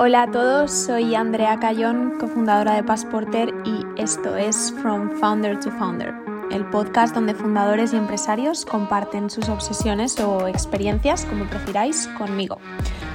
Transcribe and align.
Hola 0.00 0.22
a 0.22 0.30
todos, 0.30 0.70
soy 0.70 1.16
Andrea 1.16 1.58
Cayón, 1.58 2.18
cofundadora 2.20 2.74
de 2.74 2.84
Passporter 2.84 3.52
y 3.64 4.00
esto 4.00 4.36
es 4.36 4.72
From 4.80 5.18
Founder 5.18 5.58
to 5.58 5.72
Founder, 5.72 6.14
el 6.52 6.64
podcast 6.66 7.16
donde 7.16 7.34
fundadores 7.34 7.92
y 7.92 7.96
empresarios 7.96 8.64
comparten 8.64 9.28
sus 9.28 9.48
obsesiones 9.48 10.20
o 10.20 10.46
experiencias, 10.46 11.24
como 11.24 11.46
prefiráis, 11.46 12.06
conmigo. 12.16 12.58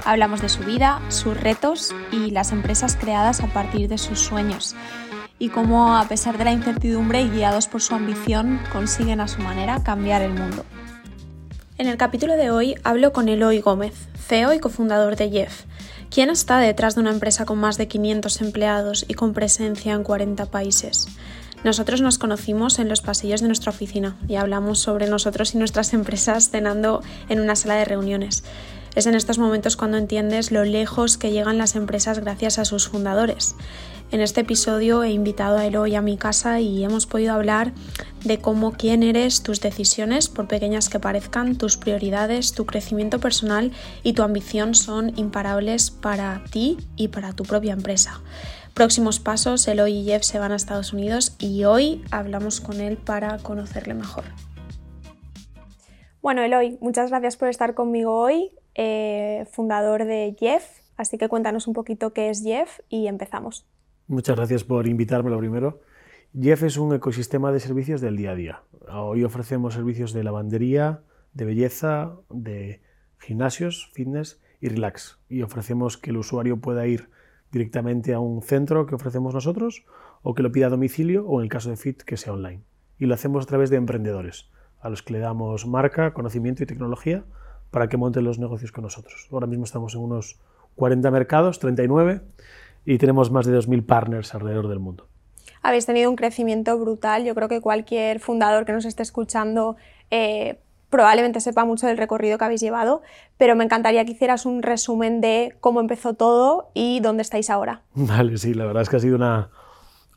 Hablamos 0.04 0.42
de 0.42 0.50
su 0.50 0.62
vida, 0.64 1.02
sus 1.08 1.40
retos 1.40 1.96
y 2.12 2.32
las 2.32 2.52
empresas 2.52 2.98
creadas 2.98 3.40
a 3.40 3.48
partir 3.48 3.88
de 3.88 3.98
sus 3.98 4.20
sueños 4.20 4.76
y 5.40 5.48
cómo, 5.48 5.96
a 5.96 6.06
pesar 6.10 6.38
de 6.38 6.44
la 6.44 6.52
incertidumbre 6.52 7.22
y 7.22 7.30
guiados 7.30 7.70
por 7.70 7.82
su 7.82 7.96
ambición, 7.96 8.60
consiguen 8.74 9.22
a 9.22 9.30
su 9.30 9.42
manera 9.42 9.82
cambiar 9.84 10.22
el 10.22 10.34
mundo. 10.34 10.66
En 11.78 11.88
el 11.88 11.96
capítulo 11.96 12.34
de 12.34 12.52
hoy 12.52 12.76
hablo 12.84 13.14
con 13.14 13.30
Eloy 13.30 13.62
Gómez, 13.62 14.10
CEO 14.18 14.54
y 14.54 14.60
cofundador 14.60 15.16
de 15.16 15.30
Jeff 15.30 15.64
¿Quién 16.14 16.30
está 16.30 16.60
detrás 16.60 16.94
de 16.94 17.02
una 17.02 17.10
empresa 17.10 17.44
con 17.44 17.58
más 17.58 17.80
de 17.80 17.88
500 17.88 18.42
empleados 18.42 19.04
y 19.08 19.16
con 19.16 19.34
presencia 19.34 19.94
en 19.94 20.04
40 20.04 20.46
países? 20.46 21.08
Nosotros 21.64 22.02
nos 22.02 22.20
conocimos 22.20 22.78
en 22.78 22.88
los 22.88 23.02
pasillos 23.02 23.42
de 23.42 23.48
nuestra 23.48 23.72
oficina 23.72 24.16
y 24.28 24.36
hablamos 24.36 24.78
sobre 24.78 25.08
nosotros 25.08 25.56
y 25.56 25.58
nuestras 25.58 25.92
empresas 25.96 26.52
cenando 26.52 27.02
en 27.30 27.40
una 27.40 27.56
sala 27.56 27.78
de 27.78 27.86
reuniones. 27.86 28.44
Es 28.94 29.08
en 29.08 29.16
estos 29.16 29.40
momentos 29.40 29.76
cuando 29.76 29.98
entiendes 29.98 30.52
lo 30.52 30.64
lejos 30.66 31.18
que 31.18 31.32
llegan 31.32 31.58
las 31.58 31.76
empresas 31.76 32.20
gracias 32.20 32.60
a 32.60 32.66
sus 32.66 32.90
fundadores. 32.90 33.56
En 34.14 34.22
este 34.22 34.42
episodio 34.42 35.02
he 35.02 35.10
invitado 35.10 35.58
a 35.58 35.66
Eloy 35.66 35.96
a 35.96 36.04
mi 36.04 36.18
casa 36.18 36.60
y 36.60 36.84
hemos 36.84 37.08
podido 37.08 37.34
hablar 37.34 37.74
de 38.24 38.38
cómo 38.38 38.74
quién 38.74 39.02
eres, 39.02 39.42
tus 39.42 39.60
decisiones, 39.60 40.30
por 40.30 40.48
pequeñas 40.48 40.88
que 40.88 41.00
parezcan, 41.00 41.58
tus 41.58 41.78
prioridades, 41.78 42.54
tu 42.54 42.68
crecimiento 42.68 43.20
personal 43.20 43.72
y 44.04 44.14
tu 44.14 44.22
ambición 44.22 44.76
son 44.76 45.18
imparables 45.18 45.90
para 45.90 46.44
ti 46.52 46.78
y 46.96 47.08
para 47.08 47.34
tu 47.34 47.42
propia 47.44 47.74
empresa. 47.74 48.22
Próximos 48.76 49.20
pasos, 49.20 49.68
Eloy 49.68 49.94
y 49.94 50.06
Jeff 50.06 50.22
se 50.22 50.38
van 50.38 50.52
a 50.52 50.58
Estados 50.58 50.94
Unidos 50.94 51.36
y 51.40 51.64
hoy 51.64 52.04
hablamos 52.12 52.62
con 52.62 52.82
él 52.82 52.98
para 52.98 53.40
conocerle 53.40 53.96
mejor. 53.96 54.26
Bueno, 56.22 56.44
Eloy, 56.44 56.78
muchas 56.82 57.10
gracias 57.10 57.36
por 57.36 57.48
estar 57.48 57.74
conmigo 57.74 58.16
hoy, 58.16 58.52
eh, 58.76 59.48
fundador 59.50 60.06
de 60.06 60.36
Jeff, 60.40 60.82
así 60.98 61.18
que 61.18 61.30
cuéntanos 61.30 61.66
un 61.66 61.74
poquito 61.74 62.14
qué 62.14 62.30
es 62.30 62.44
Jeff 62.44 62.80
y 62.90 63.08
empezamos. 63.08 63.66
Muchas 64.08 64.36
gracias 64.36 64.66
por 64.66 64.86
invitarme 64.86 65.30
lo 65.30 65.38
primero. 65.38 65.80
Jeff 66.38 66.64
es 66.64 66.76
un 66.78 66.94
ecosistema 66.94 67.54
de 67.54 67.62
servicios 67.62 68.02
del 68.02 68.18
día 68.18 68.32
a 68.32 68.36
día. 68.36 68.64
Hoy 68.92 69.24
ofrecemos 69.24 69.76
servicios 69.76 70.12
de 70.12 70.26
lavandería, 70.26 71.04
de 71.34 71.46
belleza, 71.46 72.12
de 72.30 72.82
gimnasios, 73.18 73.90
fitness 73.94 74.42
y 74.60 74.68
relax. 74.68 75.20
Y 75.30 75.42
ofrecemos 75.42 75.98
que 75.98 76.10
el 76.10 76.18
usuario 76.18 76.58
pueda 76.58 76.86
ir 76.86 77.10
directamente 77.54 78.14
a 78.14 78.20
un 78.20 78.42
centro 78.42 78.88
que 78.88 78.96
ofrecemos 78.96 79.34
nosotros 79.34 79.86
o 80.22 80.36
que 80.36 80.44
lo 80.44 80.52
pida 80.52 80.68
a 80.68 80.70
domicilio 80.70 81.26
o 81.26 81.40
en 81.40 81.46
el 81.46 81.50
caso 81.50 81.70
de 81.70 81.78
Fit 81.78 82.02
que 82.04 82.18
sea 82.18 82.34
online. 82.34 82.62
Y 83.00 83.06
lo 83.06 83.14
hacemos 83.14 83.46
a 83.46 83.48
través 83.48 83.70
de 83.70 83.78
emprendedores, 83.78 84.50
a 84.82 84.90
los 84.90 85.02
que 85.02 85.14
le 85.14 85.20
damos 85.20 85.66
marca, 85.66 86.14
conocimiento 86.14 86.62
y 86.62 86.66
tecnología 86.66 87.24
para 87.72 87.88
que 87.88 87.96
monten 87.96 88.26
los 88.26 88.38
negocios 88.38 88.74
con 88.74 88.84
nosotros. 88.84 89.30
Ahora 89.32 89.48
mismo 89.48 89.64
estamos 89.64 89.96
en 89.96 90.02
unos 90.02 90.42
40 90.76 91.10
mercados, 91.10 91.60
39 91.60 92.22
y 92.86 92.98
tenemos 92.98 93.32
más 93.32 93.46
de 93.46 93.58
2.000 93.58 93.86
partners 93.86 94.34
alrededor 94.36 94.68
del 94.68 94.80
mundo. 94.80 95.08
Habéis 95.62 95.86
tenido 95.86 96.10
un 96.10 96.16
crecimiento 96.16 96.78
brutal. 96.78 97.24
Yo 97.24 97.36
creo 97.36 97.48
que 97.48 97.62
cualquier 97.62 98.20
fundador 98.20 98.66
que 98.66 98.74
nos 98.74 98.86
esté 98.86 99.02
escuchando 99.02 99.78
eh, 100.12 100.60
probablemente 100.90 101.40
sepa 101.40 101.66
mucho 101.66 101.88
del 101.88 101.98
recorrido 101.98 102.38
que 102.38 102.46
habéis 102.46 102.62
llevado, 102.62 103.02
pero 103.38 103.56
me 103.56 103.64
encantaría 103.64 104.06
que 104.06 104.12
hicieras 104.12 104.46
un 104.46 104.62
resumen 104.62 105.22
de 105.22 105.56
cómo 105.60 105.80
empezó 105.80 106.14
todo 106.14 106.70
y 106.76 107.00
dónde 107.00 107.24
estáis 107.24 107.50
ahora. 107.50 107.82
Vale, 107.96 108.38
sí, 108.38 108.54
la 108.54 108.66
verdad 108.66 108.84
es 108.84 108.90
que 108.90 108.98
ha 108.98 109.00
sido 109.00 109.16
una, 109.16 109.50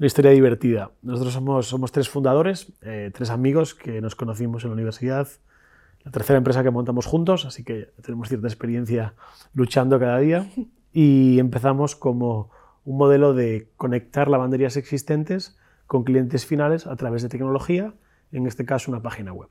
historia 0.01 0.33
divertida. 0.33 0.91
Nosotros 1.01 1.33
somos, 1.33 1.67
somos 1.69 1.93
tres 1.93 2.11
fundadores, 2.11 2.73
eh, 2.83 3.11
tres 3.15 3.31
amigos 3.31 3.75
que 3.75 4.03
nos 4.03 4.17
conocimos 4.17 4.65
en 4.65 4.71
la 4.71 4.75
universidad, 4.75 5.29
la 6.05 6.11
tercera 6.11 6.37
empresa 6.37 6.63
que 6.63 6.71
montamos 6.71 7.07
juntos, 7.07 7.47
así 7.47 7.65
que 7.65 7.89
tenemos 8.03 8.29
cierta 8.29 8.47
experiencia 8.47 9.15
luchando 9.55 9.99
cada 9.99 10.19
día 10.19 10.47
y 10.99 11.41
empezamos 11.41 11.95
como 11.95 12.51
un 12.87 12.97
modelo 12.97 13.35
de 13.35 13.69
conectar 13.77 14.29
lavanderías 14.29 14.79
existentes 14.79 15.59
con 15.87 16.05
clientes 16.05 16.47
finales 16.47 16.87
a 16.87 16.97
través 16.97 17.21
de 17.21 17.29
tecnología, 17.29 17.93
en 18.33 18.47
este 18.47 18.65
caso 18.65 18.91
una 18.91 19.03
página 19.03 19.31
web. 19.35 19.51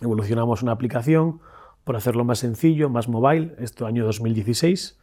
Evolucionamos 0.00 0.62
una 0.62 0.70
aplicación 0.70 1.40
por 1.82 1.96
hacerlo 1.96 2.24
más 2.24 2.38
sencillo, 2.38 2.88
más 2.88 3.08
mobile, 3.08 3.56
esto 3.58 3.86
año 3.86 4.04
2016, 4.04 5.00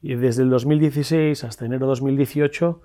y 0.00 0.14
desde 0.14 0.44
el 0.44 0.48
2016 0.48 1.44
hasta 1.44 1.66
enero 1.66 1.86
2018 1.86 2.80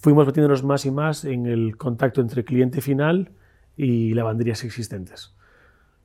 fuimos 0.00 0.24
metiéndonos 0.24 0.64
más 0.64 0.86
y 0.86 0.90
más 0.90 1.26
en 1.26 1.44
el 1.44 1.76
contacto 1.76 2.22
entre 2.22 2.46
cliente 2.46 2.80
final 2.80 3.32
y 3.76 4.14
lavanderías 4.14 4.64
existentes. 4.64 5.36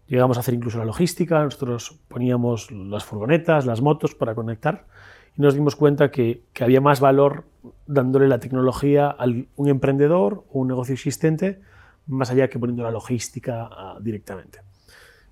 Llegamos 0.07 0.35
a 0.35 0.41
hacer 0.41 0.55
incluso 0.55 0.77
la 0.77 0.83
logística, 0.83 1.41
nosotros 1.41 2.01
poníamos 2.09 2.69
las 2.69 3.05
furgonetas, 3.05 3.65
las 3.65 3.81
motos 3.81 4.13
para 4.13 4.35
conectar 4.35 4.87
y 5.37 5.41
nos 5.41 5.53
dimos 5.53 5.75
cuenta 5.75 6.11
que, 6.11 6.43
había 6.59 6.81
más 6.81 6.99
valor 6.99 7.45
dándole 7.87 8.27
la 8.27 8.39
tecnología 8.39 9.07
a 9.07 9.25
un 9.25 9.67
emprendedor 9.67 10.43
o 10.51 10.59
un 10.59 10.67
negocio 10.67 10.93
existente, 10.93 11.61
más 12.07 12.31
allá 12.31 12.49
que 12.49 12.59
poniendo 12.59 12.83
la 12.83 12.91
logística 12.91 13.69
ah, 13.71 13.97
directamente. 14.01 14.59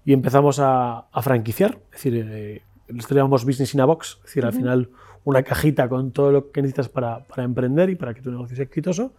Y 0.06 0.14
empezamos 0.14 0.60
a, 0.62 1.08
franquiciar, 1.22 1.80
es 1.92 2.04
decir, 2.04 2.28
eh, 2.30 2.62
llamamos 3.10 3.46
Business 3.46 3.74
in 3.74 3.82
a 3.82 3.86
Box, 3.86 4.18
es 4.20 4.24
decir, 4.24 4.46
al 4.46 4.54
final 4.54 4.90
una 5.26 5.44
cajita 5.44 5.90
con 5.90 6.12
todo 6.12 6.32
lo 6.32 6.52
que 6.52 6.62
necesitas 6.62 6.90
para, 6.90 7.26
para, 7.26 7.44
emprender 7.44 7.90
y 7.90 7.96
para 7.96 8.14
que 8.14 8.22
tu 8.22 8.32
negocio 8.32 8.56
sea 8.56 8.66
exitoso. 8.66 9.14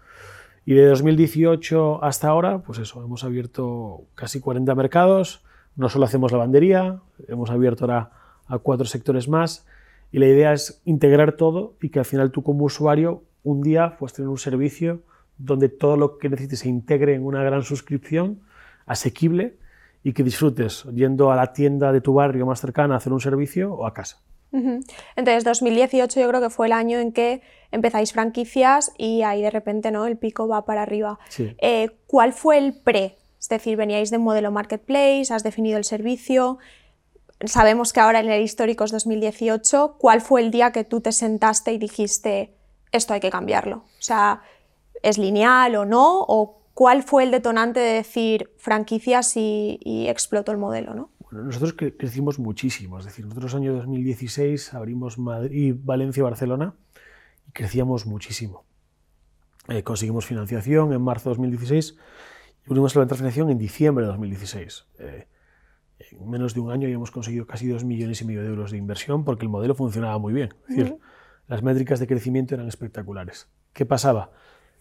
Y 0.65 0.75
de 0.75 0.87
2018 0.87 2.03
hasta 2.03 2.29
ahora, 2.29 2.63
pues 2.63 2.79
eso, 2.79 3.03
hemos 3.05 3.25
abierto 3.25 4.05
casi 4.15 4.41
40 4.41 4.75
mercados, 4.75 5.43
no 5.77 5.89
solo 5.89 6.07
hacemos 6.07 6.33
lavandería, 6.33 7.01
hemos 7.29 7.51
abierto 7.51 7.85
ahora 7.85 8.11
a 8.47 8.59
cuatro 8.59 8.87
sectores 8.87 9.29
más 9.29 9.67
y 10.13 10.19
la 10.19 10.27
idea 10.27 10.53
es 10.53 10.83
integrar 10.85 11.37
todo 11.37 11.77
y 11.81 11.91
que 11.91 11.99
al 11.99 12.05
final 12.05 12.31
tú 12.31 12.43
como 12.43 12.65
usuario 12.65 13.25
un 13.43 13.63
día 13.63 13.97
puedas 13.99 14.15
tener 14.15 14.29
un 14.29 14.39
servicio 14.39 15.03
donde 15.39 15.69
todo 15.69 15.97
lo 15.97 16.19
que 16.19 16.29
necesites 16.29 16.61
se 16.61 16.69
integre 16.69 17.15
en 17.15 17.25
una 17.25 17.43
gran 17.43 17.63
suscripción 17.63 18.41
asequible 18.87 19.59
y 20.03 20.13
que 20.13 20.23
disfrutes 20.23 20.85
yendo 20.95 21.31
a 21.31 21.37
la 21.37 21.53
tienda 21.53 21.93
de 21.93 22.01
tu 22.01 22.15
barrio 22.15 22.47
más 22.47 22.61
cercana 22.61 22.95
a 22.95 22.97
hacer 22.99 23.13
un 23.13 23.21
servicio 23.21 23.73
o 23.73 23.87
a 23.87 23.95
casa. 23.95 24.23
Entonces, 24.53 25.45
2018 25.45 26.21
yo 26.21 26.29
creo 26.29 26.41
que 26.41 26.51
fue 26.51 26.67
el 26.67 26.73
año 26.73 26.99
en 26.99 27.13
que 27.13 27.41
empezáis 27.71 28.13
franquicias 28.13 28.93
y 28.99 29.23
ahí 29.23 29.43
de 29.43 29.51
repente 29.51 29.93
¿no? 29.93 30.07
el 30.07 30.17
pico 30.17 30.49
va 30.49 30.65
para 30.65 30.83
arriba. 30.83 31.19
Eh, 31.39 31.91
¿Cuál 32.07 32.33
fue 32.33 32.59
el 32.59 32.75
pre? 32.75 33.17
Es 33.39 33.49
decir, 33.49 33.77
veníais 33.77 34.11
de 34.11 34.19
un 34.19 34.25
modelo 34.25 34.51
marketplace, 34.51 35.33
has 35.33 35.43
definido 35.43 35.79
el 35.79 35.85
servicio, 35.85 36.59
sabemos 37.49 37.93
que 37.93 38.01
ahora 38.01 38.21
en 38.21 38.31
el 38.31 38.43
histórico 38.43 38.85
es 38.85 38.93
2018, 38.93 39.97
¿cuál 39.99 40.21
fue 40.21 40.43
el 40.43 40.51
día 40.51 40.73
que 40.73 40.85
tú 40.85 41.01
te 41.01 41.13
sentaste 41.13 41.73
y 41.73 41.79
dijiste, 41.79 42.55
esto 42.93 43.15
hay 43.15 43.21
que 43.21 43.31
cambiarlo? 43.31 43.77
O 43.77 44.03
sea, 44.03 44.43
¿es 45.03 45.19
lineal 45.19 45.77
o 45.77 45.85
no? 45.85 46.21
¿O 46.21 46.63
cuál 46.75 47.03
fue 47.03 47.25
el 47.25 47.31
detonante 47.31 47.81
de 47.81 47.95
decir 47.95 48.51
franquicias 48.59 49.37
y, 49.37 50.07
explotó 50.09 50.53
el 50.53 50.59
modelo? 50.59 50.95
¿no? 50.95 51.11
Bueno, 51.21 51.45
nosotros 51.45 51.75
crecimos 51.99 52.39
muchísimo, 52.39 52.99
es 52.99 53.05
decir, 53.07 53.25
nosotros 53.25 53.55
año 53.55 53.75
2016 53.75 54.75
abrimos 54.75 55.19
Madrid, 55.19 55.75
Valencia, 55.79 56.23
Barcelona 56.23 56.75
y 57.49 57.53
crecíamos 57.53 58.07
muchísimo. 58.07 58.65
Eh, 59.69 59.83
conseguimos 59.83 60.27
financiación 60.27 60.93
en 60.93 61.01
marzo 61.01 61.31
de 61.31 61.37
2016 61.37 61.97
y 62.67 62.73
unimos 62.73 62.97
a 62.97 63.01
la 63.01 63.07
financiación 63.07 63.51
en 63.51 63.59
diciembre 63.59 64.05
de 64.05 64.09
2016 64.09 64.87
en 66.11 66.31
menos 66.31 66.55
de 66.55 66.61
un 66.61 66.73
año 66.73 66.87
habíamos 66.87 67.11
conseguido 67.11 67.47
casi 67.47 67.69
dos 67.69 67.85
millones 67.85 68.21
y 68.23 68.25
medio 68.25 68.43
de 68.43 68.49
euros 68.49 68.71
de 68.71 68.79
inversión 68.79 69.25
porque 69.25 69.45
el 69.45 69.51
modelo 69.51 69.75
funcionaba 69.75 70.19
muy 70.19 70.33
bien. 70.33 70.55
Es 70.69 70.77
decir, 70.77 70.99
las 71.47 71.63
métricas 71.63 72.01
de 72.01 72.07
crecimiento 72.07 72.55
eran 72.55 72.69
espectaculares. 72.69 73.49
¿Qué 73.73 73.87
pasaba? 73.87 74.31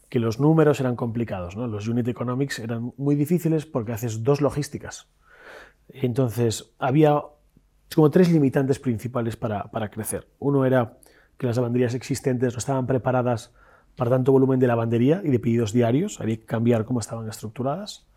Que 0.09 0.19
los 0.19 0.39
números 0.39 0.79
eran 0.79 0.95
complicados, 0.95 1.55
¿no? 1.55 1.67
los 1.67 1.88
unit 1.88 2.07
economics 2.07 2.59
eran 2.59 2.94
muy 2.97 3.15
difíciles 3.15 3.65
porque 3.65 3.91
haces 3.91 4.23
dos 4.23 4.41
logísticas. 4.41 5.07
Entonces, 5.89 6.73
había 6.79 7.21
como 7.94 8.11
tres 8.11 8.31
limitantes 8.31 8.79
principales 8.79 9.35
para, 9.35 9.71
para 9.71 9.89
crecer. 9.89 10.27
Uno 10.39 10.65
era 10.65 10.97
que 11.38 11.47
las 11.47 11.55
lavanderías 11.55 11.95
existentes 11.95 12.53
no 12.53 12.59
estaban 12.59 12.85
preparadas 12.85 13.53
para 13.95 14.11
tanto 14.11 14.31
volumen 14.31 14.59
de 14.59 14.67
lavandería 14.67 15.21
y 15.23 15.29
de 15.29 15.39
pedidos 15.39 15.73
diarios, 15.73 16.21
había 16.21 16.38
que 16.38 16.45
cambiar 16.45 16.85
cómo 16.85 16.99
estaban 16.99 17.27
estructuradas. 17.27 18.08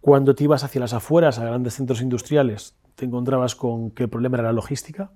Cuando 0.00 0.34
te 0.34 0.44
ibas 0.44 0.64
hacia 0.64 0.80
las 0.80 0.92
afueras, 0.92 1.38
a 1.38 1.44
grandes 1.44 1.74
centros 1.74 2.00
industriales, 2.00 2.78
te 2.94 3.04
encontrabas 3.04 3.54
con 3.54 3.90
que 3.90 4.04
el 4.04 4.08
problema 4.08 4.38
era 4.38 4.48
la 4.48 4.52
logística. 4.52 5.10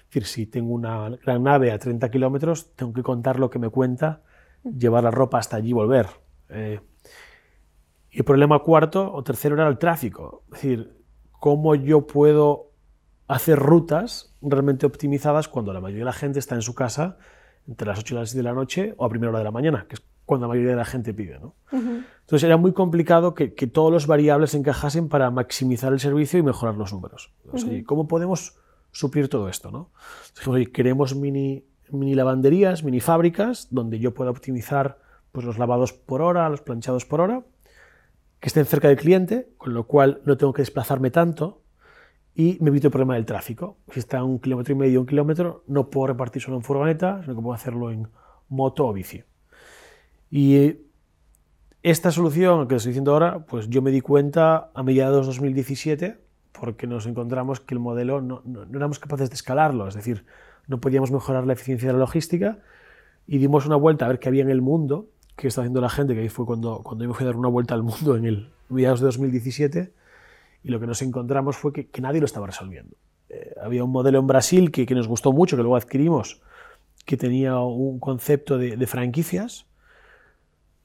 Es 0.00 0.04
decir, 0.06 0.24
si 0.26 0.46
tengo 0.46 0.72
una 0.72 1.10
gran 1.10 1.42
nave 1.42 1.72
a 1.72 1.78
30 1.78 2.10
kilómetros, 2.10 2.74
tengo 2.74 2.92
que 2.92 3.02
contar 3.02 3.38
lo 3.38 3.50
que 3.50 3.58
me 3.58 3.68
cuenta, 3.68 4.22
llevar 4.64 5.04
la 5.04 5.10
ropa 5.10 5.38
hasta 5.38 5.56
allí 5.56 5.70
y 5.70 5.72
volver. 5.74 6.06
Eh, 6.48 6.80
y 8.10 8.18
el 8.18 8.24
problema 8.24 8.58
cuarto 8.60 9.12
o 9.12 9.22
tercero 9.22 9.54
era 9.54 9.68
el 9.68 9.78
tráfico. 9.78 10.44
Es 10.46 10.52
decir, 10.52 10.98
cómo 11.30 11.74
yo 11.74 12.06
puedo 12.06 12.72
hacer 13.26 13.58
rutas 13.58 14.34
realmente 14.40 14.86
optimizadas 14.86 15.48
cuando 15.48 15.72
la 15.72 15.80
mayoría 15.80 16.00
de 16.00 16.06
la 16.06 16.12
gente 16.12 16.38
está 16.38 16.54
en 16.54 16.62
su 16.62 16.74
casa 16.74 17.18
entre 17.66 17.86
las 17.86 17.98
8 17.98 18.14
y 18.14 18.18
las 18.18 18.32
10 18.32 18.36
de 18.36 18.42
la 18.42 18.54
noche 18.54 18.94
o 18.96 19.04
a 19.04 19.08
primera 19.10 19.30
hora 19.30 19.40
de 19.40 19.44
la 19.44 19.50
mañana, 19.50 19.86
que 19.88 19.96
es 19.96 20.00
cuando 20.28 20.44
la 20.44 20.48
mayoría 20.50 20.72
de 20.72 20.76
la 20.76 20.84
gente 20.84 21.14
pide. 21.14 21.40
¿no? 21.40 21.54
Entonces 21.72 22.44
era 22.44 22.58
muy 22.58 22.74
complicado 22.74 23.34
que, 23.34 23.48
todos 23.48 23.90
los 23.90 24.06
variables 24.06 24.54
encajasen 24.54 25.08
para 25.08 25.30
maximizar 25.30 25.90
el 25.94 26.00
servicio 26.00 26.38
y 26.38 26.42
mejorar 26.42 26.76
los 26.76 26.92
números. 26.92 27.32
¿Cómo 27.86 28.06
podemos 28.06 28.58
suplir 28.92 29.30
todo 29.30 29.48
esto? 29.48 29.70
¿no? 29.70 29.90
queremos 30.70 31.16
mini, 31.16 31.64
mini 31.90 32.14
lavanderías, 32.14 32.84
mini 32.84 33.00
fábricas, 33.00 33.68
donde 33.70 33.98
yo 34.00 34.12
pueda 34.12 34.30
optimizar 34.30 34.98
pues, 35.32 35.46
los 35.46 35.58
lavados 35.58 35.94
por 35.94 36.20
hora, 36.20 36.46
los 36.50 36.60
planchados 36.60 37.06
por 37.06 37.22
hora, 37.22 37.42
que 38.38 38.48
estén 38.48 38.66
cerca 38.66 38.88
del 38.88 38.98
cliente, 38.98 39.48
con 39.56 39.72
lo 39.72 39.86
cual 39.86 40.20
no 40.26 40.36
tengo 40.36 40.52
que 40.52 40.60
desplazarme 40.60 41.10
tanto 41.10 41.62
y 42.34 42.58
me 42.60 42.68
evito 42.68 42.88
el 42.88 42.92
problema 42.92 43.14
del 43.14 43.24
tráfico. 43.24 43.78
Si 43.90 43.98
está 43.98 44.18
a 44.18 44.24
un 44.24 44.40
kilómetro 44.40 44.74
y 44.74 44.76
medio, 44.76 45.00
un 45.00 45.06
kilómetro, 45.06 45.64
no 45.66 45.88
puedo 45.88 46.08
repartir 46.08 46.42
solo 46.42 46.58
en 46.58 46.62
furgoneta, 46.62 47.22
sino 47.22 47.34
que 47.34 47.40
puedo 47.40 47.54
hacerlo 47.54 47.90
en 47.90 48.08
moto 48.50 48.86
o 48.86 48.92
bici. 48.92 49.24
Y 50.30 50.76
esta 51.82 52.10
solución 52.10 52.68
que 52.68 52.76
estoy 52.76 52.90
diciendo 52.90 53.12
ahora, 53.12 53.40
pues 53.46 53.68
yo 53.68 53.82
me 53.82 53.90
di 53.90 54.00
cuenta 54.00 54.70
a 54.74 54.82
mediados 54.82 55.26
de 55.26 55.32
2017 55.32 56.18
porque 56.52 56.86
nos 56.86 57.06
encontramos 57.06 57.60
que 57.60 57.74
el 57.74 57.80
modelo 57.80 58.20
no, 58.20 58.42
no, 58.44 58.64
éramos 58.74 58.98
capaces 58.98 59.30
de 59.30 59.34
escalarlo, 59.34 59.86
es 59.86 59.94
decir, 59.94 60.24
no 60.66 60.80
podíamos 60.80 61.12
mejorar 61.12 61.46
la 61.46 61.52
eficiencia 61.52 61.88
de 61.88 61.92
la 61.92 62.00
logística 62.00 62.58
y 63.26 63.38
dimos 63.38 63.64
una 63.64 63.76
vuelta 63.76 64.06
a 64.06 64.08
ver 64.08 64.18
qué 64.18 64.28
había 64.28 64.42
en 64.42 64.50
el 64.50 64.60
mundo, 64.60 65.08
qué 65.36 65.46
está 65.46 65.60
haciendo 65.60 65.80
la 65.80 65.88
gente, 65.88 66.14
que 66.14 66.20
ahí 66.20 66.28
fue 66.28 66.46
cuando, 66.46 66.82
cuando 66.82 67.04
yo 67.04 67.10
me 67.10 67.16
a 67.16 67.24
dar 67.24 67.36
una 67.36 67.48
vuelta 67.48 67.74
al 67.74 67.82
mundo 67.84 68.16
en 68.16 68.24
el 68.24 68.50
mediados 68.68 69.00
de 69.00 69.06
2017 69.06 69.92
y 70.64 70.68
lo 70.68 70.80
que 70.80 70.86
nos 70.86 71.00
encontramos 71.02 71.56
fue 71.56 71.72
que, 71.72 71.88
nadie 72.00 72.20
lo 72.20 72.26
estaba 72.26 72.46
resolviendo. 72.46 72.96
Eh, 73.28 73.54
había 73.62 73.84
un 73.84 73.90
modelo 73.90 74.18
en 74.18 74.26
Brasil 74.26 74.70
que, 74.70 74.86
que, 74.86 74.94
nos 74.94 75.08
gustó 75.08 75.32
mucho, 75.32 75.56
que 75.56 75.62
luego 75.62 75.76
adquirimos, 75.76 76.40
que 77.04 77.16
tenía 77.16 77.58
un 77.58 77.98
concepto 77.98 78.58
de, 78.58 78.86
franquicias. 78.86 79.66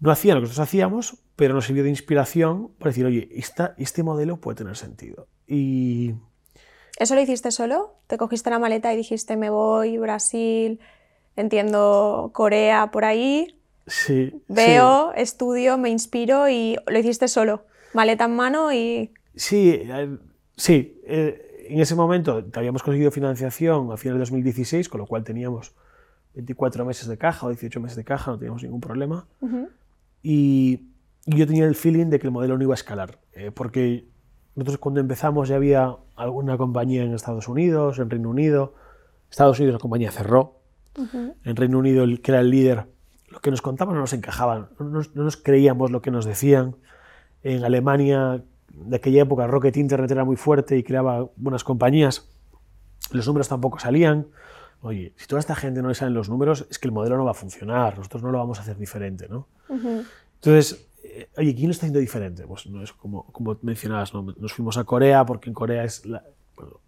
No 0.04 0.12
hacía 0.12 0.34
lo 0.34 0.42
que 0.42 0.48
nosotros 0.48 0.68
hacíamos, 0.68 1.18
pero 1.38 1.54
nos 1.54 1.66
sirvió 1.66 1.82
de 1.82 1.90
inspiración 1.90 2.68
para 2.78 2.90
decir, 2.90 3.06
oye, 3.06 3.30
esta, 3.32 3.74
este 3.78 4.04
modelo 4.04 4.36
puede 4.36 4.58
tener 4.58 4.76
sentido. 4.76 5.28
Y... 5.48 6.14
¿Eso 7.00 7.16
lo 7.16 7.22
hiciste 7.22 7.52
solo? 7.52 7.96
¿Te 8.08 8.18
cogiste 8.18 8.50
la 8.50 8.60
maleta 8.60 8.94
y 8.94 8.98
dijiste, 8.98 9.38
me 9.38 9.50
voy, 9.50 9.98
Brasil, 9.98 10.82
entiendo 11.38 12.32
Corea, 12.34 12.92
por 12.92 13.06
ahí? 13.06 13.62
Sí. 13.88 14.34
Veo, 14.50 15.14
estudio, 15.14 15.78
me 15.78 15.90
inspiro 15.90 16.50
y 16.50 16.76
lo 16.86 17.00
hiciste 17.00 17.30
solo. 17.30 17.64
Maleta 17.94 18.26
en 18.26 18.36
mano 18.36 18.74
y 18.74 19.14
Sí, 19.38 19.70
eh, 19.74 20.18
sí. 20.58 21.02
Eh, 21.06 21.68
en 21.70 21.80
ese 21.80 21.96
momento 21.96 22.46
habíamos 22.56 22.84
conseguido 22.84 23.10
financiación 23.10 23.90
a 23.94 23.96
finales 23.96 24.20
de 24.20 24.34
2016, 24.34 24.90
con 24.90 25.00
lo 25.00 25.08
cual 25.08 25.24
teníamos 25.24 25.74
24 26.34 26.84
meses 26.84 27.08
de 27.08 27.18
caja 27.18 27.46
o 27.46 27.50
18 27.50 27.80
meses 27.80 27.96
de 27.96 28.04
caja, 28.04 28.32
no 28.32 28.38
teníamos 28.38 28.64
ningún 28.64 28.82
problema. 28.82 29.26
Y, 30.24 30.90
yo 31.26 31.48
tenía 31.48 31.66
el 31.66 31.76
feeling 31.76 32.08
de 32.08 32.20
que 32.20 32.28
el 32.28 32.32
modelo 32.34 32.58
no 32.58 32.64
iba 32.64 32.74
a 32.74 32.76
escalar, 32.76 33.20
eh, 33.32 33.52
porque 33.52 34.06
nosotros 34.56 34.78
cuando 34.80 35.00
empezamos 35.00 35.48
ya 35.48 35.56
había 35.56 35.96
alguna 36.16 36.58
compañía 36.58 37.04
en 37.04 37.14
Estados 37.14 37.48
Unidos, 37.48 38.00
en 38.00 38.10
Reino 38.10 38.30
Unido. 38.30 38.74
Estados 39.30 39.58
Unidos 39.60 39.74
la 39.74 39.80
compañía 39.80 40.12
cerró. 40.12 40.60
En 40.96 41.56
Reino 41.56 41.80
Unido, 41.80 42.04
el 42.04 42.22
que 42.22 42.32
era 42.32 42.42
el 42.42 42.52
líder, 42.52 42.86
lo 43.30 43.40
que 43.40 43.50
nos 43.50 43.64
contaban 43.64 43.96
no 43.96 44.02
nos 44.02 44.14
encajaban, 44.14 44.68
no 44.78 45.02
nos 45.16 45.38
creíamos 45.38 45.90
lo 45.90 46.04
que 46.04 46.12
nos 46.12 46.26
decían. 46.26 46.76
En 47.42 47.64
Alemania 47.64 48.44
de 48.74 48.96
aquella 48.96 49.24
época 49.24 49.48
Rocket 49.48 49.76
Internet 49.78 50.12
era 50.12 50.24
muy 50.24 50.36
fuerte 50.36 50.78
y 50.78 50.84
creaba 50.84 51.30
buenas 51.36 51.64
compañías, 51.64 52.30
los 53.12 53.26
números 53.28 53.48
tampoco 53.48 53.80
salían. 53.80 54.28
Oye, 54.84 55.14
si 55.16 55.28
toda 55.28 55.40
esta 55.40 55.56
gente 55.56 55.82
no 55.82 55.88
le 55.88 55.96
salen 55.96 56.14
los 56.14 56.30
números, 56.30 56.68
es 56.70 56.78
que 56.78 56.88
el 56.88 56.92
modelo 56.92 57.18
no 57.18 57.26
va 57.26 57.32
a 57.32 57.36
funcionar, 57.36 57.98
nosotros 57.98 58.22
no 58.22 58.32
lo 58.32 58.38
vamos 58.38 58.60
a 58.60 58.62
hacer 58.62 58.78
diferente, 58.78 59.28
¿no? 59.30 59.48
Entonces, 60.36 60.88
eh, 61.04 61.30
oye, 61.38 61.56
¿quién 61.56 61.68
lo 61.68 61.72
está 61.72 61.86
haciendo 61.86 62.00
diferente? 62.00 62.46
Pues 62.46 62.68
no 62.68 62.84
es 62.84 62.92
como, 62.94 63.26
como 63.32 63.58
mencionabas, 63.62 64.14
¿no? 64.14 64.24
nos 64.38 64.54
fuimos 64.54 64.78
a 64.78 64.84
Corea 64.84 65.26
porque 65.26 65.50
en 65.50 65.54
Corea 65.54 65.84
es 65.84 66.04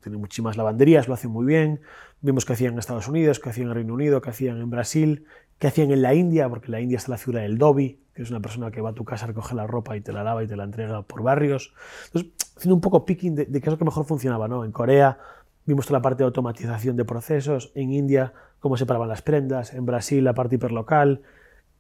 tiene 0.02 0.18
muchísimas 0.18 0.58
lavanderías, 0.58 1.08
lo 1.08 1.14
hacen 1.14 1.32
muy 1.32 1.46
bien. 1.46 1.82
Vimos 2.22 2.46
que 2.46 2.54
hacían 2.54 2.74
en 2.74 2.80
Estados 2.80 3.08
Unidos, 3.08 3.40
que 3.40 3.50
hacían 3.50 3.70
en 3.70 3.76
Reino 3.76 3.94
Unido, 3.94 4.22
que 4.22 4.30
hacían 4.30 4.60
en 4.60 4.70
Brasil, 4.70 5.26
que 5.60 5.68
hacían 5.68 5.92
en 5.92 6.02
la 6.02 6.14
India, 6.14 6.50
porque 6.50 6.68
en 6.68 6.72
la 6.74 6.82
India 6.82 6.98
está 6.98 7.12
la 7.12 7.18
figura 7.18 7.42
del 7.42 7.58
Dobby, 7.58 8.00
que 8.14 8.22
es 8.22 8.30
una 8.30 8.40
persona 8.40 8.72
que 8.72 8.82
va 8.82 8.92
a 8.92 8.94
tu 8.94 9.04
casa, 9.06 9.28
recoge 9.28 9.56
la 9.56 9.68
ropa 9.68 9.98
y 9.98 10.02
te 10.02 10.14
la 10.14 10.24
lava 10.24 10.44
y 10.44 10.48
te 10.48 10.56
la 10.56 10.64
entrega 10.64 11.02
por 11.02 11.24
barrios. 11.24 11.74
Entonces, 12.08 12.32
haciendo 12.56 12.76
un 12.76 12.82
poco 12.82 13.06
picking 13.06 13.36
de, 13.36 13.48
qué 13.48 13.58
es 13.58 13.68
lo 13.68 13.78
que 13.78 13.86
mejor 13.86 14.06
funcionaba. 14.06 14.48
¿no? 14.48 14.64
En 14.64 14.72
Corea 14.72 15.18
vimos 15.66 15.88
toda 15.88 16.00
la 16.00 16.04
parte 16.04 16.20
de 16.20 16.26
automatización 16.26 16.96
de 16.96 17.06
procesos, 17.06 17.72
en 17.76 17.92
India 17.92 18.34
cómo 18.60 18.78
separaban 18.78 19.10
las 19.10 19.22
prendas, 19.22 19.74
en 19.74 19.86
Brasil 19.86 20.24
la 20.24 20.34
parte 20.34 20.56
hiperlocal, 20.56 21.22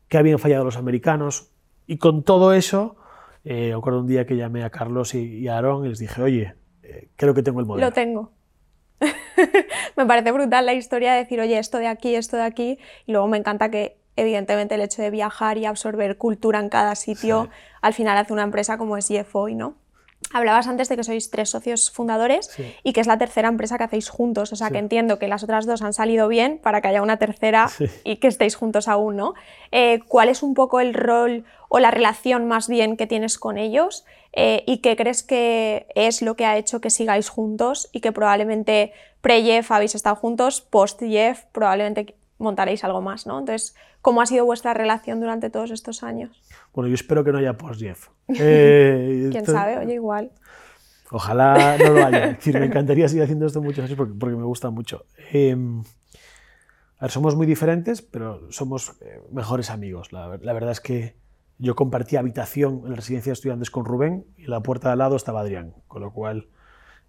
qué 0.07 0.17
habían 0.17 0.39
fallado 0.39 0.63
los 0.63 0.77
americanos. 0.77 1.51
Y 1.87 1.97
con 1.97 2.23
todo 2.23 2.53
eso, 2.53 2.95
eh, 3.43 3.73
acuerdo 3.73 4.01
un 4.01 4.07
día 4.07 4.25
que 4.25 4.35
llamé 4.35 4.63
a 4.63 4.69
Carlos 4.69 5.15
y, 5.15 5.47
a 5.47 5.57
Aaron 5.57 5.85
y 5.85 5.89
les 5.89 5.99
dije, 5.99 6.21
oye, 6.21 6.55
eh, 6.83 7.09
creo 7.15 7.33
que 7.33 7.43
tengo 7.43 7.59
el 7.59 7.65
modelo. 7.65 7.87
Lo 7.87 7.93
tengo. 7.93 8.31
me 9.97 10.05
parece 10.05 10.31
brutal 10.31 10.65
la 10.65 10.73
historia 10.73 11.13
de 11.13 11.19
decir, 11.19 11.39
oye, 11.39 11.57
esto 11.57 11.79
de 11.79 11.87
aquí, 11.87 12.15
esto 12.15 12.37
de 12.37 12.43
aquí, 12.43 12.79
y 13.05 13.11
luego 13.11 13.27
me 13.27 13.37
encanta 13.37 13.69
que 13.69 13.97
evidentemente 14.15 14.75
el 14.75 14.81
hecho 14.81 15.01
de 15.01 15.09
viajar 15.09 15.57
y 15.57 15.65
absorber 15.65 16.17
cultura 16.17 16.59
en 16.59 16.69
cada 16.69 16.95
sitio 16.95 17.49
al 17.81 17.93
final 17.93 18.17
hace 18.17 18.31
una 18.31 18.43
empresa 18.43 18.77
como 18.77 18.95
es 18.95 19.11
hoy 19.33 19.55
¿no? 19.55 19.75
Hablabas 20.33 20.67
antes 20.67 20.89
de 20.89 20.97
que 20.97 21.03
sois 21.03 21.29
tres 21.29 21.49
socios 21.49 21.91
fundadores 21.91 22.49
y 22.83 22.93
que 22.93 23.01
es 23.01 23.07
la 23.07 23.17
tercera 23.17 23.47
empresa 23.47 23.77
que 23.77 23.85
hacéis 23.85 24.09
juntos, 24.09 24.51
o 24.51 24.55
sea 24.55 24.69
que 24.69 24.79
entiendo 24.79 25.19
que 25.19 25.27
las 25.27 25.43
otras 25.43 25.65
dos 25.65 25.81
han 25.81 25.93
salido 25.93 26.27
bien 26.27 26.57
para 26.57 26.81
que 26.81 26.87
haya 26.87 27.01
una 27.01 27.17
tercera 27.17 27.69
y 28.03 28.17
que 28.17 28.27
estéis 28.27 28.55
juntos 28.55 28.87
aún, 28.87 29.15
¿no? 29.15 29.33
Eh, 29.71 29.99
¿Cuál 30.07 30.29
es 30.29 30.43
un 30.43 30.53
poco 30.53 30.79
el 30.79 30.93
rol 30.93 31.45
o 31.69 31.79
la 31.79 31.91
relación 31.91 32.47
más 32.47 32.67
bien 32.67 32.97
que 32.97 33.07
tienes 33.07 33.37
con 33.37 33.57
ellos 33.57 34.05
eh, 34.33 34.63
y 34.65 34.79
qué 34.79 34.95
crees 34.95 35.23
que 35.23 35.87
es 35.95 36.21
lo 36.21 36.35
que 36.35 36.45
ha 36.45 36.57
hecho 36.57 36.81
que 36.81 36.89
sigáis 36.89 37.29
juntos 37.29 37.89
y 37.93 38.01
que 38.01 38.11
probablemente 38.11 38.93
pre-Jeff 39.21 39.71
habéis 39.71 39.95
estado 39.95 40.15
juntos, 40.15 40.61
post-Jeff 40.61 41.45
probablemente 41.51 42.15
montaréis 42.37 42.83
algo 42.83 43.01
más, 43.01 43.25
¿no? 43.27 43.39
Entonces, 43.39 43.75
¿cómo 44.01 44.21
ha 44.21 44.25
sido 44.25 44.45
vuestra 44.45 44.73
relación 44.73 45.19
durante 45.19 45.49
todos 45.49 45.71
estos 45.71 46.03
años? 46.03 46.41
Bueno, 46.73 46.89
yo 46.89 46.95
espero 46.95 47.23
que 47.23 47.31
no 47.31 47.37
haya 47.39 47.57
post-Jeff. 47.57 48.09
Eh, 48.27 49.29
¿Quién 49.31 49.45
sabe? 49.45 49.77
Oye, 49.77 49.93
igual. 49.93 50.31
Ojalá 51.11 51.77
no 51.77 51.91
lo 51.91 52.05
haya. 52.05 52.25
Es 52.25 52.37
decir, 52.37 52.59
me 52.59 52.65
encantaría 52.65 53.07
seguir 53.07 53.23
haciendo 53.23 53.45
esto 53.45 53.61
muchos 53.61 53.85
años 53.85 53.95
porque, 53.95 54.13
porque 54.15 54.35
me 54.35 54.43
gusta 54.43 54.71
mucho. 54.71 55.05
Em, 55.31 55.83
a 56.97 57.05
ver, 57.05 57.11
somos 57.11 57.35
muy 57.35 57.45
diferentes, 57.45 58.01
pero 58.01 58.51
somos 58.51 58.95
eh, 59.01 59.21
mejores 59.31 59.69
amigos. 59.69 60.11
La, 60.11 60.27
verdad 60.27 60.71
es 60.71 60.81
que 60.81 61.15
yo 61.57 61.75
compartía 61.75 62.19
habitación 62.19 62.81
en 62.83 62.91
la 62.91 62.95
residencia 62.95 63.29
de 63.29 63.33
estudiantes 63.33 63.69
con 63.69 63.85
Rubén 63.85 64.25
y 64.37 64.45
en 64.45 64.49
la 64.49 64.61
puerta 64.61 64.89
de 64.89 64.93
al 64.93 64.99
lado 64.99 65.15
estaba 65.15 65.41
Adrián, 65.41 65.75
con 65.87 66.01
lo 66.01 66.11
cual 66.11 66.49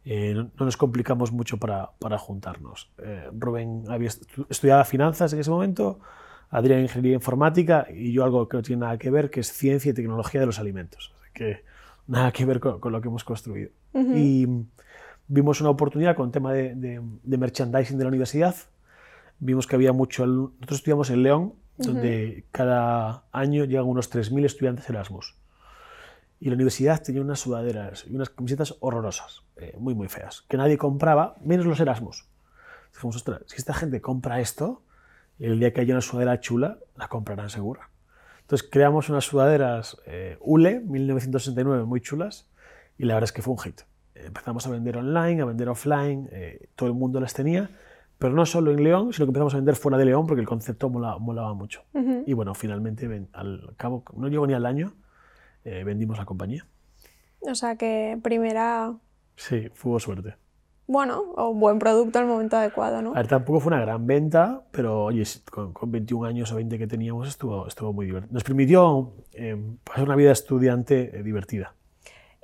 eh, 0.07 0.35
no, 0.35 0.65
nos 0.65 0.77
complicamos 0.77 1.33
mucho 1.33 1.59
para, 1.59 1.91
para 1.99 2.17
juntarnos. 2.17 2.91
Rubén 3.39 3.85
había 3.89 4.09
estudiado 4.49 4.85
finanzas 4.85 5.33
en 5.33 5.41
ese 5.41 5.51
momento, 5.51 6.01
Adrián 6.49 6.81
Ingeniería 6.81 7.17
Informática 7.17 7.87
y 7.93 8.13
yo 8.13 8.25
algo 8.25 8.49
que 8.49 8.57
no 8.57 8.63
tiene 8.63 8.81
nada 8.81 8.99
que 8.99 9.11
ver, 9.11 9.31
que 9.31 9.41
es 9.41 9.53
ciencia 9.53 9.91
y 9.91 9.95
tecnología 9.95 10.41
de 10.41 10.47
los 10.47 10.59
alimentos. 10.59 11.13
que 11.35 11.65
nada 12.07 12.33
que 12.33 12.45
ver 12.45 12.61
con, 12.61 12.93
lo 12.93 13.01
que 13.01 13.09
hemos 13.09 13.25
construido. 13.25 13.71
Y 13.95 14.47
vimos 15.29 15.61
una 15.61 15.71
oportunidad 15.71 16.15
con 16.15 16.27
el 16.27 16.33
tema 16.33 16.53
de, 16.53 16.75
de, 16.75 17.39
merchandising 17.39 17.99
de 17.99 18.05
la 18.05 18.09
universidad. 18.09 18.55
Vimos 19.39 19.67
que 19.67 19.75
había 19.75 19.93
mucho... 19.93 20.27
Nosotros 20.27 20.79
estudiamos 20.79 21.11
en 21.11 21.23
León, 21.23 21.55
donde 21.79 22.45
cada 22.53 23.25
año 23.33 23.65
llegan 23.65 23.87
unos 23.87 24.13
3.000 24.13 24.45
estudiantes 24.45 24.89
Erasmus. 24.89 25.35
Y 26.39 26.49
la 26.49 26.55
universidad 26.55 27.03
tenía 27.03 27.23
unas 27.23 27.41
sudaderas 27.41 28.05
y 28.07 28.15
unas 28.15 28.31
camisetas 28.31 28.77
horrorosas, 28.81 29.43
eh, 29.57 29.75
muy, 29.79 29.95
muy 29.95 30.09
feas, 30.09 30.43
que 30.49 30.57
nadie 30.57 30.77
compraba, 30.77 31.37
menos 31.43 31.67
los 31.67 31.81
Erasmus. 31.81 32.27
Dijimos, 32.93 33.17
ostras, 33.17 33.43
si 33.47 33.57
esta 33.57 33.75
gente 33.75 34.01
compra 34.01 34.41
esto, 34.41 34.83
el 35.39 35.59
día 35.59 35.73
que 35.73 35.81
haya 35.81 35.95
una 35.95 36.01
sudadera 36.01 36.41
chula, 36.41 36.79
la 36.97 37.09
comprarán 37.09 37.51
segura. 37.51 37.91
Entonces 38.43 38.69
creamos 38.71 39.09
unas 39.09 39.25
sudaderas 39.25 39.97
eh, 40.07 40.39
ULE 40.41 40.81
1969 40.81 41.85
muy 41.85 42.01
chulas 42.01 42.49
y 42.97 43.05
la 43.05 43.15
verdad 43.15 43.25
es 43.29 43.33
que 43.33 43.43
fue 43.43 43.53
un 43.53 43.59
hit. 43.59 43.81
Empezamos 44.15 44.67
a 44.67 44.71
vender 44.71 44.97
online, 44.97 45.43
a 45.43 45.45
vender 45.45 45.69
offline, 45.69 46.29
eh, 46.33 46.69
todo 46.75 46.89
el 46.89 46.95
mundo 46.95 47.21
las 47.21 47.35
tenía, 47.35 47.71
pero 48.19 48.33
no 48.35 48.47
solo 48.47 48.71
en 48.71 48.83
León, 48.83 49.13
sino 49.13 49.27
que 49.27 49.31
empezamos 49.31 49.55
a 49.55 49.57
vender 49.59 49.77
fuera 49.77 49.99
de 49.99 50.07
León 50.07 50.27
porque 50.27 50.41
el 50.41 50.47
concepto 50.47 50.89
molaba, 50.89 51.55
mucho. 51.55 51.83
Y 52.25 52.33
bueno, 52.33 52.55
finalmente, 52.55 53.29
al 53.33 53.75
cabo, 53.77 54.05
no 54.17 54.29
llegó 54.29 54.47
ni 54.47 54.55
al 54.55 54.65
año, 54.65 54.95
eh, 55.67 55.85
vendimos 55.85 56.17
la 56.19 56.25
compañía. 56.25 56.67
O 57.41 57.55
sea 57.55 57.77
que 57.77 58.19
primera... 58.23 58.95
Sí, 59.37 59.69
fue 59.75 60.01
suerte 60.01 60.37
bueno, 60.89 61.33
o 61.37 61.53
buen 61.53 61.79
producto 61.79 62.19
al 62.19 62.27
momento 62.27 62.57
adecuado, 62.57 63.03
¿no? 63.03 63.11
A 63.11 63.15
ver, 63.15 63.27
tampoco 63.27 63.59
fue 63.61 63.73
una 63.73 63.81
gran 63.81 64.07
venta, 64.07 64.63
pero 64.71 65.05
oye, 65.05 65.25
con, 65.51 65.73
21 65.91 66.29
años 66.29 66.53
o 66.53 66.57
20 66.57 66.79
que 66.79 66.87
teníamos 66.87 67.29
estuvo, 67.29 67.67
estuvo 67.67 67.93
muy 67.93 68.07
divertido. 68.07 68.33
Nos 68.33 68.45
permitió 68.45 69.13
eh, 69.33 69.57
pasar 69.83 70.05
una 70.05 70.15
vida 70.15 70.31
estudiante 70.31 71.19
eh, 71.19 71.23
divertida. 71.25 71.75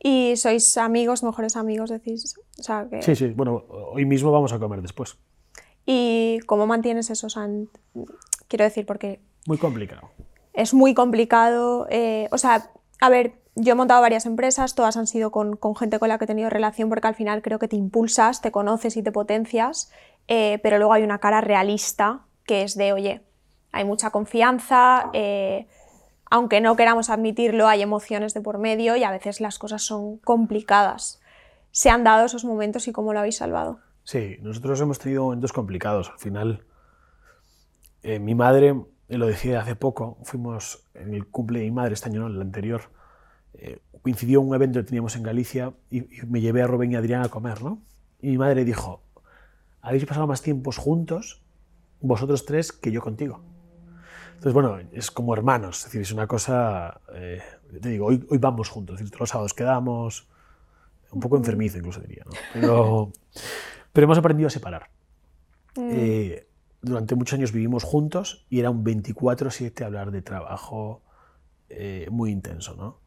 ¿Y 0.02 0.34
sois 0.36 0.76
amigos, 0.78 1.22
mejores 1.22 1.56
amigos, 1.56 1.90
decís? 1.90 2.34
O 2.58 2.62
sea, 2.62 2.88
que... 2.90 3.00
Sí, 3.02 3.14
sí, 3.14 3.28
bueno, 3.28 3.64
hoy 3.68 4.04
mismo 4.04 4.32
vamos 4.32 4.52
a 4.52 4.58
comer 4.58 4.82
después. 4.82 5.16
¿Y 5.86 6.40
cómo 6.46 6.66
mantienes 6.66 7.10
eso? 7.10 7.28
O 7.28 7.30
sea, 7.30 7.48
quiero 8.48 8.64
decir, 8.64 8.84
porque... 8.84 9.20
Muy 9.46 9.58
complicado. 9.58 10.10
Es 10.52 10.74
muy 10.74 10.94
complicado. 10.94 11.86
eh, 11.90 12.26
o 12.32 12.38
sea, 12.38 12.72
a 13.02 13.08
ver, 13.08 13.34
yo 13.56 13.72
he 13.72 13.74
montado 13.74 14.00
varias 14.00 14.26
empresas, 14.26 14.76
todas 14.76 14.96
han 14.96 15.08
sido 15.08 15.32
con, 15.32 15.58
gente 15.74 15.98
con 15.98 16.08
la 16.08 16.18
que 16.18 16.24
he 16.24 16.28
tenido 16.28 16.48
relación 16.48 16.88
porque 16.88 17.08
al 17.08 17.16
final 17.16 17.42
creo 17.42 17.58
que 17.58 17.66
te 17.66 17.74
impulsas, 17.74 18.40
te 18.40 18.52
conoces 18.52 18.96
y 18.96 19.02
te 19.02 19.10
potencias, 19.10 19.90
eh, 20.28 20.60
pero 20.62 20.78
luego 20.78 20.92
hay 20.92 21.02
una 21.02 21.18
cara 21.18 21.40
realista 21.40 22.20
que 22.44 22.62
es 22.62 22.76
de, 22.76 22.92
oye, 22.92 23.22
hay 23.72 23.84
mucha 23.84 24.10
confianza, 24.10 25.10
eh, 25.14 25.66
aunque 26.30 26.60
no 26.60 26.76
queramos 26.76 27.10
admitirlo, 27.10 27.66
hay 27.66 27.82
emociones 27.82 28.34
de 28.34 28.40
por 28.40 28.58
medio 28.58 28.94
y 28.94 29.02
a 29.02 29.10
veces 29.10 29.40
las 29.40 29.58
cosas 29.58 29.82
son 29.82 30.18
complicadas. 30.18 31.20
¿Se 31.72 31.90
han 31.90 32.04
dado 32.04 32.26
esos 32.26 32.44
momentos 32.44 32.86
y 32.86 32.92
cómo 32.92 33.12
lo 33.12 33.18
habéis 33.18 33.38
salvado? 33.38 33.80
Sí, 34.04 34.36
nosotros 34.42 34.80
hemos 34.80 35.00
tenido 35.00 35.24
momentos 35.24 35.52
complicados. 35.52 36.08
Al 36.08 36.20
final, 36.20 36.64
eh, 38.04 38.20
mi 38.20 38.36
madre, 38.36 38.76
lo 39.18 39.26
decía 39.26 39.60
hace 39.60 39.76
poco, 39.76 40.18
fuimos 40.22 40.84
en 40.94 41.14
el 41.14 41.26
cumple 41.26 41.60
de 41.60 41.66
mi 41.66 41.70
madre 41.70 41.94
este 41.94 42.08
año, 42.08 42.20
no, 42.20 42.26
el 42.28 42.40
anterior, 42.40 42.82
eh, 43.54 43.78
coincidió 44.02 44.40
un 44.40 44.54
evento 44.54 44.80
que 44.80 44.84
teníamos 44.84 45.16
en 45.16 45.22
Galicia 45.22 45.72
y, 45.90 45.98
y 45.98 46.26
me 46.26 46.40
llevé 46.40 46.62
a 46.62 46.66
Rubén 46.66 46.92
y 46.92 46.96
a 46.96 46.98
Adrián 46.98 47.22
a 47.22 47.28
comer, 47.28 47.62
¿no? 47.62 47.82
Y 48.20 48.30
mi 48.30 48.38
madre 48.38 48.64
dijo, 48.64 49.02
habéis 49.80 50.04
pasado 50.06 50.26
más 50.26 50.42
tiempos 50.42 50.76
juntos, 50.76 51.42
vosotros 52.00 52.44
tres, 52.46 52.72
que 52.72 52.90
yo 52.92 53.00
contigo. 53.00 53.42
Entonces, 54.42 54.54
bueno, 54.54 54.78
es 54.92 55.10
como 55.10 55.34
hermanos, 55.34 55.78
es 55.78 55.84
decir, 55.84 56.00
es 56.00 56.12
una 56.12 56.26
cosa, 56.26 57.00
eh, 57.14 57.40
te 57.80 57.88
digo, 57.90 58.06
hoy, 58.06 58.26
hoy 58.28 58.38
vamos 58.38 58.68
juntos, 58.68 58.94
es 58.94 59.00
decir, 59.00 59.10
todos 59.10 59.20
los 59.20 59.30
sábados 59.30 59.54
quedamos, 59.54 60.28
un 61.12 61.20
poco 61.20 61.36
enfermizo 61.36 61.78
incluso 61.78 62.00
diría, 62.00 62.24
¿no? 62.24 62.32
Pero, 62.52 63.12
pero 63.92 64.04
hemos 64.04 64.18
aprendido 64.18 64.48
a 64.48 64.50
separar. 64.50 64.90
Eh, 65.76 66.46
durante 66.82 67.14
muchos 67.14 67.38
años 67.38 67.52
vivimos 67.52 67.84
juntos 67.84 68.44
y 68.50 68.58
era 68.60 68.70
un 68.70 68.84
24/7 68.84 69.84
hablar 69.84 70.10
de 70.10 70.20
trabajo 70.22 71.02
eh, 71.68 72.08
muy 72.10 72.30
intenso, 72.30 72.74
¿no? 72.76 72.98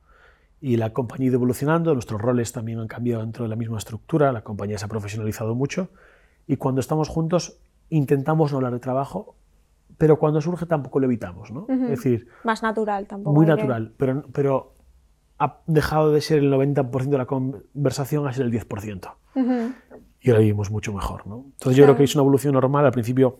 Y 0.62 0.78
la 0.78 0.92
compañía 0.94 1.26
ha 1.26 1.30
ido 1.30 1.36
evolucionando, 1.36 1.94
nuestros 1.94 2.20
roles 2.22 2.52
también 2.52 2.80
han 2.80 2.88
cambiado 2.88 3.22
dentro 3.22 3.44
de 3.44 3.50
la 3.50 3.56
misma 3.56 3.78
estructura, 3.78 4.32
la 4.32 4.42
compañía 4.44 4.78
se 4.78 4.86
ha 4.86 4.88
profesionalizado 4.88 5.54
mucho 5.54 5.90
y 6.48 6.56
cuando 6.56 6.82
estamos 6.82 7.10
juntos 7.10 7.58
intentamos 7.90 8.52
no 8.52 8.58
hablar 8.58 8.74
de 8.74 8.80
trabajo, 8.80 9.36
pero 9.98 10.18
cuando 10.18 10.42
surge 10.42 10.66
tampoco 10.66 11.00
lo 11.00 11.06
evitamos, 11.06 11.52
¿no? 11.52 11.68
Es 11.70 11.90
decir, 11.90 12.28
Más 12.44 12.64
natural 12.64 13.06
tampoco. 13.06 13.36
muy 13.36 13.46
hay 13.46 13.52
que- 13.52 13.58
natural, 13.58 13.94
pero, 13.98 14.24
pero 14.34 14.74
ha 15.38 15.60
dejado 15.68 16.12
de 16.12 16.22
ser 16.22 16.40
el 16.40 16.50
90% 16.50 17.10
de 17.12 17.18
la 17.18 17.26
conversación 17.26 18.26
a 18.28 18.34
ser 18.34 18.46
el 18.46 18.52
10%. 18.52 19.18
Ujú. 19.36 19.74
Y 20.22 20.30
ahora 20.30 20.40
vivimos 20.40 20.72
mucho 20.72 20.94
mejor. 20.94 21.28
¿no? 21.28 21.44
Entonces 21.52 21.76
yo 21.78 21.84
creo 21.84 21.88
Claro. 21.88 21.98
que 21.98 22.04
es 22.06 22.16
una 22.16 22.22
evolución 22.24 22.54
normal. 22.54 22.86
Al 22.86 22.92
principio, 22.94 23.40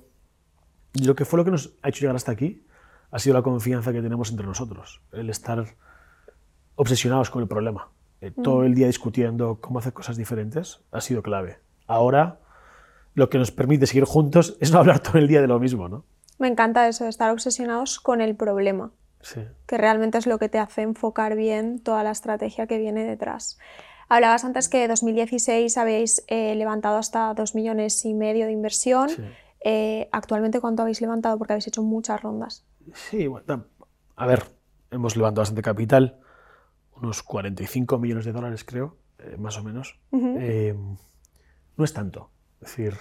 lo 1.04 1.16
que 1.16 1.26
fue 1.26 1.38
lo 1.38 1.46
que 1.46 1.52
nos 1.52 1.74
ha 1.82 1.90
hecho 1.90 2.02
llegar 2.02 2.16
hasta 2.16 2.32
aquí 2.32 2.66
ha 3.12 3.20
sido 3.20 3.36
la 3.36 3.42
confianza 3.42 3.94
que 3.94 4.02
tenemos 4.02 4.32
entre 4.32 4.46
nosotros, 4.46 5.02
el 5.12 5.30
estar 5.30 5.66
obsesionados 6.76 7.30
con 7.30 7.42
el 7.42 7.48
problema. 7.48 7.90
Eh, 8.22 8.32
todo 8.32 8.64
el 8.64 8.76
día 8.76 8.88
discutiendo 8.88 9.60
cómo 9.62 9.80
hacer 9.80 9.94
cosas 9.94 10.18
diferentes 10.18 10.82
ha 10.92 11.02
sido 11.02 11.22
clave. 11.22 11.60
Ahora, 11.88 12.40
lo 13.14 13.30
que 13.30 13.38
nos 13.38 13.52
permite 13.52 13.88
seguir 13.88 14.06
juntos 14.06 14.58
es 14.60 14.72
no 14.72 14.80
hablar 14.80 15.00
todo 15.00 15.18
el 15.18 15.28
día 15.28 15.42
de 15.42 15.48
lo 15.48 15.60
mismo. 15.60 15.88
¿no? 15.90 16.06
Me 16.38 16.48
encanta 16.48 16.88
eso, 16.88 17.04
de 17.04 17.10
estar 17.10 17.32
obsesionados 17.32 18.00
con 18.00 18.22
el 18.22 18.36
problema. 18.36 18.92
Sí. 19.22 19.42
que 19.66 19.80
realmente 19.80 20.20
es 20.20 20.28
lo 20.28 20.38
que 20.38 20.50
te 20.50 20.60
hace 20.60 20.84
enfocar 20.84 21.36
bien 21.36 21.80
toda 21.80 22.04
la 22.04 22.12
estrategia 22.12 22.68
que 22.68 22.78
viene 22.78 23.04
detrás. 23.04 23.58
Hablabas 24.08 24.46
antes 24.46 24.70
que 24.70 24.84
en 24.84 24.90
2016 24.90 25.78
habéis 25.80 26.24
eh, 26.28 26.54
levantado 26.54 26.98
hasta 26.98 27.34
2 27.34 27.56
millones 27.56 28.06
y 28.06 28.14
medio 28.14 28.46
de 28.46 28.52
inversión. 28.52 29.10
Sí. 29.10 29.24
Eh, 29.68 30.08
actualmente, 30.12 30.62
¿cuánto 30.62 30.84
habéis 30.84 31.02
levantado? 31.02 31.38
Porque 31.40 31.54
habéis 31.54 31.66
hecho 31.68 31.82
muchas 31.82 32.22
rondas. 32.22 32.66
Sí, 32.94 33.26
bueno, 33.26 33.66
a 34.16 34.28
ver, 34.28 34.44
hemos 34.92 35.16
levantado 35.18 35.42
bastante 35.42 35.64
capital, 35.64 36.20
unos 36.96 37.24
45 37.24 37.98
millones 37.98 38.26
de 38.26 38.32
dólares 38.32 38.64
creo, 38.64 38.98
eh, 39.18 39.36
más 39.40 39.58
o 39.58 39.64
menos. 39.64 40.00
Eh, 40.14 40.76
no 41.78 41.84
es 41.84 41.94
tanto. 41.94 42.30
Es 42.62 42.68
decir, 42.70 42.94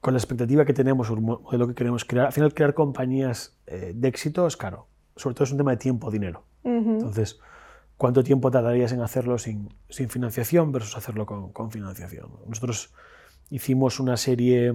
con 0.00 0.14
la 0.14 0.18
expectativa 0.18 0.64
que 0.64 0.72
tenemos, 0.72 1.10
mo- 1.10 1.40
modelo 1.40 1.68
que 1.68 1.74
queremos 1.74 2.04
crear, 2.06 2.26
al 2.26 2.32
final 2.32 2.54
crear 2.54 2.72
compañías 2.74 3.58
de 3.66 4.08
éxito 4.08 4.46
es 4.46 4.56
caro. 4.56 4.88
Sobre 5.14 5.34
todo 5.34 5.44
es 5.44 5.52
un 5.52 5.58
tema 5.58 5.72
de 5.72 5.76
tiempo, 5.76 6.10
dinero. 6.10 6.44
Entonces, 6.64 7.38
¿cuánto 7.98 8.24
tiempo 8.24 8.50
tardarías 8.50 8.92
en 8.92 9.02
hacerlo 9.02 9.36
sin, 9.38 9.74
sin 9.90 10.08
financiación 10.08 10.72
versus 10.72 10.96
hacerlo 10.96 11.26
con, 11.26 11.52
con 11.52 11.70
financiación? 11.70 12.30
Nosotros 12.46 12.94
hicimos 13.50 14.00
una 14.00 14.16
serie 14.16 14.74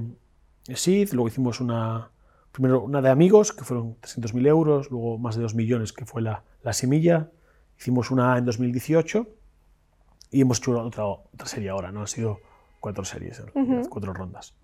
SID, 0.67 1.13
luego 1.13 1.27
hicimos 1.27 1.59
una, 1.61 2.11
primero 2.51 2.83
una 2.83 3.01
de 3.01 3.09
amigos, 3.09 3.53
que 3.53 3.63
fueron 3.63 3.95
300.000 4.01 4.47
euros, 4.47 4.91
luego 4.91 5.17
más 5.17 5.35
de 5.35 5.41
2 5.41 5.55
millones, 5.55 5.93
que 5.93 6.05
fue 6.05 6.21
la, 6.21 6.43
la 6.63 6.73
semilla. 6.73 7.31
Hicimos 7.77 8.11
una 8.11 8.37
en 8.37 8.45
2018 8.45 9.27
y 10.31 10.41
hemos 10.41 10.59
hecho 10.59 10.79
otra, 10.79 11.05
otra 11.05 11.47
serie 11.47 11.69
ahora, 11.69 11.91
¿no? 11.91 12.01
Han 12.01 12.07
sido 12.07 12.39
cuatro 12.79 13.03
series, 13.03 13.39
en 13.39 13.47
realidad, 13.47 13.87
cuatro 13.89 14.13
rondas. 14.13 14.55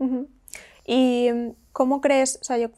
¿Y 0.85 1.29
mm, 1.31 1.51
cómo 1.71 2.01
crees? 2.01 2.37
O 2.41 2.43
sea, 2.43 2.57
yo 2.57 2.69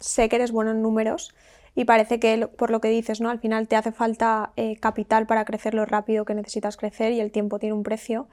sé 0.00 0.28
que 0.28 0.36
eres 0.36 0.52
bueno 0.52 0.72
en 0.72 0.82
números 0.82 1.34
y 1.74 1.84
parece 1.84 2.20
que 2.20 2.46
por 2.46 2.70
lo 2.70 2.80
que 2.80 2.88
dices, 2.88 3.20
¿no? 3.20 3.30
Al 3.30 3.38
final 3.38 3.68
te 3.68 3.76
hace 3.76 3.92
falta 3.92 4.52
eh, 4.56 4.76
capital 4.76 5.26
para 5.26 5.44
crecer 5.44 5.74
lo 5.74 5.86
rápido 5.86 6.24
que 6.24 6.34
necesitas 6.34 6.76
crecer 6.76 7.12
y 7.12 7.20
el 7.20 7.30
tiempo 7.30 7.58
tiene 7.58 7.72
un 7.72 7.82
precio. 7.82 8.28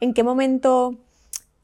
¿En 0.00 0.14
qué 0.14 0.22
momento 0.22 0.96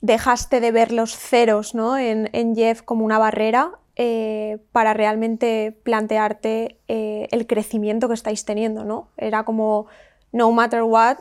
dejaste 0.04 0.60
de 0.60 0.70
ver 0.70 0.92
los 0.92 1.16
ceros 1.16 1.74
¿no? 1.74 1.96
en, 1.96 2.28
en 2.34 2.54
Jeff 2.54 2.82
como 2.82 3.06
una 3.06 3.18
barrera 3.18 3.72
eh, 3.96 4.58
para 4.70 4.92
realmente 4.92 5.74
plantearte 5.82 6.78
eh, 6.88 7.26
el 7.30 7.46
crecimiento 7.46 8.06
que 8.08 8.14
estáis 8.14 8.44
teniendo? 8.44 8.84
¿no? 8.84 9.08
Era 9.16 9.44
como, 9.44 9.86
no 10.30 10.52
matter 10.52 10.82
what, 10.82 11.16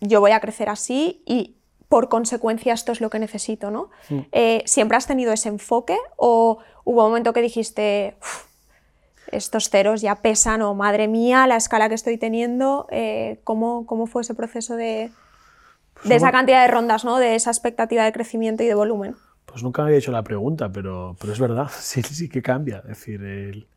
yo 0.00 0.20
voy 0.20 0.32
a 0.32 0.40
crecer 0.40 0.68
así 0.68 1.22
y 1.24 1.54
por 1.88 2.08
consecuencia 2.08 2.74
esto 2.74 2.90
es 2.90 3.00
lo 3.00 3.10
que 3.10 3.20
necesito, 3.20 3.70
¿no? 3.70 3.90
Eh, 4.32 4.64
¿Siempre 4.66 4.96
has 4.96 5.06
tenido 5.06 5.32
ese 5.32 5.48
enfoque 5.48 5.96
o 6.16 6.58
hubo 6.84 7.04
un 7.04 7.10
momento 7.10 7.32
que 7.32 7.42
dijiste, 7.42 8.16
"Uf, 8.20 8.46
estos 9.30 9.70
ceros 9.70 10.00
ya 10.00 10.16
pesan 10.16 10.62
o 10.62 10.74
madre 10.74 11.06
mía, 11.06 11.46
la 11.46 11.54
escala 11.54 11.88
que 11.88 11.94
estoy 11.94 12.18
teniendo? 12.18 12.88
¿cómo, 13.44 13.86
¿Cómo 13.86 14.08
fue 14.08 14.22
ese 14.22 14.34
proceso 14.34 14.74
de, 14.74 15.12
de 16.04 16.14
esa 16.16 16.30
cantidad 16.32 16.62
de 16.62 16.68
rondas, 16.72 17.04
¿no? 17.04 17.18
de 17.18 17.34
esa 17.34 17.50
expectativa 17.50 18.04
de 18.04 18.12
crecimiento 18.12 18.62
y 18.62 18.66
de 18.66 18.74
volumen? 18.74 19.16
Pues 19.44 19.62
nunca 19.62 19.82
me 19.82 19.88
había 19.88 19.98
hecho 19.98 20.12
la 20.12 20.22
pregunta, 20.24 20.70
pero, 20.70 21.16
pero 21.20 21.32
es 21.32 21.40
verdad, 21.40 21.68
sí, 21.78 22.02
sí 22.02 22.28
que 22.28 22.42
cambia. 22.42 22.78
Es 22.78 22.88
decir, 22.98 23.22
el- 23.22 23.68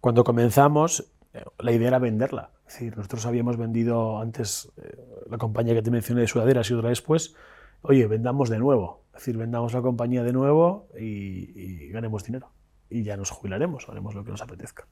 cuando 0.00 0.24
comenzamos, 0.24 1.10
eh, 1.34 1.44
la 1.58 1.72
idea 1.72 1.88
era 1.88 1.98
venderla. 1.98 2.50
Es 2.66 2.74
decir, 2.74 2.96
nosotros 2.96 3.24
habíamos 3.26 3.56
vendido 3.56 4.20
antes 4.20 4.70
eh, 4.76 4.96
la 5.30 5.38
compañía 5.38 5.74
que 5.74 5.82
te 5.82 5.90
mencioné 5.90 6.20
de 6.22 6.26
sudaderas 6.26 6.70
y 6.70 6.74
otra 6.74 6.90
después. 6.90 7.34
Oye, 7.82 8.06
vendamos 8.06 8.48
de 8.50 8.58
nuevo. 8.58 9.02
Es 9.14 9.20
decir, 9.20 9.36
vendamos 9.36 9.72
la 9.72 9.82
compañía 9.82 10.22
de 10.22 10.32
nuevo 10.32 10.88
y, 10.98 11.50
y 11.60 11.88
ganemos 11.88 12.24
dinero. 12.24 12.50
Y 12.90 13.02
ya 13.02 13.16
nos 13.16 13.30
jubilaremos, 13.30 13.88
haremos 13.88 14.14
lo 14.14 14.24
que 14.24 14.30
nos 14.30 14.42
apetezca. 14.42 14.86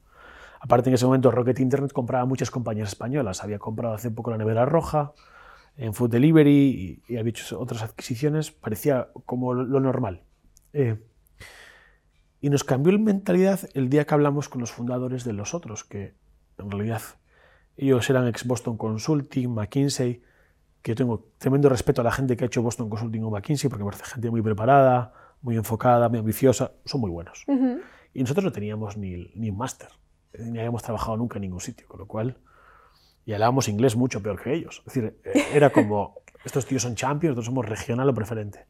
Aparte, 0.59 0.89
en 0.89 0.95
ese 0.95 1.05
momento 1.05 1.31
Rocket 1.31 1.59
Internet 1.59 1.93
compraba 1.93 2.25
muchas 2.25 2.51
compañías 2.51 2.89
españolas. 2.89 3.43
Había 3.43 3.59
comprado 3.59 3.93
hace 3.93 4.11
poco 4.11 4.31
la 4.31 4.37
Nevera 4.37 4.65
Roja, 4.65 5.13
en 5.77 5.93
Food 5.93 6.09
Delivery 6.09 7.01
y, 7.07 7.13
y 7.13 7.17
había 7.17 7.29
hecho 7.29 7.59
otras 7.59 7.83
adquisiciones. 7.83 8.51
Parecía 8.51 9.09
como 9.25 9.53
lo, 9.53 9.63
lo 9.63 9.79
normal. 9.79 10.23
Eh, 10.73 10.99
y 12.41 12.49
nos 12.49 12.63
cambió 12.63 12.91
la 12.91 12.99
mentalidad 12.99 13.61
el 13.73 13.89
día 13.89 14.05
que 14.05 14.13
hablamos 14.13 14.49
con 14.49 14.61
los 14.61 14.71
fundadores 14.71 15.23
de 15.23 15.33
los 15.33 15.53
otros, 15.53 15.83
que 15.83 16.15
en 16.57 16.71
realidad 16.71 17.01
ellos 17.77 18.09
eran 18.09 18.27
ex 18.27 18.45
Boston 18.45 18.77
Consulting, 18.77 19.53
McKinsey, 19.53 20.21
que 20.81 20.91
yo 20.91 20.95
tengo 20.95 21.29
tremendo 21.37 21.69
respeto 21.69 22.01
a 22.01 22.03
la 22.03 22.11
gente 22.11 22.35
que 22.37 22.43
ha 22.43 22.47
hecho 22.47 22.61
Boston 22.61 22.89
Consulting 22.89 23.23
o 23.23 23.31
McKinsey, 23.31 23.69
porque 23.69 23.83
me 23.83 23.91
parece 23.91 24.11
gente 24.11 24.29
muy 24.29 24.41
preparada, 24.41 25.13
muy 25.41 25.55
enfocada, 25.55 26.09
muy 26.09 26.19
ambiciosa, 26.19 26.71
son 26.85 27.01
muy 27.01 27.11
buenos. 27.11 27.43
Y 28.13 28.21
nosotros 28.21 28.43
no 28.43 28.51
teníamos 28.51 28.97
ni, 28.97 29.31
ni 29.35 29.49
un 29.49 29.57
máster, 29.57 29.89
ni 30.39 30.57
habíamos 30.57 30.83
trabajado 30.83 31.17
nunca 31.17 31.37
en 31.37 31.41
ningún 31.41 31.59
sitio, 31.59 31.87
con 31.87 31.99
lo 31.99 32.07
cual, 32.07 32.37
y 33.27 33.33
hablábamos 33.33 33.67
inglés 33.67 33.97
mucho 33.97 34.23
peor 34.23 34.41
que 34.41 34.53
ellos. 34.53 34.79
Es 34.79 34.85
decir, 34.85 35.19
eh, 35.25 35.43
era 35.53 35.69
como, 35.69 36.21
estos 36.45 36.65
tíos 36.65 36.81
son 36.81 36.95
champions, 36.95 37.31
nosotros 37.35 37.45
somos 37.47 37.65
regional 37.67 38.07
o 38.09 38.13
preferente. 38.13 38.65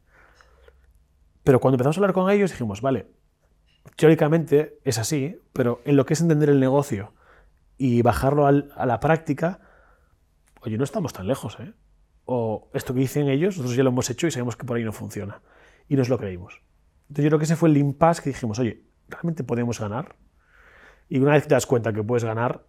Pero 1.44 1.60
cuando 1.60 1.76
empezamos 1.76 1.96
a 1.98 2.00
hablar 2.00 2.14
con 2.14 2.30
ellos 2.32 2.50
dijimos, 2.52 2.82
vale, 2.82 3.06
teóricamente 3.96 4.80
es 4.84 4.98
así, 4.98 5.40
pero 5.54 5.82
en 5.86 5.96
lo 5.96 6.08
que 6.08 6.14
es 6.16 6.22
entender 6.22 6.50
el 6.50 6.60
negocio 6.60 7.14
y 7.78 8.02
bajarlo 8.02 8.48
al- 8.48 8.72
a 8.76 8.88
la 8.88 9.00
práctica, 9.00 9.60
oye, 10.62 10.76
no 10.78 10.84
estamos 10.84 11.14
tan 11.14 11.28
lejos, 11.28 11.60
¿eh? 11.60 11.74
O 12.26 12.70
esto 12.74 12.96
que 12.96 13.00
dicen 13.02 13.30
ellos, 13.30 13.56
nosotros 13.58 13.78
ya 13.78 13.84
lo 13.84 13.90
hemos 13.92 14.10
hecho 14.10 14.26
y 14.26 14.32
sabemos 14.32 14.56
que 14.58 14.66
por 14.66 14.76
ahí 14.78 14.84
no 14.84 14.92
funciona. 14.92 15.42
Y 15.88 15.96
nos 15.96 16.10
lo 16.10 16.18
creímos. 16.18 16.62
Entonces 17.04 17.26
yo 17.26 17.30
creo 17.30 17.40
que 17.40 17.46
ese 17.46 17.56
fue 17.56 17.70
el 17.70 17.78
impasse 17.78 18.24
que 18.24 18.30
dijimos, 18.32 18.58
oye, 18.58 18.82
¿realmente 19.08 19.44
podemos 19.44 19.80
ganar? 19.80 20.16
Y 21.08 21.20
una 21.20 21.34
vez 21.34 21.44
que 21.44 21.50
te 21.50 21.56
das 21.56 21.68
cuenta 21.68 21.94
que 21.94 22.04
puedes 22.04 22.26
ganar, 22.26 22.66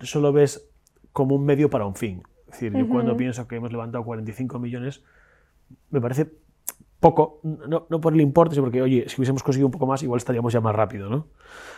solo 0.00 0.32
ves 0.32 0.70
como 1.18 1.34
un 1.34 1.44
medio 1.44 1.68
para 1.68 1.84
un 1.84 1.96
fin. 1.96 2.22
Es 2.46 2.52
decir, 2.52 2.72
yo 2.72 2.88
cuando 2.88 3.16
pienso 3.16 3.48
que 3.48 3.56
hemos 3.56 3.72
levantado 3.72 4.04
45 4.04 4.60
millones, 4.60 5.02
me 5.90 6.00
parece 6.00 6.30
poco, 7.00 7.40
no, 7.42 7.86
no, 7.90 8.00
por 8.00 8.12
el 8.14 8.20
importe, 8.20 8.54
sino 8.54 8.64
porque, 8.66 8.80
oye, 8.80 9.08
si 9.08 9.16
hubiésemos 9.16 9.42
conseguido 9.42 9.66
un 9.66 9.72
poco 9.72 9.88
más, 9.88 10.00
igual 10.04 10.18
estaríamos 10.18 10.52
ya 10.52 10.60
más 10.60 10.76
rápido, 10.76 11.10
¿no? 11.10 11.26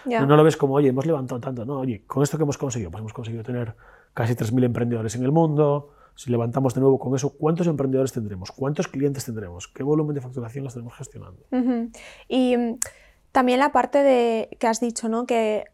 No, 0.05 0.37
lo 0.37 0.45
ves 0.45 0.59
como, 0.59 0.75
oye, 0.75 0.91
hemos 0.91 1.07
levantado 1.07 1.41
tanto, 1.41 1.65
no, 1.65 1.79
oye, 1.79 2.05
con 2.07 2.23
esto 2.23 2.37
que 2.37 2.43
hemos 2.43 2.59
conseguido, 2.59 2.91
pues 2.91 3.01
hemos 3.01 3.15
conseguido 3.15 3.43
tener 3.43 3.77
casi 4.13 4.35
3.000 4.35 4.65
emprendedores 4.65 5.15
en 5.17 5.25
el 5.25 5.33
mundo, 5.33 5.95
si 6.15 6.31
levantamos 6.31 6.75
de 6.75 6.83
nuevo 6.83 6.99
con 6.99 7.15
eso, 7.15 7.35
¿cuántos 7.39 7.67
emprendedores 7.67 8.13
tendremos? 8.13 8.53
¿Cuántos 8.53 8.89
clientes 8.89 9.25
tendremos? 9.25 9.69
¿Qué 9.69 9.83
volumen 9.83 10.15
de 10.15 10.21
facturación 10.21 10.65
los 10.65 10.75
tenemos 10.75 10.95
gestionando? 10.95 11.47
Y 12.29 12.59
mm, 12.59 12.79
también 13.33 13.59
la 13.59 13.73
parte 13.73 14.03
de 14.03 14.55
que 14.59 14.67
has 14.67 14.81
dicho, 14.81 15.09
¿no? 15.09 15.25
Que 15.25 15.65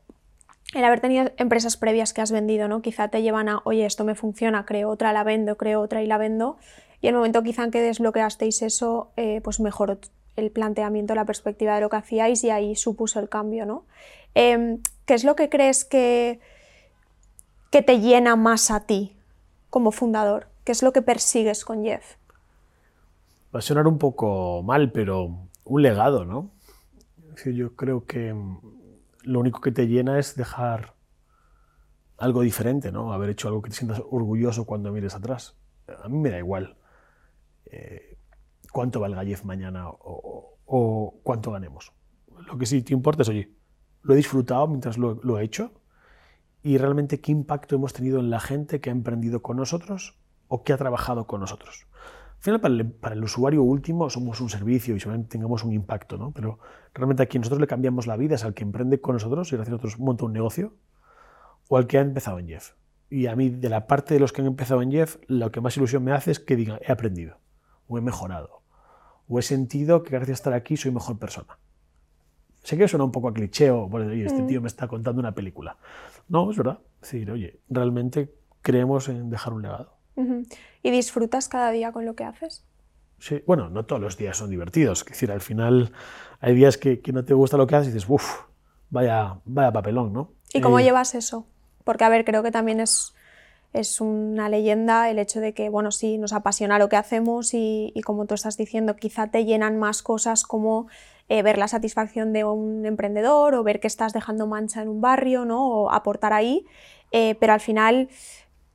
el 0.74 0.84
haber 0.84 1.00
tenido 1.00 1.30
empresas 1.36 1.76
previas 1.76 2.12
que 2.12 2.20
has 2.20 2.32
vendido, 2.32 2.68
¿no? 2.68 2.82
Quizá 2.82 3.08
te 3.08 3.22
llevan 3.22 3.48
a, 3.48 3.60
oye, 3.64 3.86
esto 3.86 4.04
me 4.04 4.14
funciona, 4.14 4.66
creo 4.66 4.90
otra, 4.90 5.12
la 5.12 5.24
vendo, 5.24 5.56
creo 5.56 5.80
otra 5.80 6.02
y 6.02 6.06
la 6.06 6.18
vendo. 6.18 6.56
Y 7.00 7.08
el 7.08 7.14
momento 7.14 7.42
quizá 7.42 7.64
en 7.64 7.70
que 7.70 7.80
desbloqueasteis 7.80 8.62
eso, 8.62 9.12
eh, 9.16 9.40
pues 9.42 9.60
mejoró 9.60 9.98
el 10.34 10.50
planteamiento, 10.50 11.14
la 11.14 11.24
perspectiva 11.24 11.74
de 11.74 11.80
lo 11.80 11.88
que 11.88 11.96
hacíais 11.96 12.42
y 12.44 12.50
ahí 12.50 12.76
supuso 12.76 13.20
el 13.20 13.28
cambio, 13.28 13.64
¿no? 13.64 13.84
Em, 14.34 14.80
¿Qué 15.06 15.14
es 15.14 15.24
lo 15.24 15.36
que 15.36 15.48
crees 15.48 15.84
que, 15.84 16.40
que 17.70 17.82
te 17.82 18.00
llena 18.00 18.36
más 18.36 18.70
a 18.70 18.80
ti 18.80 19.16
como 19.70 19.92
fundador? 19.92 20.48
¿Qué 20.64 20.72
es 20.72 20.82
lo 20.82 20.92
que 20.92 21.00
persigues 21.00 21.64
con 21.64 21.84
Jeff? 21.84 22.16
Va 23.54 23.60
a 23.60 23.62
sonar 23.62 23.86
un 23.86 23.98
poco 23.98 24.62
mal, 24.62 24.90
pero 24.90 25.48
un 25.64 25.82
legado, 25.82 26.24
¿no? 26.24 26.50
Yo 27.44 27.76
creo 27.76 28.04
que 28.04 28.34
lo 29.26 29.40
único 29.40 29.60
que 29.60 29.72
te 29.72 29.88
llena 29.88 30.18
es 30.18 30.36
dejar 30.36 30.94
algo 32.16 32.42
diferente, 32.42 32.92
¿no? 32.92 33.12
Haber 33.12 33.30
hecho 33.30 33.48
algo 33.48 33.60
que 33.60 33.70
te 33.70 33.76
sientas 33.76 34.00
orgulloso 34.10 34.64
cuando 34.64 34.92
mires 34.92 35.14
atrás. 35.14 35.58
A 36.02 36.08
mí 36.08 36.18
me 36.18 36.30
da 36.30 36.38
igual 36.38 36.76
eh, 37.66 38.18
cuánto 38.72 39.00
valga 39.00 39.24
Jeff 39.24 39.44
mañana 39.44 39.88
o, 39.88 41.20
cuánto 41.22 41.50
ganemos. 41.50 41.92
Lo 42.46 42.56
que 42.56 42.66
sí 42.66 42.82
te 42.82 42.94
importa 42.94 43.22
es, 43.22 43.28
oye, 43.28 43.52
lo 44.02 44.14
he 44.14 44.16
disfrutado 44.16 44.66
mientras 44.68 44.96
lo, 44.96 45.38
he 45.38 45.44
hecho 45.44 45.72
y 46.62 46.78
realmente 46.78 47.20
qué 47.20 47.32
impacto 47.32 47.74
hemos 47.74 47.92
tenido 47.92 48.20
en 48.20 48.30
la 48.30 48.40
gente 48.40 48.80
que 48.80 48.90
ha 48.90 48.92
emprendido 48.92 49.42
con 49.42 49.56
nosotros 49.56 50.18
o 50.48 50.62
que 50.62 50.72
ha 50.72 50.76
trabajado 50.76 51.26
con 51.26 51.40
nosotros. 51.40 51.86
Al 52.38 52.42
final, 52.42 52.60
para 53.00 53.14
el, 53.14 53.24
usuario 53.24 53.62
último 53.62 54.08
somos 54.10 54.40
un 54.40 54.48
servicio 54.48 54.94
y 54.94 55.00
seguramente 55.00 55.30
tengamos 55.30 55.64
un 55.64 55.72
impacto, 55.72 56.16
¿no? 56.16 56.32
Pero 56.32 56.58
realmente 56.94 57.22
a 57.22 57.26
quien 57.26 57.40
nosotros 57.40 57.60
le 57.60 57.66
cambiamos 57.66 58.06
la 58.06 58.16
vida 58.16 58.36
es 58.36 58.44
al 58.44 58.54
que 58.54 58.62
emprende 58.62 59.00
con 59.00 59.14
nosotros 59.14 59.52
y 59.52 59.56
gracias 59.56 59.72
a 59.72 59.76
nosotros 59.76 59.98
monta 59.98 60.24
un 60.24 60.32
negocio 60.32 60.74
o 61.68 61.76
al 61.76 61.86
que 61.86 61.98
ha 61.98 62.02
empezado 62.02 62.38
en 62.38 62.48
Jeff. 62.48 62.72
Y 63.08 63.26
a 63.26 63.36
mí, 63.36 63.50
de 63.50 63.68
la 63.68 63.86
parte 63.86 64.14
de 64.14 64.20
los 64.20 64.32
que 64.32 64.40
han 64.40 64.48
empezado 64.48 64.82
en 64.82 64.90
Jeff, 64.90 65.16
lo 65.28 65.50
que 65.50 65.60
más 65.60 65.76
ilusión 65.76 66.02
me 66.04 66.12
hace 66.12 66.30
es 66.30 66.40
que 66.40 66.56
digan, 66.56 66.78
he 66.82 66.90
aprendido, 66.90 67.38
o 67.88 67.98
he 67.98 68.00
mejorado, 68.00 68.62
o 69.28 69.38
he 69.38 69.42
sentido 69.42 70.02
que 70.02 70.10
gracias 70.10 70.30
a 70.30 70.40
estar 70.40 70.52
aquí 70.52 70.76
soy 70.76 70.90
mejor 70.90 71.18
persona. 71.18 71.58
Sé 72.62 72.76
que 72.76 72.88
suena 72.88 73.04
un 73.04 73.12
poco 73.12 73.28
a 73.28 73.32
cliché, 73.32 73.70
o 73.70 73.88
este 74.00 74.42
mm. 74.42 74.46
tío 74.48 74.60
me 74.60 74.66
está 74.66 74.88
contando 74.88 75.20
una 75.20 75.32
película. 75.32 75.76
No, 76.28 76.50
es 76.50 76.56
verdad. 76.56 76.80
Es 77.00 77.12
decir, 77.12 77.30
oye, 77.30 77.60
realmente 77.68 78.34
creemos 78.60 79.08
en 79.08 79.30
dejar 79.30 79.52
un 79.52 79.62
legado. 79.62 79.95
¿Y 80.82 80.90
disfrutas 80.90 81.48
cada 81.48 81.70
día 81.70 81.92
con 81.92 82.06
lo 82.06 82.14
que 82.14 82.24
haces? 82.24 82.64
Sí, 83.18 83.42
bueno, 83.46 83.70
no 83.70 83.86
todos 83.86 84.00
los 84.00 84.16
días 84.16 84.36
son 84.36 84.50
divertidos. 84.50 85.00
Es 85.02 85.06
decir, 85.06 85.32
al 85.32 85.40
final 85.40 85.92
hay 86.40 86.54
días 86.54 86.76
que, 86.76 87.00
no 87.12 87.24
te 87.24 87.34
gusta 87.34 87.56
lo 87.56 87.66
que 87.66 87.76
haces 87.76 87.88
y 87.88 87.92
dices, 87.92 88.08
uff, 88.08 88.42
vaya, 88.90 89.38
vaya 89.44 89.72
papelón, 89.72 90.12
¿no? 90.12 90.32
¿Y 90.52 90.60
cómo 90.60 90.78
eh, 90.78 90.84
llevas 90.84 91.14
eso? 91.14 91.46
Porque, 91.84 92.04
a 92.04 92.08
ver, 92.08 92.24
creo 92.24 92.42
que 92.42 92.50
también 92.50 92.80
es, 92.80 93.14
es 93.72 94.00
una 94.00 94.48
leyenda 94.48 95.10
el 95.10 95.18
hecho 95.18 95.40
de 95.40 95.54
que, 95.54 95.68
bueno, 95.68 95.90
sí, 95.90 96.18
nos 96.18 96.32
apasiona 96.32 96.78
lo 96.78 96.88
que 96.88 96.96
hacemos 96.96 97.54
y, 97.54 97.92
como 98.04 98.26
tú 98.26 98.34
estás 98.34 98.56
diciendo, 98.56 98.96
quizá 98.96 99.28
te 99.28 99.44
llenan 99.44 99.78
más 99.78 100.02
cosas 100.02 100.44
como 100.44 100.88
eh, 101.28 101.42
ver 101.42 101.58
la 101.58 101.68
satisfacción 101.68 102.32
de 102.32 102.44
un 102.44 102.86
emprendedor 102.86 103.54
o 103.54 103.62
ver 103.62 103.80
que 103.80 103.86
estás 103.86 104.12
dejando 104.12 104.46
mancha 104.46 104.82
en 104.82 104.88
un 104.88 105.00
barrio, 105.00 105.44
¿no? 105.44 105.66
O 105.66 105.90
aportar 105.90 106.32
ahí. 106.32 106.66
Eh, 107.12 107.36
pero 107.38 107.52
al 107.52 107.60
final 107.60 108.08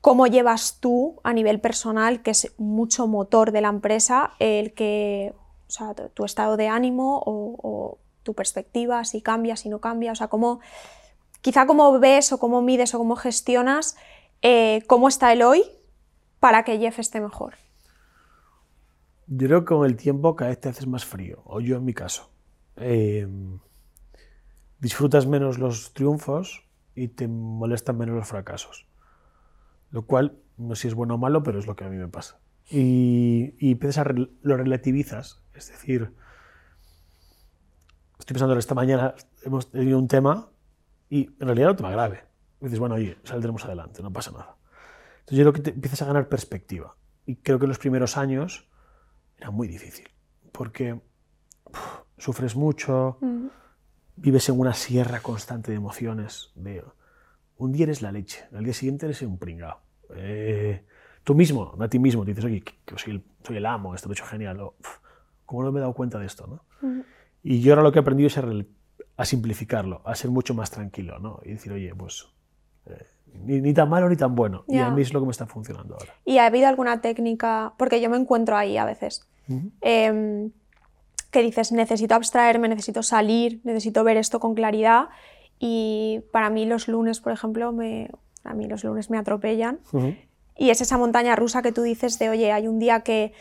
¿Cómo 0.02 0.26
llevas 0.26 0.80
tú 0.80 1.20
a 1.22 1.32
nivel 1.32 1.60
personal, 1.60 2.22
que 2.22 2.32
es 2.32 2.52
mucho 2.58 3.06
motor 3.06 3.52
de 3.52 3.60
la 3.60 3.68
empresa, 3.68 4.32
el 4.40 4.74
que, 4.74 5.32
o 5.68 5.70
sea, 5.70 5.94
tu 5.94 6.24
estado 6.24 6.56
de 6.56 6.68
ánimo 6.68 7.22
o, 7.24 7.98
tu 8.24 8.34
perspectiva, 8.34 9.04
si 9.04 9.22
cambia, 9.22 9.56
si 9.56 9.68
no 9.68 9.80
cambia? 9.80 10.12
O 10.12 10.14
sea, 10.16 10.26
cómo, 10.26 10.60
quizá 11.40 11.66
cómo 11.66 11.98
ves 12.00 12.32
o 12.32 12.38
cómo 12.38 12.62
mides 12.62 12.94
o 12.94 12.98
cómo 12.98 13.16
gestionas 13.16 13.96
eh, 14.42 14.82
cómo 14.88 15.06
está 15.06 15.32
el 15.32 15.42
hoy 15.42 15.62
para 16.40 16.64
que 16.64 16.78
Jeff 16.78 16.98
esté 16.98 17.20
mejor. 17.20 17.54
Yo 19.28 19.46
creo 19.46 19.60
que 19.60 19.66
con 19.66 19.86
el 19.86 19.96
tiempo 19.96 20.34
cada 20.34 20.50
vez 20.50 20.60
te 20.60 20.68
haces 20.68 20.88
más 20.88 21.04
frío, 21.04 21.42
o 21.44 21.60
yo 21.60 21.76
en 21.76 21.84
mi 21.84 21.94
caso. 21.94 22.28
Eh, 22.76 23.28
disfrutas 24.80 25.26
menos 25.28 25.58
los 25.58 25.94
triunfos 25.94 26.64
y 26.96 27.06
te 27.06 27.28
molestan 27.28 27.96
menos 27.96 28.16
los 28.16 28.26
fracasos. 28.26 28.88
Lo 29.92 30.06
cual, 30.06 30.40
no 30.56 30.74
sé 30.74 30.82
si 30.82 30.88
es 30.88 30.94
bueno 30.94 31.14
o 31.14 31.18
malo, 31.18 31.44
pero 31.44 31.60
es 31.60 31.66
lo 31.66 31.76
que 31.76 31.84
a 31.84 31.88
mí 31.88 31.96
me 31.96 32.08
pasa. 32.08 32.40
Y, 32.68 33.54
y 33.60 33.74
a 33.74 34.04
lo 34.42 34.56
relativizas. 34.56 35.44
Es 35.54 35.68
decir, 35.68 36.12
estoy 38.18 38.34
pensando 38.34 38.56
esta 38.56 38.74
mañana, 38.74 39.14
hemos 39.44 39.70
tenido 39.70 39.98
un 39.98 40.08
tema 40.08 40.48
y 41.10 41.26
en 41.26 41.46
realidad 41.46 41.64
era 41.64 41.70
un 41.72 41.76
tema 41.76 41.90
grave. 41.90 42.24
Y 42.60 42.64
dices, 42.64 42.78
bueno, 42.78 42.94
oye, 42.94 43.18
saldremos 43.24 43.64
adelante, 43.64 44.02
no 44.02 44.12
pasa 44.12 44.30
nada. 44.30 44.56
Entonces 45.20 45.38
yo 45.38 45.44
creo 45.44 45.52
que 45.52 45.60
te 45.60 45.70
empiezas 45.70 46.02
a 46.02 46.06
ganar 46.06 46.28
perspectiva. 46.28 46.96
Y 47.26 47.36
creo 47.36 47.58
que 47.58 47.66
en 47.66 47.68
los 47.68 47.78
primeros 47.78 48.16
años 48.16 48.68
era 49.36 49.50
muy 49.50 49.68
difícil, 49.68 50.08
porque 50.52 51.00
sufres 52.16 52.56
mucho, 52.56 53.18
mm. 53.20 53.46
vives 54.16 54.48
en 54.48 54.58
una 54.58 54.72
sierra 54.72 55.20
constante 55.20 55.72
de 55.72 55.76
emociones, 55.76 56.52
de 56.54 56.84
un 57.62 57.70
día 57.70 57.84
eres 57.84 58.02
la 58.02 58.10
leche, 58.10 58.44
al 58.52 58.64
día 58.64 58.74
siguiente 58.74 59.06
eres 59.06 59.22
un 59.22 59.38
pringao. 59.38 59.78
Eh, 60.16 60.84
tú 61.22 61.34
mismo, 61.34 61.76
a 61.78 61.88
ti 61.88 62.00
mismo, 62.00 62.24
te 62.24 62.32
dices, 62.32 62.44
oye, 62.44 62.60
que 62.60 62.98
soy, 62.98 63.22
el, 63.56 63.66
amo, 63.66 63.94
esto 63.94 64.08
lo 64.08 64.12
he 64.12 64.16
hecho 64.16 64.24
genial. 64.24 64.58
¿Cómo 65.46 65.62
no 65.62 65.70
me 65.70 65.78
he 65.78 65.80
dado 65.80 65.94
cuenta 65.94 66.18
de 66.18 66.26
esto? 66.26 66.46
¿no? 66.80 67.04
Y 67.42 67.60
yo 67.60 67.72
ahora 67.72 67.84
lo 67.84 67.92
que 67.92 68.00
he 68.00 68.02
aprendido 68.02 68.26
es 68.26 68.36
a, 69.16 69.24
simplificarlo, 69.24 70.02
a 70.04 70.14
ser 70.16 70.30
mucho 70.30 70.54
más 70.54 70.72
tranquilo 70.72 71.20
¿no? 71.20 71.40
y 71.44 71.50
decir, 71.50 71.72
oye, 71.72 71.94
pues 71.94 72.26
eh, 72.86 73.06
ni, 73.44 73.72
tan 73.72 73.88
malo 73.88 74.08
ni 74.08 74.16
tan 74.16 74.34
bueno. 74.34 74.64
Y 74.66 74.78
a 74.78 74.90
mí 74.90 75.02
es 75.02 75.12
lo 75.12 75.20
que 75.20 75.26
me 75.26 75.32
está 75.32 75.46
funcionando 75.46 75.94
ahora. 75.94 76.14
¿Y 76.24 76.38
ha 76.38 76.46
habido 76.46 76.66
alguna 76.66 77.00
técnica? 77.00 77.74
Porque 77.78 78.00
yo 78.00 78.10
me 78.10 78.16
encuentro 78.16 78.56
ahí 78.56 78.76
a 78.76 78.84
veces. 78.84 79.28
Em, 79.80 80.50
que 81.30 81.42
dices, 81.42 81.70
necesito 81.70 82.14
abstraerme, 82.16 82.68
necesito 82.68 83.02
salir, 83.04 83.60
necesito 83.62 84.02
ver 84.02 84.16
esto 84.16 84.40
con 84.40 84.54
claridad 84.54 85.10
y 85.64 86.24
para 86.32 86.50
mí 86.50 86.66
los 86.66 86.88
lunes, 86.88 87.20
por 87.20 87.32
ejemplo, 87.32 87.70
me, 87.70 88.10
a 88.42 88.52
mí 88.52 88.66
los 88.66 88.82
lunes 88.82 89.10
me 89.10 89.16
atropellan. 89.16 89.78
Y 90.56 90.70
es 90.70 90.80
esa 90.80 90.98
montaña 90.98 91.36
rusa 91.36 91.62
que 91.62 91.70
tú 91.70 91.82
dices 91.82 92.18
de, 92.18 92.30
oye, 92.30 92.50
hay 92.50 92.66
un 92.66 92.80
día 92.80 93.02
que 93.02 93.32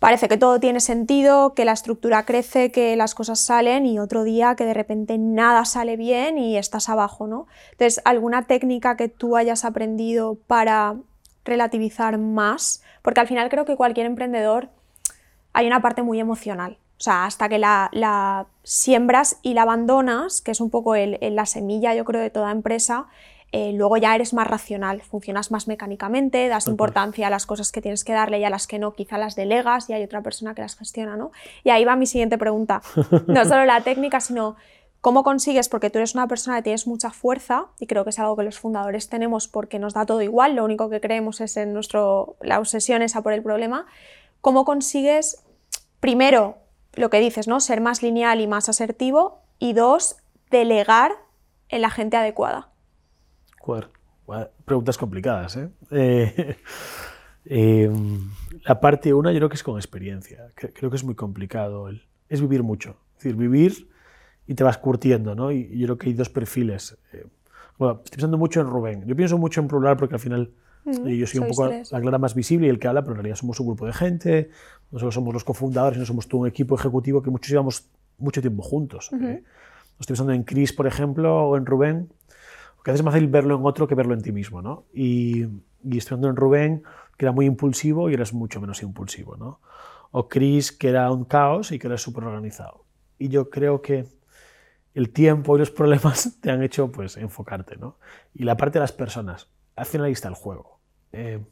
parece 0.00 0.26
que 0.26 0.36
todo 0.36 0.58
tiene 0.58 0.80
sentido, 0.80 1.54
que 1.54 1.64
la 1.64 1.70
estructura 1.70 2.24
crece, 2.24 2.72
que 2.72 2.96
las 2.96 3.14
cosas 3.14 3.38
salen 3.38 3.86
y 3.86 4.00
otro 4.00 4.24
día 4.24 4.56
que 4.56 4.64
de 4.64 4.74
repente 4.74 5.18
nada 5.18 5.64
sale 5.64 5.96
bien 5.96 6.36
y 6.36 6.56
estás 6.56 6.88
abajo, 6.88 7.28
¿no? 7.28 7.46
Entonces, 7.70 8.02
¿alguna 8.04 8.48
técnica 8.48 8.96
que 8.96 9.06
tú 9.06 9.36
hayas 9.36 9.64
aprendido 9.64 10.34
para 10.48 10.96
relativizar 11.44 12.18
más? 12.18 12.82
Porque 13.02 13.20
al 13.20 13.28
final 13.28 13.48
creo 13.50 13.64
que 13.64 13.76
cualquier 13.76 14.06
emprendedor 14.06 14.68
hay 15.52 15.68
una 15.68 15.80
parte 15.80 16.02
muy 16.02 16.18
emocional. 16.18 16.78
O 16.98 17.04
sea, 17.04 17.24
hasta 17.24 17.48
que 17.48 17.58
la, 17.58 18.46
siembras 18.64 19.38
y 19.42 19.54
la 19.54 19.62
abandonas, 19.62 20.40
que 20.40 20.50
es 20.50 20.60
un 20.60 20.70
poco 20.70 20.94
la 20.96 21.46
semilla, 21.46 21.94
yo 21.94 22.04
creo, 22.04 22.20
de 22.20 22.30
toda 22.30 22.50
empresa, 22.50 23.06
eh, 23.54 23.72
luego 23.74 23.98
ya 23.98 24.14
eres 24.14 24.32
más 24.32 24.46
racional, 24.46 25.02
funcionas 25.02 25.50
más 25.50 25.68
mecánicamente, 25.68 26.48
das 26.48 26.68
importancia 26.68 27.26
a 27.26 27.30
las 27.30 27.44
cosas 27.44 27.70
que 27.70 27.82
tienes 27.82 28.02
que 28.02 28.14
darle 28.14 28.38
y 28.38 28.44
a 28.44 28.50
las 28.50 28.66
que 28.66 28.78
no, 28.78 28.94
quizá 28.94 29.18
las 29.18 29.36
delegas 29.36 29.90
y 29.90 29.92
hay 29.92 30.02
otra 30.02 30.22
persona 30.22 30.54
que 30.54 30.62
las 30.62 30.74
gestiona, 30.74 31.18
¿no? 31.18 31.32
Y 31.62 31.68
ahí 31.68 31.84
va 31.84 31.94
mi 31.94 32.06
siguiente 32.06 32.38
pregunta. 32.38 32.80
No 33.26 33.44
solo 33.44 33.64
la 33.64 33.82
técnica, 33.82 34.20
sino 34.20 34.56
cómo 35.02 35.22
consigues, 35.22 35.68
porque 35.68 35.90
tú 35.90 35.98
eres 35.98 36.14
una 36.14 36.28
persona 36.28 36.56
que 36.56 36.62
tienes 36.62 36.86
mucha 36.86 37.10
fuerza 37.10 37.66
y 37.78 37.86
creo 37.86 38.04
que 38.04 38.10
es 38.10 38.18
algo 38.18 38.36
que 38.36 38.42
los 38.42 38.58
fundadores 38.58 39.08
tenemos 39.08 39.48
porque 39.48 39.78
nos 39.78 39.94
da 39.94 40.06
todo 40.06 40.22
igual, 40.22 40.54
lo 40.56 40.64
único 40.64 40.88
que 40.88 41.00
creemos 41.00 41.40
es 41.40 41.56
en 41.56 41.74
nuestro, 41.74 42.36
la 42.40 42.58
obsesión 42.58 43.02
esa 43.02 43.22
por 43.22 43.32
el 43.32 43.42
problema, 43.42 43.86
¿cómo 44.40 44.64
consigues, 44.64 45.42
primero, 46.00 46.56
lo 46.94 47.10
que 47.10 47.20
dices, 47.20 47.48
¿no? 47.48 47.60
Ser 47.60 47.80
más 47.80 48.02
lineal 48.02 48.40
y 48.40 48.46
más 48.46 48.68
asertivo. 48.68 49.42
Y 49.58 49.72
dos, 49.72 50.16
delegar 50.50 51.12
en 51.68 51.82
la 51.82 51.90
gente 51.90 52.16
adecuada. 52.16 52.70
preguntas 54.64 54.98
complicadas, 54.98 55.56
¿eh? 55.56 55.70
eh 55.90 56.56
em, 57.44 58.30
la 58.64 58.80
parte 58.80 59.12
una 59.14 59.32
yo 59.32 59.38
creo 59.38 59.48
que 59.48 59.56
es 59.56 59.62
con 59.62 59.76
experiencia. 59.76 60.50
Creo 60.54 60.90
que 60.90 60.96
es 60.96 61.04
muy 61.04 61.14
complicado. 61.14 61.88
Es 62.28 62.40
vivir 62.40 62.62
mucho. 62.62 62.96
Es 63.16 63.24
decir, 63.24 63.36
vivir 63.36 63.88
y 64.46 64.54
te 64.54 64.64
vas 64.64 64.78
curtiendo, 64.78 65.34
¿no? 65.34 65.52
Y 65.52 65.78
yo 65.78 65.86
creo 65.86 65.98
que 65.98 66.08
hay 66.08 66.14
dos 66.14 66.28
perfiles. 66.28 66.98
Eh, 67.12 67.26
bueno, 67.78 68.00
estoy 68.04 68.16
pensando 68.16 68.38
mucho 68.38 68.60
en 68.60 68.66
Rubén. 68.66 69.06
Yo 69.06 69.16
pienso 69.16 69.38
mucho 69.38 69.60
en 69.60 69.68
plural 69.68 69.96
porque 69.96 70.14
al 70.14 70.20
final 70.20 70.52
y 70.84 71.18
yo 71.18 71.26
soy 71.26 71.40
un 71.40 71.48
poco 71.48 71.68
tres. 71.68 71.92
la 71.92 72.00
clara 72.00 72.18
más 72.18 72.34
visible 72.34 72.66
y 72.66 72.70
el 72.70 72.78
que 72.78 72.88
habla, 72.88 73.02
pero 73.02 73.12
en 73.12 73.18
realidad 73.18 73.36
somos 73.36 73.58
un 73.60 73.66
grupo 73.66 73.86
de 73.86 73.92
gente, 73.92 74.50
nosotros 74.90 75.14
somos 75.14 75.32
los 75.32 75.44
cofundadores 75.44 75.96
y 75.96 76.00
no 76.00 76.06
somos 76.06 76.28
todo 76.28 76.40
un 76.42 76.48
equipo 76.48 76.74
ejecutivo 76.74 77.22
que 77.22 77.30
muchos 77.30 77.50
llevamos 77.50 77.88
mucho 78.18 78.40
tiempo 78.40 78.62
juntos. 78.62 79.10
eh. 79.12 79.42
Estoy 80.00 80.14
pensando 80.14 80.32
en 80.32 80.42
Chris, 80.42 80.72
por 80.72 80.86
ejemplo, 80.86 81.44
o 81.44 81.56
en 81.56 81.64
Rubén, 81.64 82.08
que 82.82 82.90
a 82.90 82.92
veces 82.92 83.00
es 83.00 83.04
más 83.04 83.14
fácil 83.14 83.28
verlo 83.28 83.56
en 83.56 83.64
otro 83.64 83.86
que 83.86 83.94
verlo 83.94 84.14
en 84.14 84.22
ti 84.22 84.32
mismo. 84.32 84.60
¿no? 84.60 84.84
Y, 84.92 85.42
y 85.44 85.98
estoy 85.98 86.16
pensando 86.16 86.28
en 86.28 86.36
Rubén, 86.36 86.82
que 87.16 87.24
era 87.26 87.32
muy 87.32 87.46
impulsivo 87.46 88.10
y 88.10 88.14
eres 88.14 88.32
mucho 88.32 88.60
menos 88.60 88.82
impulsivo. 88.82 89.36
¿no? 89.36 89.60
O 90.10 90.28
Chris, 90.28 90.72
que 90.72 90.88
era 90.88 91.10
un 91.12 91.24
caos 91.24 91.70
y 91.70 91.78
que 91.78 91.86
eres 91.86 92.02
súper 92.02 92.24
organizado. 92.24 92.84
Y 93.18 93.28
yo 93.28 93.48
creo 93.50 93.80
que 93.80 94.06
el 94.94 95.10
tiempo 95.10 95.56
y 95.56 95.60
los 95.60 95.70
problemas 95.70 96.36
te 96.40 96.50
han 96.50 96.62
hecho 96.62 96.90
pues, 96.90 97.16
enfocarte. 97.16 97.76
¿no? 97.76 97.96
Y 98.34 98.42
la 98.44 98.56
parte 98.56 98.78
de 98.78 98.80
las 98.80 98.92
personas. 98.92 99.48
Al 99.76 99.86
final 99.86 100.06
ahí 100.06 100.12
está 100.12 100.28
el 100.28 100.34
juego. 100.34 100.80
Eh, 101.12 101.44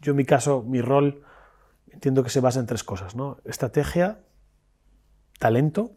yo 0.00 0.10
en 0.12 0.16
mi 0.16 0.24
caso, 0.24 0.62
mi 0.62 0.80
rol, 0.80 1.22
entiendo 1.88 2.22
que 2.22 2.30
se 2.30 2.40
basa 2.40 2.60
en 2.60 2.66
tres 2.66 2.84
cosas. 2.84 3.14
¿no? 3.16 3.38
Estrategia, 3.44 4.20
talento 5.38 5.92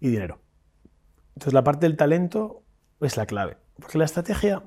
y 0.00 0.08
dinero. 0.10 0.38
Entonces 1.34 1.52
la 1.52 1.64
parte 1.64 1.86
del 1.86 1.96
talento 1.96 2.62
es 3.00 3.16
la 3.16 3.26
clave. 3.26 3.56
Porque 3.78 3.98
la 3.98 4.04
estrategia, 4.04 4.62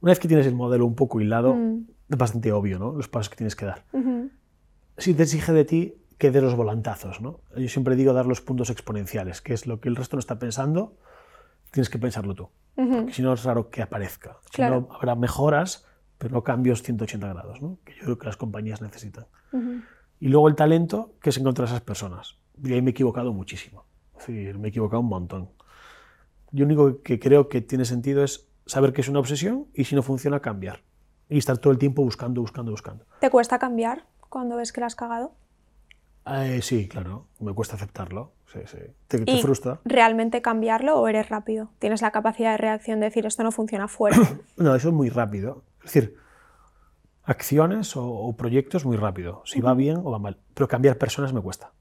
una 0.00 0.10
vez 0.12 0.18
que 0.20 0.28
tienes 0.28 0.46
el 0.46 0.54
modelo 0.54 0.86
un 0.86 0.94
poco 0.94 1.20
hilado, 1.20 1.54
Mm. 1.54 1.86
es 2.08 2.16
bastante 2.18 2.52
obvio 2.52 2.78
¿no? 2.78 2.92
los 2.92 3.08
pasos 3.08 3.30
que 3.30 3.36
tienes 3.36 3.56
que 3.56 3.66
dar. 3.66 3.84
Si 4.98 5.14
te 5.14 5.22
exige 5.22 5.52
de 5.52 5.64
ti 5.64 5.96
que 6.18 6.30
des 6.30 6.42
los 6.42 6.54
volantazos. 6.54 7.20
¿no? 7.22 7.40
Yo 7.56 7.68
siempre 7.68 7.96
digo 7.96 8.12
dar 8.12 8.26
los 8.26 8.42
puntos 8.42 8.68
exponenciales, 8.70 9.40
que 9.40 9.54
es 9.54 9.66
lo 9.66 9.80
que 9.80 9.88
el 9.88 9.96
resto 9.96 10.16
no 10.16 10.20
está 10.20 10.38
pensando, 10.38 10.98
tienes 11.70 11.88
que 11.90 11.98
pensarlo 11.98 12.34
tú. 12.34 12.48
Ujú. 12.76 12.90
Porque 12.98 13.12
si 13.12 13.22
no 13.22 13.32
es 13.32 13.44
raro 13.44 13.70
que 13.70 13.82
aparezca. 13.82 14.38
Si 14.46 14.56
Claro. 14.56 14.86
no, 14.88 14.94
habrá 14.94 15.14
mejoras, 15.14 15.86
pero 16.18 16.34
no 16.34 16.42
cambios 16.44 16.82
180 16.82 17.28
grados, 17.28 17.60
¿no? 17.62 17.78
que 17.84 17.94
yo 17.94 18.04
creo 18.04 18.18
que 18.18 18.26
las 18.26 18.36
compañías 18.36 18.80
necesitan. 18.82 19.26
Ujú. 19.52 19.80
Y 20.18 20.28
luego 20.28 20.48
el 20.48 20.54
talento, 20.54 21.14
que 21.22 21.30
es 21.30 21.38
encontrar 21.38 21.66
a 21.66 21.70
esas 21.70 21.80
personas. 21.80 22.36
Y 22.62 22.72
ahí 22.74 22.82
me 22.82 22.90
he 22.90 22.92
equivocado 22.92 23.32
muchísimo. 23.32 23.84
Es 24.18 24.26
decir, 24.26 24.58
me 24.58 24.68
he 24.68 24.70
equivocado 24.70 25.00
un 25.00 25.08
montón. 25.08 25.50
Yo 26.52 26.64
lo 26.64 26.66
único 26.66 27.02
que 27.02 27.18
creo 27.18 27.48
que 27.48 27.60
tiene 27.62 27.84
sentido 27.84 28.22
es 28.22 28.48
saber 28.66 28.92
que 28.92 29.00
es 29.00 29.08
una 29.08 29.18
obsesión 29.20 29.66
y 29.72 29.84
si 29.84 29.94
no 29.94 30.02
funciona, 30.02 30.40
cambiar. 30.40 30.82
Y 31.28 31.38
estar 31.38 31.56
todo 31.58 31.72
el 31.72 31.78
tiempo 31.78 32.02
buscando, 32.02 32.40
buscando, 32.40 32.70
buscando. 32.72 33.06
¿Te 33.20 33.30
cuesta 33.30 33.58
cambiar 33.58 34.04
cuando 34.28 34.56
ves 34.56 34.72
que 34.72 34.80
la 34.80 34.86
has 34.88 34.96
cagado? 34.96 35.32
Eh, 36.26 36.60
sí, 36.62 36.88
claro, 36.88 37.26
me 37.40 37.52
cuesta 37.54 37.76
aceptarlo. 37.76 38.32
Sí, 38.52 38.60
sí. 38.66 38.78
Te, 39.08 39.24
te 39.24 39.32
¿Y 39.32 39.42
frustra. 39.42 39.80
realmente 39.84 40.42
cambiarlo 40.42 41.00
o 41.00 41.08
eres 41.08 41.28
rápido? 41.28 41.70
¿Tienes 41.78 42.02
la 42.02 42.10
capacidad 42.10 42.52
de 42.52 42.56
reacción 42.58 43.00
de 43.00 43.06
decir 43.06 43.24
esto 43.26 43.42
no 43.42 43.52
funciona 43.52 43.88
fuera? 43.88 44.16
No, 44.56 44.74
eso 44.74 44.88
es 44.88 44.94
muy 44.94 45.08
rápido. 45.08 45.62
Es 45.84 45.92
decir, 45.94 46.16
acciones 47.22 47.96
o, 47.96 48.04
o 48.06 48.36
proyectos 48.36 48.84
muy 48.84 48.96
rápido. 48.96 49.42
Si 49.44 49.60
va 49.60 49.74
bien 49.74 49.98
o 49.98 50.10
va 50.10 50.18
mal. 50.18 50.38
Pero 50.54 50.68
cambiar 50.68 50.98
personas 50.98 51.32
me 51.32 51.40
cuesta. 51.40 51.72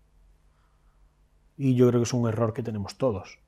Y 1.57 1.75
yo 1.75 1.87
creo 1.89 1.99
que 1.99 2.03
es 2.05 2.13
un 2.13 2.27
error 2.27 2.53
que 2.53 2.63
tenemos 2.63 2.97
todos. 2.97 3.39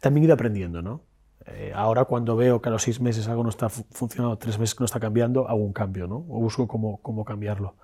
También 0.00 0.24
he 0.24 0.26
ido 0.26 0.34
aprendiendo, 0.34 0.82
¿no? 0.82 1.02
Eh, 1.46 1.72
ahora 1.74 2.04
cuando 2.06 2.34
veo 2.36 2.60
que 2.60 2.68
a 2.68 2.72
los 2.72 2.82
seis 2.82 3.00
meses 3.00 3.28
algo 3.28 3.42
no 3.44 3.50
está 3.50 3.68
fu- 3.68 3.86
funcionando, 3.90 4.36
tres 4.38 4.58
meses 4.58 4.74
que 4.74 4.80
no 4.82 4.86
está 4.86 5.00
cambiando, 5.00 5.48
hago 5.48 5.58
un 5.62 5.72
cambio, 5.72 6.06
¿no? 6.06 6.16
O 6.16 6.40
busco 6.40 6.66
cómo, 6.66 7.00
cómo 7.02 7.24
cambiarlo. 7.24 7.76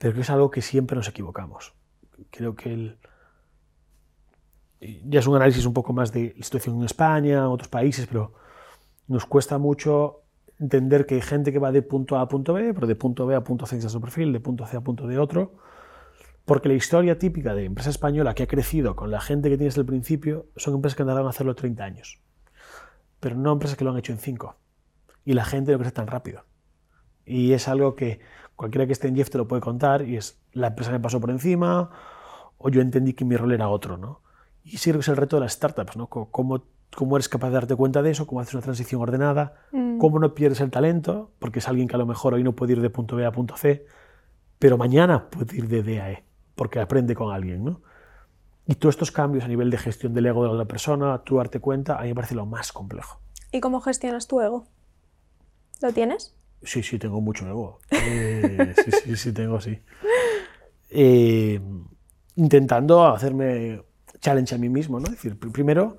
Pero 0.00 0.14
que 0.14 0.22
es 0.22 0.30
algo 0.30 0.50
que 0.50 0.62
siempre 0.62 0.96
nos 0.96 1.08
equivocamos. 1.08 1.74
Creo 2.30 2.54
que 2.56 2.72
el, 2.72 2.98
ya 4.80 5.20
es 5.20 5.26
un 5.26 5.36
análisis 5.36 5.66
un 5.66 5.74
poco 5.74 5.92
más 5.92 6.10
de 6.10 6.32
la 6.38 6.42
situación 6.42 6.78
en 6.78 6.84
España, 6.84 7.46
otros 7.50 7.68
países, 7.68 8.06
pero 8.06 8.32
nos 9.08 9.26
cuesta 9.26 9.58
mucho 9.58 10.22
entender 10.58 11.04
que 11.04 11.16
hay 11.16 11.20
gente 11.20 11.52
que 11.52 11.58
va 11.58 11.70
de 11.70 11.82
punto 11.82 12.16
A 12.16 12.22
a 12.22 12.28
punto 12.28 12.54
B, 12.54 12.72
pero 12.72 12.86
de 12.86 12.96
punto 12.96 13.26
B 13.26 13.34
a 13.34 13.44
punto 13.44 13.66
C 13.66 13.76
es 13.76 13.92
su 13.92 14.00
perfil, 14.00 14.32
de 14.32 14.40
punto 14.40 14.64
C 14.64 14.78
a 14.78 14.80
punto 14.80 15.06
D 15.06 15.18
otro, 15.18 15.56
porque 16.46 16.68
la 16.68 16.74
historia 16.76 17.18
típica 17.18 17.54
de 17.54 17.66
empresa 17.66 17.90
española 17.90 18.34
que 18.34 18.44
ha 18.44 18.46
crecido 18.46 18.96
con 18.96 19.10
la 19.10 19.20
gente 19.20 19.50
que 19.50 19.58
tiene 19.58 19.68
desde 19.68 19.82
el 19.82 19.86
principio 19.86 20.46
son 20.56 20.76
empresas 20.76 20.96
que 20.96 21.02
andarán 21.02 21.26
a 21.26 21.28
hacerlo 21.28 21.54
30 21.54 21.84
años, 21.84 22.22
pero 23.20 23.36
no 23.36 23.52
empresas 23.52 23.76
que 23.76 23.84
lo 23.84 23.90
han 23.90 23.98
hecho 23.98 24.12
en 24.12 24.18
5. 24.18 24.56
Y 25.26 25.34
la 25.34 25.44
gente 25.44 25.72
no 25.72 25.78
crece 25.78 25.92
tan 25.92 26.06
rápido. 26.06 26.46
Y 27.26 27.52
es 27.52 27.68
algo 27.68 27.94
que 27.94 28.20
cualquiera 28.60 28.86
que 28.86 28.92
esté 28.92 29.08
en 29.08 29.16
Jeff 29.16 29.30
te 29.30 29.38
lo 29.38 29.48
puede 29.48 29.62
contar 29.62 30.02
y 30.02 30.18
es 30.18 30.38
la 30.52 30.66
empresa 30.66 30.92
me 30.92 31.00
pasó 31.00 31.18
por 31.18 31.30
encima 31.30 31.88
o 32.58 32.68
yo 32.68 32.82
entendí 32.82 33.14
que 33.14 33.24
mi 33.24 33.34
rol 33.34 33.52
era 33.52 33.70
otro, 33.70 33.96
¿no? 33.96 34.20
Y 34.64 34.76
sí 34.76 34.90
creo 34.90 34.96
que 34.96 35.00
es 35.00 35.08
el 35.08 35.16
reto 35.16 35.36
de 35.36 35.40
las 35.40 35.54
startups, 35.54 35.96
¿no? 35.96 36.08
¿Cómo, 36.08 36.64
cómo 36.94 37.16
eres 37.16 37.30
capaz 37.30 37.48
de 37.48 37.54
darte 37.54 37.74
cuenta 37.74 38.02
de 38.02 38.10
eso? 38.10 38.26
¿Cómo 38.26 38.42
haces 38.42 38.52
una 38.52 38.62
transición 38.62 39.00
ordenada? 39.00 39.54
Mm. 39.72 39.96
¿Cómo 39.96 40.18
no 40.18 40.34
pierdes 40.34 40.60
el 40.60 40.70
talento? 40.70 41.30
Porque 41.38 41.60
es 41.60 41.68
alguien 41.68 41.88
que 41.88 41.94
a 41.94 41.98
lo 41.98 42.04
mejor 42.04 42.34
hoy 42.34 42.42
no 42.42 42.54
puede 42.54 42.74
ir 42.74 42.82
de 42.82 42.90
punto 42.90 43.16
B 43.16 43.24
a 43.24 43.32
punto 43.32 43.56
C, 43.56 43.86
pero 44.58 44.76
mañana 44.76 45.30
puede 45.30 45.56
ir 45.56 45.66
de 45.66 45.82
D 45.82 45.98
a 46.02 46.10
E, 46.10 46.24
porque 46.54 46.80
aprende 46.80 47.14
con 47.14 47.32
alguien, 47.32 47.64
¿no? 47.64 47.80
Y 48.66 48.74
todos 48.74 48.96
estos 48.96 49.10
cambios 49.10 49.42
a 49.42 49.48
nivel 49.48 49.70
de 49.70 49.78
gestión 49.78 50.12
del 50.12 50.26
ego 50.26 50.42
de 50.42 50.48
la 50.48 50.54
otra 50.56 50.66
persona, 50.66 51.22
tú 51.24 51.36
darte 51.36 51.60
cuenta, 51.60 51.96
a 51.96 52.02
mí 52.02 52.08
me 52.08 52.14
parece 52.14 52.34
lo 52.34 52.44
más 52.44 52.72
complejo. 52.72 53.22
¿Y 53.52 53.60
cómo 53.60 53.80
gestionas 53.80 54.28
tu 54.28 54.42
ego? 54.42 54.66
¿Lo 55.80 55.94
tienes? 55.94 56.36
Sí, 56.62 56.82
sí, 56.82 56.98
tengo 56.98 57.20
mucho 57.20 57.46
ego. 57.48 57.80
Eh, 57.92 58.74
sí, 58.84 58.90
sí, 58.92 59.16
sí, 59.16 59.32
tengo, 59.32 59.60
sí. 59.60 59.78
Eh, 60.90 61.60
intentando 62.36 63.04
hacerme 63.06 63.82
challenge 64.20 64.54
a 64.54 64.58
mí 64.58 64.68
mismo, 64.68 64.98
¿no? 64.98 65.06
Es 65.06 65.12
decir, 65.12 65.38
pr- 65.38 65.52
primero, 65.52 65.98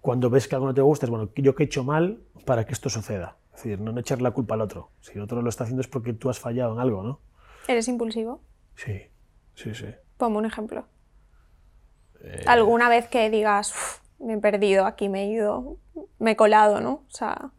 cuando 0.00 0.30
ves 0.30 0.48
que 0.48 0.54
algo 0.54 0.66
no 0.66 0.74
te 0.74 0.80
gusta, 0.82 1.06
es 1.06 1.10
bueno, 1.10 1.30
yo 1.36 1.54
qué 1.54 1.62
he 1.64 1.66
hecho 1.66 1.84
mal 1.84 2.22
para 2.44 2.64
que 2.66 2.72
esto 2.72 2.88
suceda. 2.90 3.36
Es 3.54 3.62
decir, 3.62 3.80
no, 3.80 3.92
no 3.92 4.00
echar 4.00 4.20
la 4.22 4.30
culpa 4.32 4.54
al 4.54 4.60
otro. 4.62 4.90
Si 5.00 5.12
el 5.12 5.20
otro 5.20 5.42
lo 5.42 5.48
está 5.48 5.64
haciendo 5.64 5.80
es 5.80 5.88
porque 5.88 6.12
tú 6.12 6.28
has 6.30 6.38
fallado 6.38 6.72
en 6.74 6.80
algo, 6.80 7.02
¿no? 7.02 7.20
¿Eres 7.68 7.86
impulsivo? 7.88 8.42
Sí, 8.74 9.02
sí, 9.54 9.74
sí. 9.74 9.86
Ponme 10.16 10.38
un 10.38 10.46
ejemplo. 10.46 10.86
Eh. 12.20 12.44
¿Alguna 12.46 12.88
vez 12.88 13.08
que 13.08 13.30
digas, 13.30 13.70
"Uf, 13.72 13.98
me 14.20 14.34
he 14.34 14.38
perdido, 14.38 14.86
aquí 14.86 15.08
me 15.08 15.24
he 15.24 15.26
ido, 15.28 15.78
me 16.18 16.32
he 16.32 16.36
colado, 16.36 16.80
¿no? 16.80 16.92
O 16.92 17.10
sea, 17.10 17.50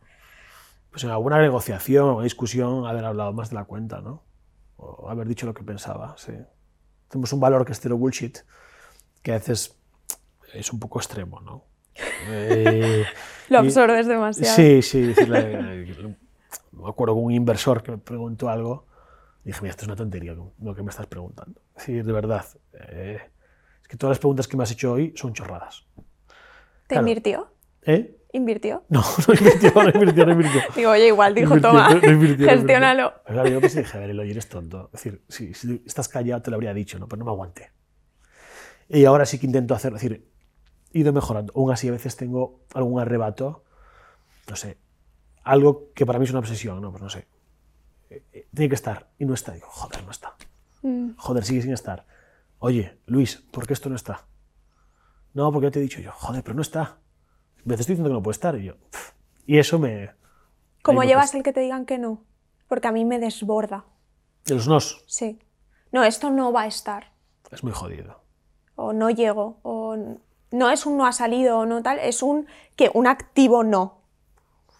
Pues 0.93 1.03
en 1.03 1.10
alguna 1.10 1.39
negociación 1.41 2.10
o 2.12 2.21
discusión 2.21 2.86
haber 2.86 3.03
hablado 3.03 3.34
más 3.34 3.49
de 3.49 3.56
la 3.56 3.65
cuenta, 3.65 3.99
¿no? 3.99 4.23
O 4.77 5.10
haber 5.10 5.27
dicho 5.27 5.45
lo 5.45 5.53
que 5.53 5.63
pensaba, 5.63 6.15
sí. 6.17 6.32
Tenemos 7.10 7.34
un 7.34 7.39
valor 7.41 7.65
que 7.65 7.71
es 7.73 7.79
cero 7.82 7.97
bullshit, 7.97 8.38
que 9.21 9.32
a 9.32 9.36
veces 9.36 9.75
es 10.53 10.71
un 10.71 10.79
poco 10.79 10.99
extremo, 10.99 11.41
¿no? 11.41 11.65
Eh, 12.27 13.03
lo 13.49 13.58
y- 13.63 13.67
absorbes 13.67 14.08
demasiado. 14.08 14.56
Sí, 14.56 14.82
sí. 14.82 15.01
decirle- 15.01 16.15
me 16.71 16.89
acuerdo 16.89 17.15
con 17.15 17.25
un 17.25 17.32
inversor 17.34 17.84
que 17.84 17.91
me 17.91 17.97
preguntó 17.97 18.49
algo. 18.49 18.86
y 19.43 19.47
Dije, 19.47 19.62
mira, 19.62 19.71
esto 19.71 19.82
es 19.84 19.88
una 19.88 19.95
tontería 19.97 20.34
lo 20.34 20.73
que 20.75 20.84
me 20.84 20.89
estás 20.89 21.06
preguntando. 21.08 21.60
Decir, 21.75 22.03
de 22.06 22.13
verdad. 22.13 22.45
eh, 22.73 23.19
es 23.82 23.88
que 23.88 23.97
todas 23.97 24.12
las 24.12 24.19
preguntas 24.19 24.47
que 24.47 24.56
me 24.58 24.63
has 24.63 24.71
hecho 24.71 24.93
hoy 24.93 25.13
son 25.17 25.34
chorradas. 25.34 25.86
¿Te 26.88 26.95
claro. 26.95 27.01
invirtió? 27.08 27.51
¿Eh? 27.82 28.15
¿Invirtió? 28.36 28.84
No, 28.89 29.02
no 29.28 29.34
invirtió, 29.36 29.72
no 29.76 29.89
invirtió, 29.89 30.26
no 30.26 30.32
invirtió. 30.32 30.62
Digo, 30.76 30.89
oye, 30.89 31.08
igual 31.08 31.36
dijo, 31.36 31.54
Invirtió, 31.56 31.69
toma, 31.69 31.89
no 31.89 32.02
no 32.02 32.50
gestiónalo. 32.50 33.13
Pero 33.28 33.48
yo 33.48 33.62
pensé, 33.62 33.80
dije, 33.82 33.96
a 33.96 34.02
ver, 34.02 34.10
Eloy, 34.10 34.32
eres 34.32 34.50
tonto. 34.50 34.89
Es 34.91 35.04
decir, 35.04 35.24
si, 35.30 35.54
si 35.54 35.84
estás 35.86 36.10
callado 36.10 36.41
te 36.41 36.50
lo 36.50 36.56
habría 36.56 36.74
dicho, 36.74 36.98
¿no? 36.98 37.08
pero 37.08 37.19
no 37.19 37.26
me 37.26 37.32
aguanté. 37.32 37.72
Y 38.89 39.06
ahora 39.06 39.28
sí 39.28 39.38
que 39.38 39.46
intento 39.46 39.76
hacer, 39.76 39.93
es 39.93 40.02
decir, 40.02 40.28
he 40.93 41.00
ido 41.00 41.13
mejorando. 41.13 41.54
Aún 41.56 41.72
así, 41.72 41.88
a 41.88 41.91
veces 41.91 42.15
tengo 42.15 42.65
algún 42.74 43.00
arrebato, 43.00 43.63
no 44.50 44.56
sé, 44.56 44.80
algo 45.43 45.91
que 45.93 46.06
para 46.08 46.17
mí 46.17 46.26
es 46.26 46.32
una 46.32 46.39
obsesión, 46.39 46.82
¿no? 46.82 46.89
Pues 46.89 47.04
no 47.04 47.10
sé. 47.12 47.28
Eh, 48.10 48.24
eh, 48.34 48.48
Tiene 48.52 48.69
que 48.69 48.76
estar 48.76 49.12
y 49.19 49.26
no 49.26 49.36
está. 49.36 49.52
Digo, 49.52 49.67
joder, 49.69 50.04
no 50.04 50.12
está. 50.12 50.36
Mm, 50.82 51.12
Joder, 51.17 51.46
sigue 51.46 51.62
sin 51.62 51.72
estar. 51.72 52.08
Oye, 52.58 52.98
Luis, 53.06 53.43
¿por 53.52 53.67
qué 53.67 53.74
esto 53.74 53.89
no 53.89 53.96
está? 53.96 54.26
No, 55.34 55.52
porque 55.52 55.67
ya 55.67 55.72
te 55.72 55.80
he 55.80 55.84
dicho 55.84 56.02
yo, 56.02 56.12
joder, 56.12 56.43
pero 56.43 56.56
no 56.56 56.62
está. 56.63 56.98
Me 57.65 57.76
estoy 57.76 57.93
diciendo 57.93 58.10
que 58.10 58.13
no 58.13 58.23
puede 58.23 58.34
estar. 58.34 58.56
Y 58.56 58.65
yo, 58.65 58.73
y 59.45 59.58
eso 59.60 59.80
me. 59.80 60.12
¿Cómo 60.82 61.04
llevas 61.04 61.26
cuesta. 61.26 61.38
el 61.38 61.43
que 61.43 61.54
te 61.54 61.62
digan 61.62 61.86
que 61.86 61.97
no? 61.97 62.23
Porque 62.67 62.88
a 62.88 62.91
mí 62.91 63.06
me 63.06 63.19
desborda. 63.19 63.86
De 64.45 64.56
los 64.56 64.67
nos, 64.67 65.04
Sí. 65.08 65.39
No, 65.91 66.04
esto 66.04 66.30
no 66.32 66.52
va 66.52 66.63
a 66.63 66.67
estar. 66.67 67.12
es 67.52 67.63
muy 67.63 67.71
jodido. 67.71 68.19
O 68.76 68.91
no 68.93 69.10
llego. 69.10 69.60
O 69.62 69.95
no 70.52 70.69
es 70.69 70.86
un 70.86 70.97
no 70.97 71.06
ha 71.06 71.12
salido 71.12 71.60
o 71.60 71.65
no 71.65 71.82
tal. 71.84 71.99
Es 71.99 72.23
un 72.23 72.47
que 72.76 72.89
un 72.93 73.08
activo 73.08 73.63
no. 73.63 74.02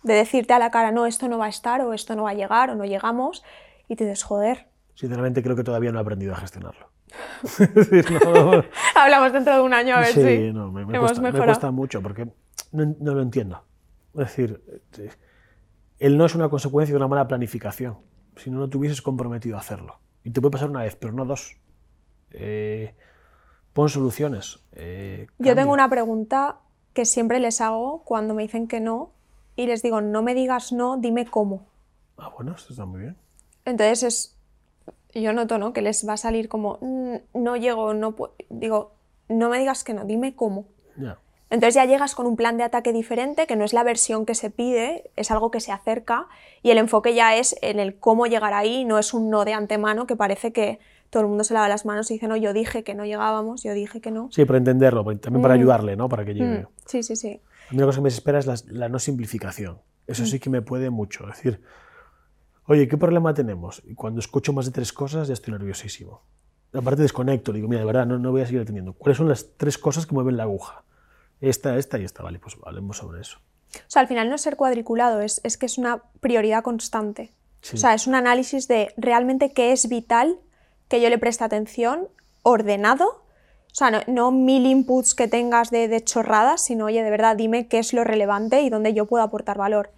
De 0.02 0.16
decirte 0.16 0.54
a 0.54 0.60
la 0.60 0.72
cara, 0.72 0.92
no, 0.92 1.06
esto 1.06 1.30
no 1.30 1.38
va 1.38 1.46
a 1.46 1.50
estar, 1.50 1.80
o 1.82 1.94
esto 1.94 2.16
no 2.16 2.24
va 2.24 2.32
a 2.32 2.34
llegar, 2.34 2.70
o 2.70 2.76
no 2.76 2.84
llegamos. 2.84 3.44
Y 3.88 3.96
te 3.96 4.04
dices, 4.04 4.24
joder. 4.24 4.68
Sinceramente 4.96 5.42
creo 5.42 5.56
que 5.56 5.64
todavía 5.64 5.92
no 5.92 6.00
he 6.00 6.02
aprendido 6.02 6.34
a 6.34 6.38
gestionarlo. 6.38 6.90
Es 7.44 7.74
decir, 7.74 8.12
no- 8.12 8.64
Hablamos 8.96 9.32
dentro 9.32 9.56
de 9.56 9.62
un 9.62 9.74
año 9.74 9.96
a 9.96 10.00
ver 10.00 10.14
sí, 10.14 10.22
si 10.24 10.52
no, 10.52 10.72
me, 10.72 11.00
cuesta, 11.00 11.22
me 11.22 11.32
cuesta 11.32 11.72
mucho 11.72 12.02
porque 12.02 12.28
no, 12.74 12.94
no 13.00 13.14
lo 13.14 13.22
entiendo. 13.22 13.64
Es 14.14 14.20
decir, 14.20 14.62
eh, 14.98 15.10
el 16.00 16.18
no 16.18 16.26
es 16.26 16.36
una 16.36 16.50
consecuencia 16.50 16.94
de 16.94 16.98
una 16.98 17.08
mala 17.08 17.28
planificación. 17.28 17.98
Si 18.36 18.50
no, 18.52 18.60
no 18.60 18.70
te 18.70 18.78
hubieses 18.78 19.02
comprometido 19.02 19.56
a 19.56 19.60
hacerlo. 19.62 20.00
Y 20.24 20.32
te 20.32 20.42
puede 20.42 20.52
pasar 20.52 20.70
una 20.70 20.82
vez, 20.82 20.96
pero 20.96 21.14
no 21.14 21.26
dos. 21.26 21.56
Eh, 22.32 22.94
pon 23.74 23.90
soluciones. 23.90 24.60
eh, 24.74 25.28
Yo 25.40 25.56
tengo 25.56 25.72
una 25.72 25.90
pregunta 25.90 26.60
que 26.94 27.06
siempre 27.06 27.40
les 27.40 27.62
hago 27.62 28.04
cuando 28.04 28.34
me 28.34 28.44
dicen 28.44 28.68
que 28.68 28.80
no 28.80 29.12
y 29.56 29.66
les 29.68 29.82
digo, 29.82 30.02
no 30.02 30.22
me 30.24 30.34
digas 30.36 30.72
no, 30.74 30.98
dime 30.98 31.26
cómo. 31.26 31.68
Ah, 32.18 32.32
bueno, 32.36 32.54
esto 32.56 32.74
está 32.74 32.86
muy 32.86 33.02
bien. 33.02 33.18
Entonces 33.66 34.04
es, 34.04 34.40
yo 35.22 35.34
noto, 35.34 35.58
¿no? 35.58 35.74
Que 35.74 35.82
les 35.82 36.08
va 36.08 36.14
a 36.14 36.18
salir 36.18 36.50
como, 36.50 36.78
"Mm, 36.82 37.16
no 37.44 37.56
llego, 37.58 37.94
no 37.94 38.16
puedo. 38.16 38.34
Digo, 38.50 38.94
no 39.30 39.50
me 39.50 39.60
digas 39.60 39.84
que 39.84 39.94
no, 39.94 40.06
dime 40.06 40.36
cómo. 40.36 40.66
Entonces 41.54 41.76
ya 41.76 41.86
llegas 41.86 42.16
con 42.16 42.26
un 42.26 42.36
plan 42.36 42.58
de 42.58 42.64
ataque 42.64 42.92
diferente, 42.92 43.46
que 43.46 43.56
no 43.56 43.64
es 43.64 43.74
la 43.74 43.84
versión 43.84 44.26
que 44.26 44.34
se 44.34 44.50
pide, 44.50 45.12
es 45.16 45.30
algo 45.30 45.52
que 45.52 45.60
se 45.60 45.72
acerca 45.72 46.28
y 46.64 46.72
el 46.72 46.80
enfoque 46.80 47.14
ya 47.14 47.36
es 47.36 47.56
en 47.62 47.80
el 47.80 47.96
cómo 48.00 48.26
llegar 48.26 48.56
ahí, 48.56 48.86
no 48.86 48.98
es 48.98 49.14
un 49.14 49.30
no 49.30 49.46
de 49.46 49.54
antemano 49.54 50.08
que 50.08 50.16
parece 50.16 50.52
que 50.52 50.80
todo 51.12 51.22
el 51.22 51.30
mundo 51.30 51.44
se 51.44 51.54
lava 51.54 51.70
las 51.70 51.86
manos 51.86 52.10
y 52.10 52.16
dice, 52.16 52.28
no, 52.28 52.36
yo 52.38 52.54
dije 52.54 52.84
que 52.84 52.96
no 52.96 53.06
llegábamos, 53.06 53.62
yo 53.62 53.76
dije 53.76 54.02
que 54.02 54.10
no. 54.10 54.30
Sí, 54.32 54.46
para 54.46 54.58
entenderlo, 54.58 55.04
también 55.18 55.44
para 55.44 55.54
ayudarle, 55.54 55.96
¿no? 55.96 56.10
Para 56.10 56.26
que 56.26 56.34
llegue. 56.34 56.62
Mm, 56.62 56.68
sí, 56.88 57.04
sí, 57.04 57.16
sí. 57.16 57.40
A 57.70 57.72
mí 57.72 57.78
una 57.78 57.86
cosa 57.86 58.00
que 58.00 58.02
me 58.02 58.08
desespera 58.08 58.40
es 58.40 58.48
la, 58.48 58.56
la 58.70 58.90
no 58.90 58.98
simplificación. 58.98 59.78
Eso 60.08 60.26
sí 60.26 60.40
que 60.40 60.50
me 60.50 60.64
puede 60.64 60.90
mucho. 60.90 61.30
Es 61.30 61.36
decir, 61.36 61.62
oye, 62.66 62.88
¿qué 62.88 62.98
problema 62.98 63.32
tenemos? 63.36 63.84
Y 63.86 63.94
cuando 63.94 64.22
escucho 64.22 64.54
más 64.54 64.66
de 64.66 64.72
tres 64.72 64.92
cosas 64.92 65.28
ya 65.28 65.36
estoy 65.36 65.52
nerviosísimo. 65.52 66.24
Aparte 66.74 67.04
desconecto, 67.04 67.54
digo, 67.54 67.68
mira, 67.68 67.82
de 67.82 67.86
verdad, 67.86 68.08
no, 68.08 68.18
no 68.18 68.32
voy 68.32 68.42
a 68.42 68.48
seguir 68.48 68.62
atendiendo. 68.62 68.94
¿Cuáles 68.94 69.18
son 69.20 69.30
las 69.30 69.56
tres 69.56 69.78
cosas 69.78 70.08
que 70.08 70.16
mueven 70.16 70.36
la 70.36 70.44
aguja? 70.44 70.83
Esta, 71.50 71.78
esta 71.78 71.98
y 72.00 72.06
esta. 72.06 72.24
Vale, 72.24 72.40
pues 72.40 72.56
hablemos 72.66 72.98
sobre 72.98 73.22
eso. 73.22 73.40
O 73.76 73.80
sea, 73.90 74.02
al 74.02 74.08
final 74.08 74.30
no 74.30 74.36
es 74.36 74.42
ser 74.42 74.56
cuadriculado, 74.56 75.22
es, 75.22 75.42
es 75.44 75.58
que 75.58 75.66
es 75.66 75.78
una 75.78 76.04
prioridad 76.20 76.64
constante. 76.64 77.32
Sí. 77.62 77.76
O 77.76 77.80
sea, 77.80 77.94
es 77.94 78.08
un 78.08 78.16
análisis 78.16 78.68
de 78.68 78.94
realmente 78.98 79.52
qué 79.52 79.72
es 79.72 79.88
vital 79.90 80.38
que 80.90 81.02
yo 81.02 81.10
le 81.10 81.18
preste 81.18 81.44
atención, 81.44 82.08
ordenado. 82.44 83.08
O 83.72 83.76
sea, 83.76 83.90
no, 83.90 84.02
no 84.08 84.32
mil 84.32 84.66
inputs 84.68 85.16
que 85.16 85.28
tengas 85.28 85.72
de, 85.72 85.88
de 85.88 86.04
chorradas, 86.04 86.64
sino, 86.64 86.86
oye, 86.86 87.02
de 87.04 87.10
verdad, 87.10 87.36
dime 87.36 87.68
qué 87.68 87.80
es 87.80 87.94
lo 87.94 88.04
relevante 88.04 88.62
y 88.62 88.70
dónde 88.70 88.94
yo 88.94 89.06
puedo 89.08 89.24
aportar 89.24 89.58
valor. 89.58 89.92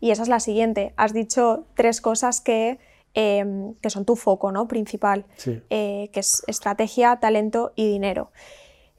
Y 0.00 0.10
esa 0.10 0.22
es 0.22 0.28
la 0.28 0.40
siguiente. 0.40 0.92
Has 0.96 1.12
dicho 1.12 1.66
tres 1.74 2.00
cosas 2.00 2.40
que, 2.40 2.78
eh, 3.14 3.72
que 3.80 3.90
son 3.90 4.04
tu 4.04 4.16
foco 4.16 4.50
¿no? 4.50 4.66
principal, 4.66 5.26
Sí. 5.36 5.62
eh, 5.70 6.10
que 6.12 6.20
es 6.20 6.42
estrategia, 6.48 7.16
talento 7.20 7.72
y 7.76 7.86
dinero. 7.88 8.32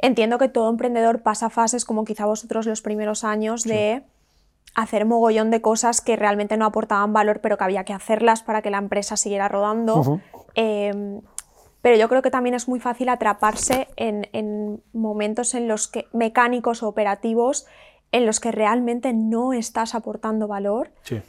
Entiendo 0.02 0.38
que 0.38 0.50
todo 0.50 0.70
emprendedor 0.70 1.22
pasa 1.22 1.50
fases 1.50 1.86
como 1.86 2.06
quizá 2.06 2.26
vosotros 2.26 2.66
los 2.66 2.82
primeros 2.82 3.24
años 3.24 3.64
de 3.64 4.04
hacer 4.74 5.06
mogollón 5.06 5.52
de 5.52 5.62
cosas 5.62 6.02
que 6.02 6.16
realmente 6.16 6.58
no 6.58 6.66
aportaban 6.66 7.14
valor, 7.14 7.42
pero 7.42 7.58
que 7.58 7.64
había 7.64 7.84
que 7.84 7.94
hacerlas 7.94 8.42
para 8.42 8.62
que 8.62 8.72
la 8.72 8.78
empresa 8.78 9.18
siguiera 9.18 9.48
rodando. 9.48 10.22
Eh, 10.56 11.22
pero 11.82 11.96
yo 11.98 12.08
creo 12.10 12.22
que 12.22 12.32
también 12.32 12.56
es 12.56 12.68
muy 12.68 12.80
fácil 12.80 13.10
atraparse 13.10 13.88
en, 13.96 14.28
en 14.34 14.84
momentos 14.94 15.56
en 15.56 15.68
los 15.68 15.88
que 15.88 16.08
mecánicos 16.14 16.84
o 16.84 16.88
operativos 16.88 17.66
en 18.12 18.26
los 18.26 18.40
que 18.40 18.52
realmente 18.52 19.14
no 19.14 19.54
estás 19.54 19.96
aportando 19.96 20.48
valor. 20.48 20.92
Sí. 21.04 21.22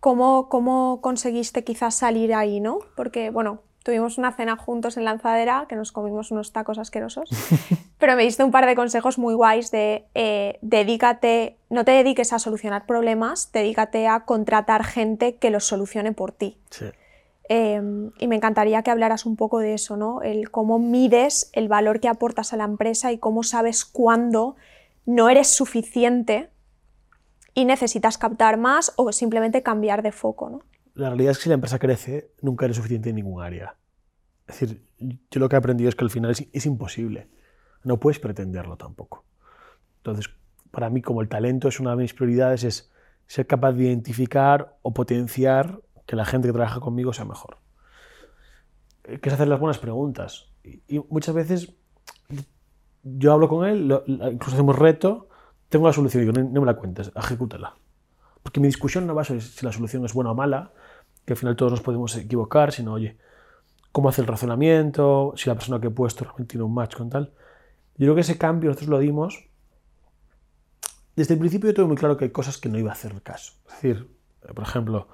¿Cómo, 0.00 0.48
cómo 0.48 1.00
conseguiste 1.00 1.64
quizás 1.64 1.94
salir 1.94 2.34
ahí, 2.34 2.60
no? 2.60 2.78
Porque, 2.94 3.30
bueno, 3.30 3.62
tuvimos 3.84 4.18
una 4.18 4.32
cena 4.32 4.56
juntos 4.56 4.96
en 4.96 5.04
Lanzadera, 5.04 5.66
que 5.68 5.76
nos 5.76 5.92
comimos 5.92 6.32
unos 6.32 6.52
tacos 6.52 6.78
asquerosos, 6.78 7.30
pero 7.98 8.16
me 8.16 8.24
diste 8.24 8.42
un 8.42 8.50
par 8.50 8.66
de 8.66 8.74
consejos 8.74 9.18
muy 9.18 9.34
guays 9.34 9.70
de 9.70 10.06
eh, 10.14 10.58
dedícate, 10.62 11.58
no 11.70 11.84
te 11.84 11.92
dediques 11.92 12.32
a 12.32 12.40
solucionar 12.40 12.86
problemas, 12.86 13.52
dedícate 13.52 14.08
a 14.08 14.20
contratar 14.20 14.84
gente 14.84 15.36
que 15.36 15.50
los 15.50 15.64
solucione 15.64 16.10
por 16.12 16.32
ti. 16.32 16.58
sí. 16.70 16.86
Eh, 17.50 18.10
y 18.18 18.26
me 18.26 18.36
encantaría 18.36 18.82
que 18.82 18.90
hablaras 18.90 19.26
un 19.26 19.36
poco 19.36 19.58
de 19.58 19.74
eso, 19.74 19.98
¿no? 19.98 20.22
El 20.22 20.50
cómo 20.50 20.78
mides 20.78 21.50
el 21.52 21.68
valor 21.68 22.00
que 22.00 22.08
aportas 22.08 22.54
a 22.54 22.56
la 22.56 22.64
empresa 22.64 23.12
y 23.12 23.18
cómo 23.18 23.42
sabes 23.42 23.84
cuándo 23.84 24.56
no 25.04 25.28
eres 25.28 25.48
suficiente 25.48 26.48
y 27.52 27.66
necesitas 27.66 28.16
captar 28.16 28.56
más 28.56 28.94
o 28.96 29.12
simplemente 29.12 29.62
cambiar 29.62 30.02
de 30.02 30.10
foco, 30.10 30.48
¿no? 30.48 30.62
La 30.94 31.08
realidad 31.08 31.32
es 31.32 31.38
que 31.38 31.44
si 31.44 31.48
la 31.48 31.56
empresa 31.56 31.78
crece, 31.78 32.30
nunca 32.40 32.64
eres 32.66 32.76
suficiente 32.76 33.10
en 33.10 33.16
ningún 33.16 33.42
área. 33.42 33.76
Es 34.46 34.60
decir, 34.60 34.84
yo 34.98 35.40
lo 35.40 35.48
que 35.48 35.56
he 35.56 35.58
aprendido 35.58 35.88
es 35.88 35.96
que 35.96 36.04
al 36.04 36.10
final 36.10 36.30
es, 36.30 36.46
es 36.52 36.66
imposible. 36.66 37.28
No 37.82 37.98
puedes 37.98 38.18
pretenderlo 38.20 38.76
tampoco. 38.76 39.24
Entonces, 39.98 40.30
para 40.70 40.90
mí, 40.90 41.02
como 41.02 41.20
el 41.20 41.28
talento 41.28 41.68
es 41.68 41.80
una 41.80 41.90
de 41.90 41.96
mis 41.96 42.14
prioridades, 42.14 42.64
es 42.64 42.92
ser 43.26 43.46
capaz 43.46 43.72
de 43.72 43.84
identificar 43.84 44.76
o 44.82 44.92
potenciar 44.94 45.80
que 46.06 46.14
la 46.16 46.24
gente 46.24 46.48
que 46.48 46.52
trabaja 46.52 46.80
conmigo 46.80 47.12
sea 47.12 47.24
mejor. 47.24 47.58
Eh, 49.04 49.18
Que 49.18 49.28
es 49.30 49.34
hacer 49.34 49.48
las 49.48 49.58
buenas 49.60 49.78
preguntas. 49.78 50.52
Y, 50.62 50.82
y 50.96 51.04
muchas 51.10 51.34
veces 51.34 51.74
yo 53.02 53.32
hablo 53.32 53.48
con 53.48 53.66
él, 53.66 53.88
lo- 53.88 54.04
incluso 54.06 54.54
hacemos 54.54 54.78
reto, 54.78 55.28
tengo 55.68 55.86
la 55.86 55.92
solución, 55.92 56.22
digo, 56.24 56.32
no, 56.32 56.48
no 56.50 56.60
me 56.60 56.66
la 56.66 56.74
cuentes, 56.76 57.10
ejecútala. 57.14 57.74
Porque 58.42 58.60
mi 58.60 58.66
discusión 58.68 59.06
no 59.06 59.14
va 59.14 59.24
sobre 59.24 59.40
si 59.40 59.64
la 59.64 59.72
solución 59.72 60.04
es 60.04 60.12
buena 60.12 60.30
o 60.32 60.34
mala, 60.34 60.72
que 61.24 61.32
al 61.32 61.36
final 61.36 61.56
todos 61.56 61.72
nos 61.72 61.80
podemos 61.80 62.14
equivocar, 62.16 62.72
sino, 62.72 62.92
oye, 62.94 63.16
cómo 63.92 64.08
hace 64.08 64.20
el 64.20 64.26
razonamiento, 64.26 65.32
si 65.36 65.48
la 65.48 65.54
persona 65.54 65.80
que 65.80 65.86
he 65.86 65.90
puesto 65.90 66.24
realmente 66.24 66.52
tiene 66.52 66.64
un 66.64 66.74
match 66.74 66.96
con 66.96 67.10
tal. 67.10 67.32
Yo 67.96 68.06
creo 68.06 68.14
que 68.14 68.22
ese 68.22 68.38
cambio 68.38 68.70
nosotros 68.70 68.90
lo 68.90 68.98
dimos. 68.98 69.48
Desde 71.14 71.34
el 71.34 71.40
principio 71.40 71.70
yo 71.70 71.74
tuve 71.74 71.86
muy 71.86 71.96
claro 71.96 72.16
que 72.16 72.24
hay 72.24 72.30
cosas 72.30 72.58
que 72.58 72.68
no 72.68 72.78
iba 72.78 72.90
a 72.90 72.94
hacer 72.94 73.22
caso. 73.22 73.52
Es 73.68 73.74
decir, 73.74 74.10
por 74.52 74.64
ejemplo, 74.64 75.08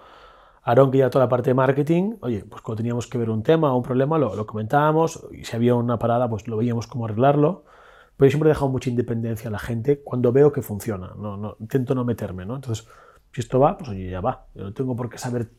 Aarón, 0.62 0.90
que 0.90 0.99
ya 0.99 1.11
toda 1.11 1.27
la 1.27 1.29
parte 1.29 1.51
de 1.51 1.55
marketing, 1.55 2.16
oye, 2.20 2.44
pues 2.44 2.62
cuando 2.62 2.79
teníamos 2.79 3.07
que 3.07 3.18
ver 3.18 3.31
un 3.31 3.42
tema 3.42 3.73
o 3.73 3.77
un 3.77 3.83
problema, 3.83 4.18
lo, 4.18 4.35
lo 4.35 4.46
comentábamos, 4.46 5.27
y 5.31 5.44
si 5.44 5.57
había 5.57 5.75
una 5.75 5.99
parada, 5.99 6.29
pues 6.29 6.49
lo 6.49 6.57
veíamos 6.57 6.87
cómo 6.87 7.05
arreglarlo. 7.05 7.64
Pero 8.16 8.29
yo 8.29 8.31
siempre 8.33 8.51
he 8.51 8.53
dejado 8.53 8.70
mucha 8.70 8.90
independencia 8.90 9.49
a 9.49 9.51
la 9.51 9.59
gente 9.59 10.03
cuando 10.03 10.33
veo 10.33 10.53
que 10.53 10.62
funciona. 10.62 11.12
No, 11.16 11.37
no, 11.37 11.57
intento 11.61 11.94
no 11.94 12.05
meterme, 12.05 12.44
¿no? 12.44 12.57
Entonces, 12.57 12.87
si 13.33 13.40
esto 13.40 13.61
va, 13.61 13.79
pues 13.79 13.90
oye, 13.90 14.11
ya 14.11 14.20
va. 14.20 14.46
Yo 14.55 14.64
no 14.64 14.73
tengo 14.75 14.94
por 14.96 15.09
qué 15.09 15.16
saber 15.16 15.51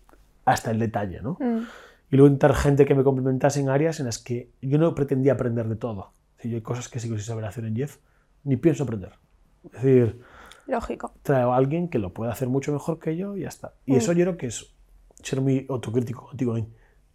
hasta 0.46 0.72
el 0.72 0.80
detalle, 0.80 1.22
¿no? 1.22 1.38
Mm. 1.40 1.66
Y 2.12 2.18
luego 2.18 2.28
intentar 2.28 2.56
gente 2.56 2.86
que 2.86 2.94
me 2.96 3.04
complementase 3.04 3.60
en 3.62 3.70
áreas 3.70 4.00
en 4.00 4.06
las 4.08 4.18
que 4.20 4.52
yo 4.62 4.78
no 4.78 4.94
pretendía 4.96 5.34
aprender 5.34 5.68
de 5.70 5.76
todo. 5.78 6.12
Decir, 6.38 6.52
yo 6.52 6.58
hay 6.58 6.62
cosas 6.64 6.90
que 6.90 7.00
sigo 7.00 7.16
sin 7.16 7.24
saber 7.26 7.46
hacer 7.46 7.64
en 7.66 7.76
Jeff, 7.76 7.98
ni 8.44 8.58
pienso 8.58 8.84
aprender. 8.84 9.14
Es 9.66 9.72
decir, 9.84 10.22
Lógico. 10.68 11.14
traigo 11.24 11.54
a 11.54 11.58
alguien 11.58 11.88
que 11.90 12.00
lo 12.00 12.14
pueda 12.14 12.32
hacer 12.32 12.50
mucho 12.50 12.72
mejor 12.74 13.00
que 13.00 13.16
yo 13.16 13.38
y 13.38 13.42
ya 13.42 13.48
está. 13.48 13.74
Y 13.86 13.94
Mm. 13.94 13.98
eso 13.98 14.12
yo 14.14 14.26
creo 14.26 14.38
que 14.38 14.48
es 14.48 14.74
ser 15.24 15.40
muy 15.42 15.66
autocrítico 15.70 16.28
contigo. 16.28 16.56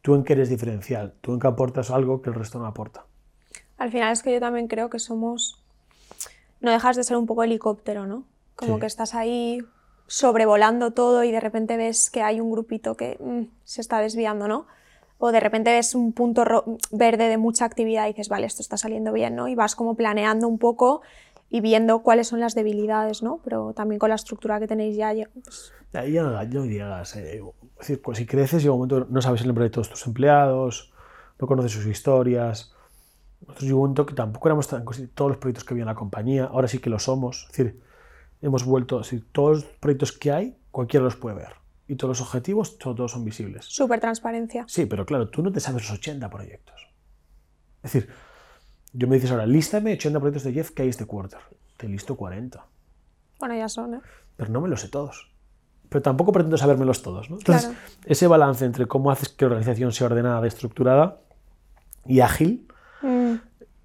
Tú 0.01 0.15
en 0.15 0.23
qué 0.25 0.35
eres 0.35 0.49
diferencial, 0.49 1.15
tú 1.21 1.35
en 1.35 1.41
qué 1.41 1.49
aportas 1.49 1.91
algo 1.91 2.23
que 2.23 2.31
el 2.31 2.37
resto 2.37 2.59
no 2.59 2.67
aporta. 2.67 3.05
Al 3.79 3.91
final 3.91 4.13
es 4.13 4.23
que 4.23 4.33
yo 4.33 4.41
también 4.41 4.69
creo 4.69 4.89
que 4.89 4.99
somos... 5.01 5.63
No 6.61 6.71
dejas 6.71 6.97
de 6.97 7.05
ser 7.05 7.17
un 7.19 7.27
poco 7.27 7.43
helicóptero, 7.43 8.07
¿no? 8.07 8.25
Como 8.55 8.75
Sí. 8.77 8.81
que 8.81 8.87
estás 8.87 9.15
ahí 9.15 9.63
sobrevolando 10.07 10.93
todo 10.93 11.25
y 11.25 11.33
de 11.33 11.41
repente 11.41 11.77
ves 11.77 12.11
que 12.11 12.23
hay 12.23 12.41
un 12.41 12.51
grupito 12.51 12.97
que 12.97 13.17
mm, 13.21 13.43
se 13.65 13.81
está 13.81 14.01
desviando, 14.01 14.49
¿no? 14.49 14.67
O 15.19 15.33
de 15.33 15.41
repente 15.41 15.73
ves 15.73 15.95
un 15.95 16.13
punto 16.13 16.45
verde 16.91 17.29
de 17.29 17.39
mucha 17.39 17.65
actividad 17.65 18.05
y 18.05 18.09
dices, 18.09 18.29
vale, 18.29 18.47
esto 18.47 18.63
está 18.63 18.77
saliendo 18.77 19.13
bien, 19.13 19.35
¿no? 19.35 19.49
Y 19.49 19.55
vas 19.55 19.75
como 19.75 19.95
planeando 19.95 20.47
un 20.47 20.59
poco 20.59 21.01
y 21.49 21.61
viendo 21.61 22.01
cuáles 22.01 22.29
son 22.29 22.41
las 22.41 22.55
debilidades, 22.55 23.23
¿no? 23.23 23.41
Pero 23.45 23.73
también 23.73 23.99
con 23.99 24.11
la 24.11 24.17
estructura 24.17 24.59
que 24.61 24.67
tenéis 24.67 24.97
ya, 24.97 25.13
pues, 25.33 25.73
Ahí 25.95 26.13
ya 26.13 26.23
no 26.23 26.63
digas. 26.63 27.17
eh, 27.17 27.43
es 27.79 27.79
decir, 27.79 28.03
pues 28.03 28.19
si 28.19 28.27
creces, 28.27 28.63
llega 28.63 28.75
un 28.75 28.81
momento 28.81 29.07
no 29.11 29.23
sabes 29.23 29.41
el 29.43 29.47
nombre 29.49 29.65
de 29.65 29.71
todos 29.71 29.89
tus 29.89 30.07
empleados, 30.07 30.93
no 31.39 31.47
conoces 31.47 31.73
sus 31.73 31.87
historias. 31.87 32.75
Nosotros 33.41 33.65
llegó 33.65 33.79
un 33.79 33.83
momento 33.85 34.07
que 34.07 34.15
tampoco 34.15 34.49
éramos 34.49 34.69
tan 34.69 34.85
de 34.85 35.09
todos 35.09 35.31
los 35.31 35.39
proyectos 35.39 35.65
que 35.65 35.75
había 35.75 35.83
en 35.83 35.89
la 35.89 35.95
compañía, 35.95 36.45
ahora 36.45 36.69
sí 36.69 36.79
que 36.79 36.91
lo 36.91 36.99
somos. 36.99 37.47
Es 37.51 37.57
decir, 37.57 37.81
hemos 38.43 38.65
vuelto, 38.65 38.99
decir, 38.99 39.25
todos 39.33 39.63
los 39.63 39.65
proyectos 39.81 40.13
que 40.13 40.33
hay, 40.33 40.57
cualquiera 40.71 41.05
los 41.05 41.17
puede 41.17 41.37
ver. 41.37 41.53
Y 41.89 41.95
todos 41.97 42.19
los 42.19 42.27
objetivos, 42.27 42.79
to- 42.79 42.95
todos 42.95 43.13
son 43.13 43.25
visibles. 43.25 43.65
súper 43.67 44.01
transparencia. 44.01 44.65
Sí, 44.69 44.87
pero 44.87 45.07
claro, 45.07 45.29
tú 45.29 45.43
no 45.43 45.53
te 45.53 45.61
sabes 45.61 45.83
los 45.89 45.99
80 45.99 46.29
proyectos. 46.31 46.89
Es 47.83 47.93
decir, 47.93 48.11
yo 48.93 49.07
me 49.09 49.17
dices 49.17 49.31
ahora, 49.31 49.47
lístame 49.47 49.93
80 49.93 50.19
proyectos 50.19 50.43
de 50.45 50.53
Jeff 50.53 50.71
que 50.71 50.83
hay 50.83 50.89
este 50.89 51.07
quarter. 51.07 51.39
Te 51.77 51.89
listo 51.89 52.17
40, 52.17 52.67
Bueno, 53.39 53.55
ya 53.55 53.69
son, 53.69 53.95
¿eh? 53.95 54.01
pero 54.37 54.51
no 54.51 54.61
me 54.63 54.69
los 54.69 54.81
sé 54.81 54.89
todos. 54.89 55.31
Pero 55.89 56.03
tampoco 56.03 56.33
pretendo 56.33 56.57
sabérmelos 56.59 57.03
todos. 57.03 57.31
¿no? 57.31 57.37
Entonces, 57.39 57.67
Claro. 57.67 57.79
ese 58.07 58.27
balance 58.27 58.65
entre 58.65 58.87
cómo 58.87 59.11
haces 59.13 59.29
que 59.29 59.45
la 59.45 59.53
organización 59.53 59.93
sea 59.93 60.07
ordenada, 60.09 60.45
estructurada 60.47 61.21
y 62.05 62.21
ágil 62.21 62.67
Mm, 63.03 63.35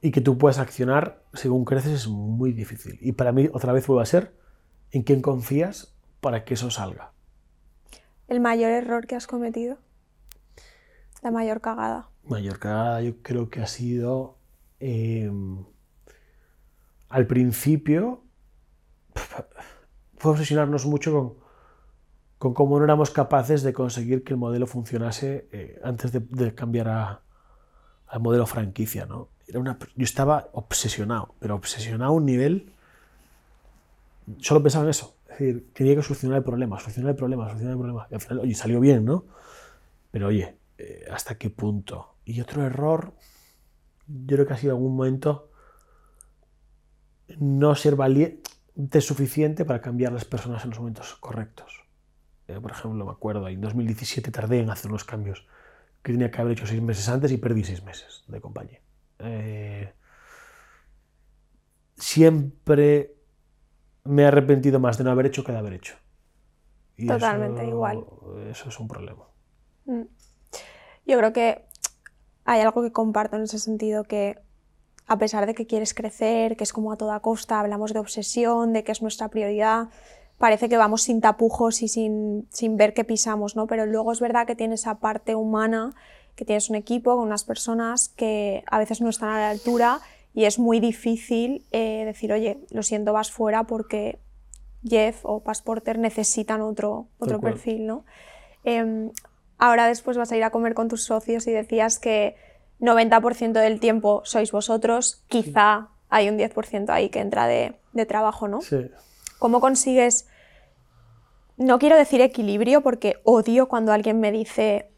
y 0.01 0.09
que 0.11 0.21
tú 0.21 0.37
puedas 0.37 0.57
accionar 0.57 1.21
según 1.33 1.65
creces 1.65 1.91
es 1.91 2.07
muy 2.07 2.53
difícil. 2.53 2.97
Y 3.01 3.11
para 3.11 3.31
mí, 3.33 3.49
otra 3.53 3.73
vez 3.73 3.85
vuelve 3.85 4.01
a 4.03 4.05
ser 4.05 4.33
en 4.91 5.03
quién 5.03 5.21
confías 5.21 5.93
para 6.19 6.43
que 6.43 6.53
eso 6.55 6.69
salga. 6.69 7.11
El 8.27 8.39
mayor 8.39 8.71
error 8.71 9.07
que 9.07 9.15
has 9.15 9.27
cometido. 9.27 9.77
La 11.21 11.31
mayor 11.31 11.61
cagada. 11.61 12.09
mayor 12.23 12.59
cagada 12.59 13.01
yo 13.01 13.21
creo 13.21 13.49
que 13.49 13.61
ha 13.61 13.67
sido 13.67 14.37
eh, 14.79 15.31
al 17.09 17.27
principio 17.27 18.23
fue 20.17 20.31
obsesionarnos 20.31 20.85
mucho 20.85 21.11
con, 21.11 21.33
con 22.37 22.53
cómo 22.53 22.77
no 22.79 22.85
éramos 22.85 23.11
capaces 23.11 23.63
de 23.63 23.73
conseguir 23.73 24.23
que 24.23 24.33
el 24.33 24.37
modelo 24.39 24.65
funcionase 24.67 25.47
eh, 25.51 25.79
antes 25.83 26.11
de, 26.11 26.19
de 26.21 26.55
cambiar 26.55 26.87
a- 26.89 27.21
al 28.07 28.19
modelo 28.21 28.45
franquicia. 28.45 29.05
¿no? 29.05 29.29
Era 29.47 29.59
una, 29.59 29.77
yo 29.95 30.03
estaba 30.03 30.49
obsesionado, 30.53 31.35
pero 31.39 31.55
obsesionado 31.55 32.11
a 32.11 32.15
un 32.15 32.25
nivel... 32.25 32.73
Solo 34.39 34.61
pensaba 34.61 34.83
en 34.85 34.91
eso. 34.91 35.17
Es 35.25 35.39
decir, 35.39 35.73
tenía 35.73 35.95
que 35.95 36.03
solucionar 36.03 36.39
el 36.39 36.43
problema, 36.43 36.79
solucionar 36.79 37.11
el 37.11 37.15
problema, 37.15 37.45
solucionar 37.47 37.73
el 37.73 37.79
problema. 37.79 38.07
Y 38.09 38.15
al 38.15 38.21
final, 38.21 38.39
oye, 38.39 38.55
salió 38.55 38.79
bien, 38.79 39.05
¿no? 39.05 39.25
Pero 40.11 40.27
oye, 40.27 40.57
eh, 40.77 41.05
¿hasta 41.11 41.35
qué 41.37 41.49
punto? 41.49 42.15
Y 42.25 42.41
otro 42.41 42.63
error, 42.63 43.13
yo 44.07 44.35
creo 44.35 44.47
que 44.47 44.53
ha 44.53 44.57
sido 44.57 44.73
en 44.73 44.77
algún 44.77 44.95
momento 44.95 45.51
no 47.39 47.75
ser 47.75 47.95
valiente 47.95 49.01
suficiente 49.01 49.65
para 49.65 49.81
cambiar 49.81 50.11
las 50.11 50.25
personas 50.25 50.63
en 50.63 50.71
los 50.71 50.79
momentos 50.79 51.15
correctos. 51.15 51.85
Eh, 52.47 52.59
por 52.59 52.71
ejemplo, 52.71 53.05
me 53.05 53.11
acuerdo, 53.11 53.47
en 53.47 53.61
2017 53.61 54.31
tardé 54.31 54.59
en 54.59 54.69
hacer 54.69 54.89
unos 54.91 55.05
cambios 55.05 55.47
que 56.03 56.11
tenía 56.11 56.31
que 56.31 56.41
haber 56.41 56.53
hecho 56.53 56.65
seis 56.65 56.81
meses 56.81 57.07
antes 57.09 57.31
y 57.31 57.37
perdí 57.37 57.63
seis 57.63 57.83
meses 57.83 58.23
de 58.27 58.41
compañía. 58.41 58.81
Eh, 59.19 59.93
siempre 61.95 63.15
me 64.03 64.23
he 64.23 64.25
arrepentido 64.25 64.79
más 64.79 64.97
de 64.97 65.03
no 65.03 65.11
haber 65.11 65.27
hecho 65.27 65.43
que 65.43 65.51
de 65.51 65.57
haber 65.57 65.73
hecho. 65.73 65.95
Totalmente 67.07 67.65
igual. 67.65 68.05
Eso 68.49 68.69
es 68.69 68.79
un 68.79 68.87
problema. 68.87 69.25
Mm. 69.85 70.03
Yo 71.05 71.17
creo 71.17 71.33
que 71.33 71.65
hay 72.45 72.61
algo 72.61 72.81
que 72.81 72.91
comparto 72.91 73.35
en 73.37 73.43
ese 73.43 73.59
sentido 73.59 74.03
que 74.03 74.39
a 75.07 75.17
pesar 75.17 75.45
de 75.45 75.53
que 75.53 75.67
quieres 75.67 75.93
crecer, 75.93 76.55
que 76.55 76.63
es 76.63 76.73
como 76.73 76.91
a 76.91 76.97
toda 76.97 77.19
costa, 77.19 77.59
hablamos 77.59 77.93
de 77.93 77.99
obsesión, 77.99 78.71
de 78.71 78.83
que 78.83 78.91
es 78.91 79.01
nuestra 79.01 79.29
prioridad, 79.29 79.89
parece 80.37 80.69
que 80.69 80.77
vamos 80.77 81.03
sin 81.03 81.21
tapujos 81.21 81.81
y 81.81 81.87
sin, 81.87 82.47
sin 82.49 82.77
ver 82.77 82.93
qué 82.93 83.03
pisamos, 83.03 83.55
¿no? 83.55 83.67
Pero 83.67 83.85
luego 83.85 84.11
es 84.11 84.19
verdad 84.19 84.47
que 84.47 84.55
tienes 84.55 84.81
esa 84.81 84.99
parte 84.99 85.35
humana, 85.35 85.93
que 86.35 86.45
tienes 86.45 86.69
un 86.69 86.75
equipo 86.75 87.15
con 87.15 87.27
unas 87.27 87.43
personas 87.43 88.09
que 88.09 88.63
a 88.67 88.79
veces 88.79 89.01
no 89.01 89.09
están 89.09 89.29
a 89.29 89.39
la 89.39 89.49
altura 89.49 89.99
y 90.33 90.45
es 90.45 90.59
muy 90.59 90.79
difícil 90.79 91.65
eh, 91.71 92.03
decir, 92.05 92.31
oye, 92.31 92.59
lo 92.71 92.83
siento, 92.83 93.13
vas 93.13 93.31
fuera 93.31 93.65
porque 93.65 94.19
Jeff 94.83 95.19
o 95.23 95.41
Passporter 95.41 95.97
necesitan 95.99 96.61
otro, 96.61 97.07
otro 97.19 97.39
perfil, 97.39 97.85
¿no? 97.85 98.05
Em, 98.63 99.11
ahora 99.57 99.87
después 99.87 100.17
vas 100.17 100.31
a 100.31 100.37
ir 100.37 100.43
a 100.43 100.49
comer 100.49 100.73
con 100.73 100.87
tus 100.87 101.03
socios 101.03 101.47
y 101.47 101.51
decías 101.51 101.99
que 101.99 102.35
90% 102.79 103.59
del 103.59 103.79
tiempo 103.79 104.21
sois 104.25 104.51
vosotros, 104.51 105.23
quizá 105.27 105.89
hay 106.09 106.29
un 106.29 106.37
10% 106.37 106.89
ahí 106.89 107.09
que 107.09 107.19
entra 107.19 107.47
de, 107.47 107.75
de 107.93 108.05
trabajo, 108.05 108.47
¿no? 108.47 108.61
Sí. 108.61 108.89
¿Cómo 109.39 109.59
consigues, 109.59 110.27
no 111.57 111.79
quiero 111.79 111.95
decir 111.95 112.21
equilibrio 112.21 112.81
porque 112.81 113.21
odio 113.23 113.67
cuando 113.67 113.91
alguien 113.91 114.19
me 114.19 114.31
dice, 114.31 114.89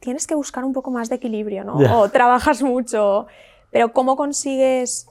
tienes 0.00 0.26
que 0.26 0.34
buscar 0.34 0.64
un 0.64 0.72
poco 0.72 0.90
más 0.90 1.08
de 1.08 1.16
equilibrio, 1.16 1.64
¿no? 1.64 1.76
O 2.00 2.08
trabajas 2.08 2.62
mucho, 2.62 3.26
pero 3.70 3.92
¿cómo 3.92 4.16
consigues 4.16 5.08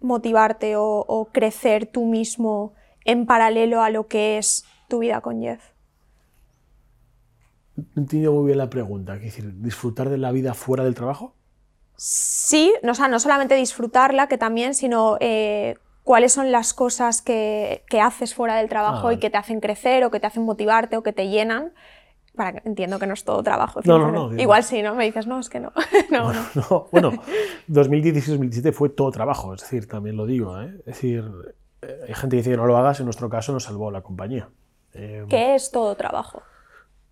motivarte 0.00 0.74
o, 0.76 1.28
crecer 1.32 1.86
tú 1.86 2.06
mismo 2.06 2.74
en 3.04 3.26
paralelo 3.26 3.82
a 3.82 3.90
lo 3.90 4.06
que 4.06 4.38
es 4.38 4.64
tu 4.88 5.00
vida 5.00 5.20
con 5.20 5.40
Jeff? 5.40 5.62
No 7.76 7.84
entiendo 8.02 8.32
muy 8.32 8.46
bien 8.46 8.58
la 8.58 8.70
pregunta. 8.70 9.16
Es 9.16 9.22
decir, 9.22 9.60
¿disfrutar 9.60 10.08
de 10.10 10.18
la 10.18 10.32
vida 10.32 10.54
fuera 10.54 10.84
del 10.84 10.94
trabajo? 10.94 11.34
Sí, 11.96 12.72
no, 12.82 12.92
o 12.92 12.94
sea, 12.94 13.08
no 13.08 13.20
solamente 13.20 13.54
disfrutarla, 13.54 14.26
que 14.26 14.38
también, 14.38 14.74
sino 14.74 15.16
eh, 15.20 15.76
cuáles 16.02 16.32
son 16.32 16.50
las 16.50 16.72
cosas 16.72 17.22
que, 17.22 17.84
haces 18.02 18.34
fuera 18.34 18.56
del 18.56 18.68
trabajo 18.68 19.08
ah, 19.08 19.14
y 19.14 19.18
que 19.18 19.30
te 19.30 19.36
hacen 19.36 19.60
crecer 19.60 20.04
o 20.04 20.10
que 20.10 20.18
te 20.18 20.26
hacen 20.26 20.44
motivarte 20.44 20.96
o 20.96 21.02
que 21.02 21.12
te 21.12 21.28
llenan 21.28 21.72
entiendo 22.64 22.98
que 22.98 23.06
no 23.06 23.14
es 23.14 23.24
todo 23.24 23.42
trabajo. 23.42 23.80
No, 23.84 23.98
no, 23.98 24.10
no, 24.10 24.38
Igual 24.38 24.64
sí, 24.64 24.82
¿no? 24.82 24.94
Me 24.94 25.04
dices, 25.04 25.26
no, 25.26 25.38
es 25.38 25.48
que 25.48 25.60
no. 25.60 25.72
no, 26.10 26.32
no. 26.32 26.88
Bueno, 26.90 27.12
2016-2017 27.68 28.72
fue 28.72 28.88
todo 28.88 29.10
trabajo, 29.10 29.54
es 29.54 29.60
decir, 29.60 29.88
también 29.88 30.16
lo 30.16 30.26
digo. 30.26 30.60
¿eh? 30.60 30.74
Es 30.80 30.84
decir, 30.86 31.24
eh, 31.82 32.00
hay 32.08 32.14
gente 32.14 32.36
que 32.36 32.42
dice 32.42 32.50
que 32.50 32.56
no 32.56 32.66
lo 32.66 32.76
hagas, 32.76 33.00
en 33.00 33.06
nuestro 33.06 33.28
caso 33.28 33.52
nos 33.52 33.64
salvó 33.64 33.90
la 33.90 34.02
compañía. 34.02 34.48
Eh, 34.94 35.24
¿Qué 35.28 35.54
es 35.54 35.70
todo 35.70 35.94
trabajo? 35.96 36.42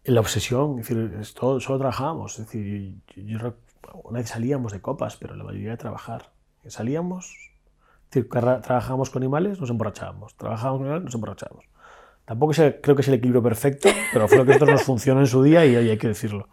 La 0.05 0.21
obsesión, 0.21 0.79
es 0.79 0.89
decir, 0.89 1.35
todo, 1.35 1.61
solo 1.61 1.79
trabajábamos. 1.79 2.39
Es 2.39 2.47
decir, 2.47 2.97
yo, 3.15 3.55
una 4.05 4.19
vez 4.21 4.29
salíamos 4.29 4.73
de 4.73 4.81
copas, 4.81 5.17
pero 5.17 5.37
la 5.37 5.45
mayoría 5.45 5.71
de 5.71 5.77
trabajar. 5.77 6.31
Salíamos, 6.67 7.35
es 8.05 8.11
decir, 8.11 8.29
trabajábamos 8.29 9.11
con 9.11 9.23
animales, 9.23 9.61
nos 9.61 9.71
emborrachábamos. 9.71 10.35
Trabajábamos 10.37 10.79
con 10.79 10.87
animales, 10.87 11.05
nos 11.05 11.15
emborrachábamos. 11.15 11.65
Tampoco 12.29 12.53
creo 12.83 12.95
que 12.95 13.01
es 13.01 13.09
el 13.09 13.15
equilibrio 13.15 13.43
perfecto, 13.43 13.89
pero 14.13 14.29
fue 14.29 14.37
lo 14.37 14.45
que 14.45 14.51
nosotros 14.53 14.71
nos 14.71 14.83
funcionó 14.83 15.21
en 15.21 15.27
su 15.27 15.43
día 15.43 15.65
y 15.65 15.75
hay 15.77 15.97
que 15.97 16.09
decirlo. 16.09 16.51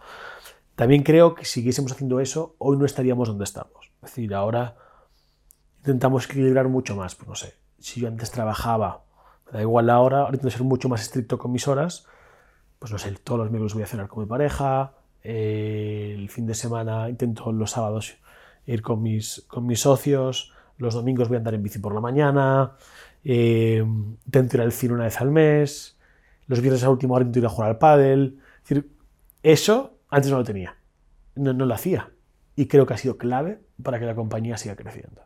También 0.75 1.03
creo 1.03 1.35
que 1.35 1.43
si 1.43 1.55
siguiésemos 1.55 1.91
haciendo 1.91 2.21
eso, 2.21 2.55
hoy 2.59 2.77
no 2.77 2.85
estaríamos 2.85 3.27
donde 3.27 3.43
estamos. 3.43 3.91
Es 3.95 4.09
decir, 4.09 4.33
ahora 4.33 4.77
intentamos 5.79 6.29
equilibrar 6.29 6.69
mucho 6.69 6.95
más. 6.95 7.15
Pues 7.15 7.27
no 7.27 7.35
sé, 7.35 7.55
si 7.77 7.99
yo 7.99 8.07
antes 8.07 8.31
trabajaba, 8.31 9.03
me 9.47 9.51
da 9.51 9.61
igual 9.61 9.87
la 9.87 9.99
hora, 9.99 10.19
ahora 10.19 10.35
intento 10.35 10.49
ser 10.49 10.63
mucho 10.63 10.87
más 10.87 11.01
estricto 11.01 11.37
con 11.37 11.51
mis 11.51 11.67
horas. 11.67 12.07
Pues 12.79 12.93
no 12.93 12.97
sé, 12.97 13.11
todos 13.21 13.39
los 13.39 13.51
miércoles 13.51 13.73
voy 13.73 13.83
a 13.83 13.87
cenar 13.87 14.07
con 14.07 14.23
mi 14.23 14.29
pareja, 14.29 14.93
eh, 15.23 16.15
el 16.17 16.29
fin 16.29 16.45
de 16.45 16.53
semana 16.53 17.09
intento 17.09 17.51
los 17.51 17.71
sábados 17.71 18.15
ir 18.65 18.81
con 18.81 19.01
mis, 19.01 19.43
con 19.49 19.65
mis 19.65 19.81
socios, 19.81 20.53
los 20.77 20.93
domingos 20.93 21.27
voy 21.27 21.35
a 21.35 21.39
andar 21.39 21.53
en 21.53 21.63
bici 21.63 21.79
por 21.79 21.93
la 21.93 22.01
mañana, 22.01 22.75
eh, 23.25 23.83
intento 24.25 24.57
ir 24.57 24.61
al 24.61 24.71
cine 24.71 24.93
una 24.93 25.05
vez 25.05 25.19
al 25.19 25.31
mes, 25.31 25.97
los 26.47 26.61
viernes 26.61 26.83
a 26.83 26.89
última 26.91 27.15
hora 27.15 27.25
intento 27.25 27.39
ir 27.39 27.45
a 27.47 27.49
jugar 27.49 27.71
al 27.71 27.77
pádel. 27.79 28.39
Es 28.57 28.69
decir, 28.69 28.91
eso 29.41 29.97
antes 30.09 30.31
no 30.31 30.37
lo 30.37 30.43
tenía, 30.43 30.77
no, 31.35 31.53
lo 31.53 31.73
hacía. 31.73 32.11
Y 32.55 32.67
creo 32.67 32.85
que 32.85 32.93
ha 32.93 32.97
sido 32.97 33.17
clave 33.17 33.59
para 33.83 33.99
que 33.99 34.05
la 34.05 34.15
compañía 34.15 34.57
siga 34.57 34.75
creciendo. 34.75 35.23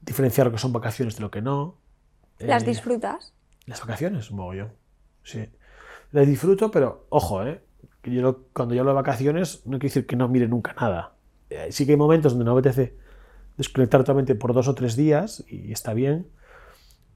Diferenciar 0.00 0.46
lo 0.46 0.52
que 0.52 0.58
son 0.58 0.72
vacaciones 0.72 1.16
de 1.16 1.22
lo 1.22 1.30
que 1.30 1.42
no. 1.42 1.78
¿Las 2.38 2.62
eh, 2.62 2.66
disfrutas? 2.66 3.34
Las 3.66 3.80
vacaciones, 3.80 4.30
mogollón. 4.30 4.72
Sí. 5.22 5.46
Las 6.12 6.26
disfruto, 6.26 6.70
pero 6.70 7.06
ojo, 7.10 7.44
¿eh? 7.44 7.60
Que 8.00 8.14
yo, 8.14 8.44
cuando 8.54 8.74
yo 8.74 8.80
hablo 8.80 8.92
de 8.92 8.96
vacaciones, 8.96 9.66
no 9.66 9.78
quiero 9.78 9.90
decir 9.90 10.06
que 10.06 10.16
no 10.16 10.28
mire 10.28 10.48
nunca 10.48 10.74
nada. 10.80 11.14
Eh, 11.50 11.68
sí 11.70 11.84
que 11.84 11.92
hay 11.92 11.98
momentos 11.98 12.32
donde 12.32 12.46
no 12.46 12.52
apetece 12.52 12.96
desconectar 13.58 14.00
totalmente 14.00 14.34
por 14.34 14.54
dos 14.54 14.68
o 14.68 14.74
tres 14.74 14.96
días 14.96 15.44
y 15.46 15.72
está 15.72 15.92
bien, 15.92 16.26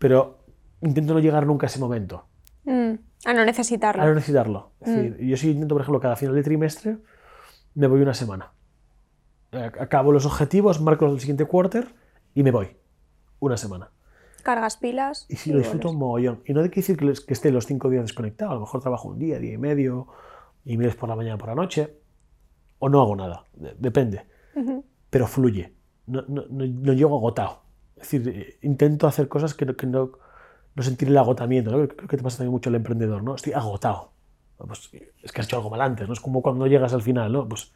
pero 0.04 0.44
intento 0.82 1.14
no 1.14 1.20
llegar 1.20 1.46
nunca 1.46 1.64
a 1.64 1.68
ese 1.68 1.78
momento. 1.78 2.26
Mm, 2.64 2.92
a 3.24 3.32
no 3.32 3.42
necesitarlo. 3.42 4.02
A 4.02 4.04
no 4.04 4.14
necesitarlo. 4.14 4.72
Es 4.82 4.88
mm. 4.88 4.96
decir, 4.96 5.16
yo 5.26 5.36
sí 5.38 5.50
intento, 5.52 5.74
por 5.74 5.80
ejemplo, 5.80 5.98
cada 5.98 6.14
final 6.14 6.34
de 6.34 6.42
trimestre 6.42 6.98
me 7.74 7.86
voy 7.86 8.02
una 8.02 8.12
semana. 8.12 8.52
Acabo 9.50 10.12
los 10.12 10.26
objetivos, 10.26 10.78
marco 10.82 11.06
el 11.06 11.18
siguiente 11.20 11.46
quarter 11.46 11.94
y 12.34 12.42
me 12.42 12.50
voy. 12.50 12.76
Una 13.40 13.56
semana. 13.56 13.92
Cargas 14.42 14.76
pilas. 14.76 15.24
Y 15.30 15.36
sí, 15.36 15.52
lo 15.52 15.60
disfruto 15.60 15.88
un 15.88 15.96
mogollón. 15.96 16.42
Y 16.44 16.52
no 16.52 16.60
hay 16.60 16.68
que 16.68 16.80
decir 16.80 16.98
que, 16.98 17.32
esté 17.32 17.50
los 17.50 17.64
cinco 17.64 17.88
días 17.88 18.02
desconectado. 18.04 18.50
A 18.50 18.54
lo 18.56 18.60
mejor 18.60 18.82
trabajo 18.82 19.08
un 19.08 19.18
día, 19.18 19.38
día 19.38 19.54
y 19.54 19.58
medio, 19.58 20.08
y 20.66 20.74
emails 20.74 20.96
por 20.96 21.08
la 21.08 21.16
mañana, 21.16 21.38
por 21.38 21.48
la 21.48 21.54
noche. 21.54 21.98
O 22.78 22.90
no 22.90 23.00
hago 23.00 23.16
nada. 23.16 23.46
Depende. 23.54 24.26
Pero 25.08 25.26
fluye. 25.26 25.74
No, 26.06 26.20
no, 26.28 26.44
no 26.50 26.92
llego 26.92 27.16
agotado. 27.16 27.63
Es 28.04 28.10
decir, 28.10 28.28
eh, 28.28 28.58
intento 28.62 29.06
hacer 29.06 29.28
cosas 29.28 29.54
que, 29.54 29.64
no, 29.64 30.12
no, 30.74 30.82
sentir 30.82 31.08
el 31.08 31.16
agotamiento. 31.16 31.70
¿no? 31.70 31.88
Creo 31.88 32.08
que 32.08 32.16
te 32.16 32.22
pasa 32.22 32.38
también 32.38 32.52
mucho 32.52 32.68
el 32.68 32.76
emprendedor, 32.76 33.22
¿no? 33.22 33.34
Estoy 33.34 33.54
agotado. 33.54 34.12
Pues, 34.58 34.90
es 35.22 35.32
que 35.32 35.40
has 35.40 35.46
hecho 35.46 35.56
algo 35.56 35.70
mal 35.70 35.80
antes, 35.80 36.06
¿no? 36.06 36.12
Es 36.12 36.20
como 36.20 36.42
cuando 36.42 36.66
llegas 36.66 36.92
al 36.92 37.02
final, 37.02 37.32
¿no? 37.32 37.48
Pues 37.48 37.72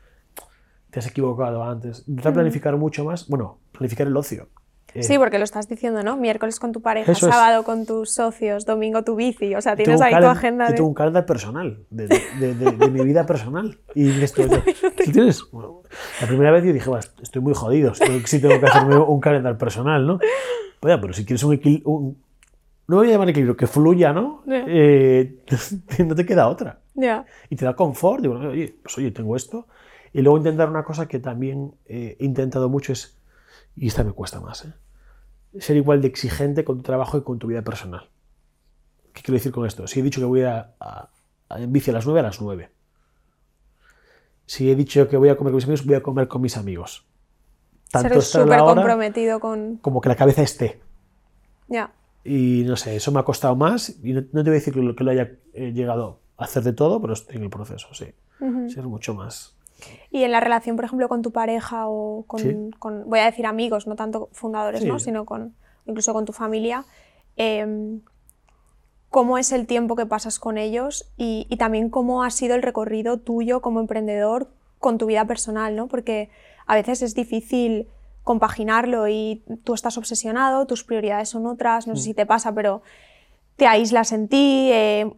te 0.90 0.98
has 0.98 1.06
equivocado 1.06 1.64
antes. 1.64 2.04
Intentar 2.06 2.34
planificar 2.34 2.76
mucho 2.76 3.04
más, 3.04 3.26
bueno, 3.28 3.58
planificar 3.72 4.06
el 4.06 4.16
ocio. 4.16 4.48
Eh, 4.94 5.03
sí, 5.03 5.18
porque 5.18 5.38
lo 5.38 5.44
estás 5.44 5.68
diciendo, 5.68 6.03
¿no? 6.03 6.16
Miércoles 6.16 6.59
con 6.59 6.72
tu 6.72 6.81
pareja, 6.81 7.14
sábado 7.14 7.62
con 7.62 7.85
tus 7.85 8.11
socios, 8.11 8.64
domingo 8.64 9.05
tu 9.05 9.16
bici, 9.16 9.55
o 9.55 9.61
sea, 9.61 9.77
tienes 9.77 10.01
ahí 10.01 10.14
tu 10.18 10.27
agenda. 10.27 10.70
Yo 10.70 10.77
tengo 10.77 10.88
un 10.88 10.94
calendario 10.94 11.27
personal, 11.27 11.79
de, 11.90 12.09
de, 12.09 12.55
de, 12.55 12.88
mi 12.88 13.05
vida 13.05 13.27
personal. 13.27 13.79
Y 13.94 14.09
esto, 14.22 14.42
tienes? 15.12 15.44
la 16.20 16.27
primera 16.27 16.53
vez 16.53 16.64
yo 16.64 16.72
dije, 16.72 16.90
estoy 17.22 17.42
muy 17.42 17.55
jodido, 17.55 17.92
sí 17.94 18.40
tengo 18.40 18.59
que 18.59 18.66
hacerme 18.66 18.96
un 18.96 19.20
calendario 19.20 19.59
personal, 19.59 20.07
¿no? 20.07 20.18
Oye, 20.81 20.98
pero 20.98 21.12
si 21.12 21.24
quieres 21.24 21.42
un 21.42 21.55
equilibrio, 21.55 22.14
no 22.87 22.96
voy 22.96 23.09
a 23.09 23.12
llamar 23.12 23.29
equilibrio, 23.29 23.57
que 23.57 23.66
fluya, 23.66 24.14
¿no? 24.14 24.42
Eh, 24.48 25.42
no 26.07 26.14
te 26.14 26.24
queda 26.24 26.49
otra. 26.49 26.80
Y 27.51 27.57
te 27.57 27.64
da 27.64 27.74
confort, 27.74 28.22
digo, 28.22 28.34
oye, 28.36 28.74
pues 28.82 28.97
oye, 28.97 29.11
tengo 29.11 29.36
esto. 29.36 29.66
Y 30.14 30.22
luego 30.22 30.39
intentar 30.39 30.70
una 30.70 30.84
cosa 30.84 31.07
que 31.07 31.18
también 31.18 31.72
he 31.86 32.16
intentado 32.20 32.70
mucho 32.70 32.95
es 32.95 33.17
y 33.81 33.87
esta 33.87 34.05
me 34.05 34.12
cuesta 34.12 34.41
más, 34.41 34.64
¿eh? 34.64 34.72
ser 35.61 35.76
igual 35.76 36.01
de 36.01 36.09
exigente 36.09 36.64
con 36.64 36.79
tu 36.79 36.83
trabajo 36.83 37.18
y 37.18 37.22
con 37.22 37.39
tu 37.39 37.47
vida 37.47 37.62
personal. 37.62 38.11
¿Qué 39.12 39.22
quiero 39.22 39.37
decir 39.37 39.53
con 39.53 39.66
esto? 39.66 39.87
Si 39.87 40.01
he 40.01 40.03
dicho 40.03 40.20
que 40.20 40.26
voy 40.26 40.43
a, 40.43 40.74
a, 40.79 41.11
en 41.51 41.72
bici 41.72 41.91
a 41.91 41.95
las 41.95 42.07
9, 42.07 42.20
a 42.20 42.22
las 42.24 42.41
9. 42.41 42.70
Si 44.47 44.70
he 44.70 44.76
dicho 44.76 45.09
que 45.09 45.16
voy 45.16 45.29
a 45.29 45.37
comer 45.37 45.53
con 45.53 45.57
mis 45.57 45.64
amigos, 45.64 45.87
voy 45.87 45.95
a 45.95 46.03
comer 46.03 46.29
con 46.29 46.43
mis 46.43 46.57
amigos. 46.57 47.07
Tanto 47.91 48.20
Ser 48.20 48.43
súper 48.43 48.61
comprometido 48.61 49.41
con... 49.41 49.76
Como 49.76 50.01
que 50.01 50.09
la 50.09 50.16
cabeza 50.16 50.43
esté. 50.43 50.81
Ya. 51.68 51.93
Y 52.24 52.64
no 52.66 52.76
sé, 52.76 52.97
eso 52.97 53.11
me 53.12 53.20
ha 53.20 53.24
costado 53.24 53.57
más. 53.57 53.99
Y 54.03 54.12
no, 54.12 54.22
te 54.22 54.43
voy 54.43 54.51
a 54.51 54.53
decir 54.53 54.74
que 54.74 54.81
lo, 54.81 54.95
que 54.95 55.05
lo 55.05 55.11
haya 55.11 55.33
eh, 55.55 55.72
llegado 55.72 56.20
a 56.37 56.45
hacer 56.45 56.62
de 56.62 56.72
todo, 56.72 57.01
pero 57.01 57.14
estoy 57.14 57.37
en 57.37 57.45
el 57.45 57.51
proceso, 57.51 57.89
sí. 57.93 58.12
Ser 58.68 58.85
mucho 58.85 59.14
más 59.14 59.57
y 60.11 60.24
en 60.24 60.33
la 60.33 60.41
relación, 60.41 60.76
por 60.76 60.85
ejemplo, 60.85 61.09
con 61.09 61.22
tu 61.22 61.33
pareja 61.33 61.89
o 61.89 62.24
con, 62.26 63.05
voy 63.07 63.18
a 63.18 63.24
decir 63.24 63.47
amigos, 63.47 63.87
no 63.87 63.97
tanto 63.97 64.29
fundadores, 64.33 64.85
¿no? 64.85 64.99
sino 64.99 65.24
con 65.24 65.55
incluso 65.87 66.12
con 66.12 66.24
tu 66.24 66.33
familia, 66.33 66.85
em, 67.37 68.01
cómo 69.11 69.39
es 69.39 69.53
el 69.53 69.66
tiempo 69.66 69.97
que 69.97 70.07
pasas 70.07 70.39
con 70.39 70.59
ellos 70.59 71.11
y, 71.16 71.47
y, 71.49 71.57
también 71.57 71.89
cómo 71.89 72.22
ha 72.22 72.31
sido 72.31 72.55
el 72.55 72.62
recorrido 72.62 73.18
tuyo 73.18 73.62
como 73.62 73.81
emprendedor 73.81 74.51
con 74.79 74.99
tu 74.99 75.07
vida 75.07 75.24
personal, 75.24 75.74
¿no? 75.74 75.89
Porque 75.89 76.29
a 76.66 76.74
veces 76.74 77.01
es 77.01 77.14
difícil 77.14 77.89
compaginarlo 78.22 79.09
y 79.09 79.43
tú 79.64 79.72
estás 79.72 79.97
obsesionado, 79.97 80.66
tus 80.66 80.85
prioridades 80.85 81.31
son 81.31 81.47
otras, 81.47 81.87
no 81.87 81.97
sé 81.97 82.03
si 82.03 82.14
te 82.14 82.26
pasa, 82.26 82.55
pero 82.55 82.83
te 83.57 83.66
aíslas 83.66 84.12
en 84.12 84.29
ti, 84.29 84.68
eh, 84.70 85.11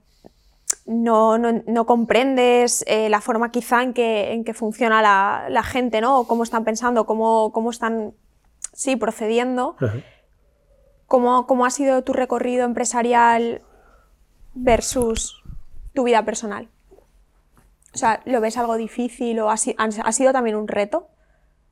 no, 0.91 1.39
no, 1.39 1.63
no, 1.67 1.87
comprendes 1.87 2.85
eh, 2.87 3.09
la 3.09 3.21
forma 3.21 3.51
quizá 3.51 3.83
en 3.83 3.95
que, 3.95 4.33
en 4.33 4.45
que 4.45 4.55
funciona 4.55 5.01
la, 5.01 5.47
la, 5.49 5.63
gente, 5.63 6.01
¿no? 6.01 6.21
O 6.21 6.27
cómo 6.27 6.43
están 6.43 6.65
pensando, 6.65 7.07
cómo, 7.07 7.53
cómo 7.53 7.71
están, 7.71 8.13
sí, 8.73 8.97
procediendo. 8.97 9.77
¿Cómo, 11.07 11.47
¿Cómo 11.47 11.67
ha 11.67 11.71
sido 11.71 12.03
tu 12.03 12.13
recorrido 12.13 12.65
empresarial 12.65 13.63
versus 14.55 15.43
tu 15.95 16.05
vida 16.05 16.25
personal? 16.25 16.69
O 17.95 17.99
sea, 17.99 18.23
¿lo 18.25 18.41
ves 18.41 18.57
algo 18.57 18.77
difícil 18.77 19.41
o 19.41 19.51
ha, 19.51 19.55
ha 19.55 20.13
sido 20.13 20.33
también 20.33 20.57
un 20.57 20.69
reto 20.69 21.09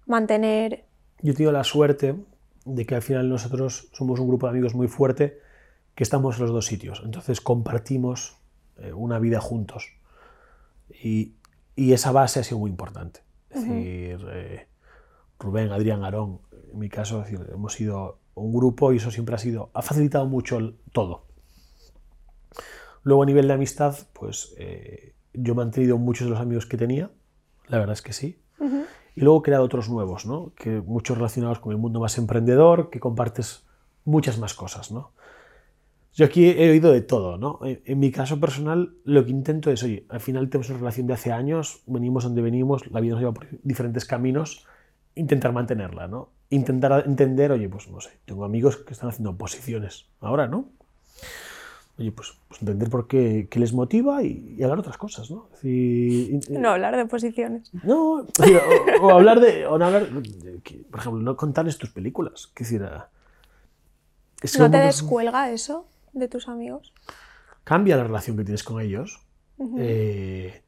mantener 0.06 0.88
yo 1.20 1.32
he 1.32 1.34
tenido 1.34 1.52
la 1.52 1.64
suerte 1.64 2.16
de 2.64 2.86
que 2.86 2.94
al 2.94 3.02
final 3.02 3.28
nosotros 3.28 3.88
somos 3.92 4.20
un 4.20 4.28
grupo 4.28 4.46
de 4.46 4.50
amigos 4.50 4.74
muy 4.74 4.88
fuerte 4.88 5.40
que 5.94 6.04
estamos 6.04 6.36
en 6.36 6.42
los 6.42 6.52
dos 6.52 6.66
sitios. 6.66 7.02
Entonces 7.04 7.40
compartimos 7.40 8.38
una 8.94 9.18
vida 9.18 9.40
juntos. 9.40 9.92
Y, 11.02 11.34
y, 11.76 11.92
esa 11.92 12.12
base 12.12 12.40
ha 12.40 12.44
sido 12.44 12.58
muy 12.58 12.70
importante. 12.70 13.20
Es 13.50 13.62
decir, 13.62 14.26
eh, 14.30 14.66
Rubén, 15.38 15.70
Adrián, 15.70 16.04
Aarón, 16.04 16.40
en 16.72 16.78
mi 16.78 16.88
caso, 16.88 17.20
decir, 17.20 17.40
hemos 17.52 17.74
sido 17.74 18.18
un 18.34 18.52
grupo 18.52 18.92
y 18.92 18.96
eso 18.96 19.10
siempre 19.10 19.34
ha 19.34 19.38
sido, 19.38 19.70
ha 19.74 19.82
facilitado 19.82 20.26
mucho 20.26 20.58
el, 20.58 20.76
todo. 20.92 21.26
Luego 23.02 23.22
a 23.22 23.26
nivel 23.26 23.48
de 23.48 23.54
amistad, 23.54 23.96
pues 24.12 24.54
eh, 24.58 25.14
yo 25.32 25.52
he 25.52 25.56
mantenido 25.56 25.98
muchos 25.98 26.26
de 26.26 26.30
los 26.30 26.40
amigos 26.40 26.66
que 26.66 26.76
tenía, 26.76 27.10
la 27.68 27.78
verdad 27.78 27.94
es 27.94 28.02
que 28.02 28.12
sí. 28.12 28.40
Y 29.14 29.20
luego 29.20 29.40
he 29.40 29.42
creado 29.42 29.64
otros 29.64 29.88
nuevos, 29.88 30.26
¿no? 30.26 30.52
que 30.54 30.80
muchos 30.80 31.16
relacionados 31.16 31.58
con 31.58 31.72
el 31.72 31.78
mundo 31.78 31.98
más 31.98 32.18
emprendedor, 32.18 32.88
que 32.88 33.00
compartes 33.00 33.64
muchas 34.04 34.38
más 34.38 34.54
cosas. 34.54 34.92
¿no? 34.92 35.12
Yo 36.18 36.24
aquí 36.24 36.50
he 36.50 36.68
oído 36.68 36.90
de 36.90 37.00
todo. 37.00 37.38
¿no? 37.38 37.60
En, 37.62 38.00
mi 38.00 38.10
caso 38.10 38.40
personal, 38.40 38.92
lo 39.04 39.24
que 39.24 39.30
intento 39.30 39.70
es, 39.70 39.84
oye, 39.84 40.04
al 40.08 40.18
final 40.18 40.50
tenemos 40.50 40.68
una 40.68 40.80
relación 40.80 41.06
de 41.06 41.14
hace 41.14 41.30
años, 41.30 41.80
venimos 41.86 42.24
donde 42.24 42.42
venimos, 42.42 42.90
la 42.90 42.98
vida 42.98 43.12
nos 43.12 43.20
lleva 43.20 43.34
por 43.34 43.46
diferentes 43.62 44.04
caminos, 44.04 44.66
intentar 45.14 45.52
mantenerla, 45.52 46.08
¿no? 46.08 46.30
Intentar 46.50 47.04
entender, 47.06 47.52
oye, 47.52 47.68
pues 47.68 47.88
no 47.88 48.00
sé, 48.00 48.10
tengo 48.24 48.44
amigos 48.44 48.78
que 48.78 48.94
están 48.94 49.10
haciendo 49.10 49.36
posiciones 49.36 50.06
ahora, 50.20 50.48
¿no? 50.48 50.70
oye, 52.00 52.10
pues, 52.10 52.32
pues, 52.48 52.62
entender 52.62 52.90
por 52.90 53.06
qué, 53.06 53.46
qué 53.48 53.60
les 53.60 53.72
motiva 53.72 54.24
y, 54.24 54.60
hablar 54.60 54.80
otras 54.80 54.98
cosas, 54.98 55.30
¿no? 55.30 55.48
no 55.62 56.70
hablar 56.70 56.96
de 56.96 57.06
posiciones. 57.06 57.70
No, 57.84 58.26
o, 59.02 59.10
hablar 59.10 59.38
de, 59.38 59.66
o 59.66 59.74
hablar, 59.74 60.08
por 60.90 61.00
ejemplo, 61.00 61.22
no 61.22 61.36
contarles 61.36 61.78
tus 61.78 61.90
películas. 61.90 62.48
Que 62.54 62.64
decir, 62.64 62.88
es 64.42 64.58
¿No 64.58 64.68
te 64.68 64.78
descuelga 64.78 65.50
eso 65.50 65.86
de 66.12 66.28
tus 66.28 66.48
amigos? 66.48 66.92
Cambia 67.64 67.96
la 67.96 68.04
relación 68.04 68.36
que 68.36 68.44
tienes 68.44 68.64
con 68.64 68.80
ellos. 68.80 69.20
Eh, 69.78 70.62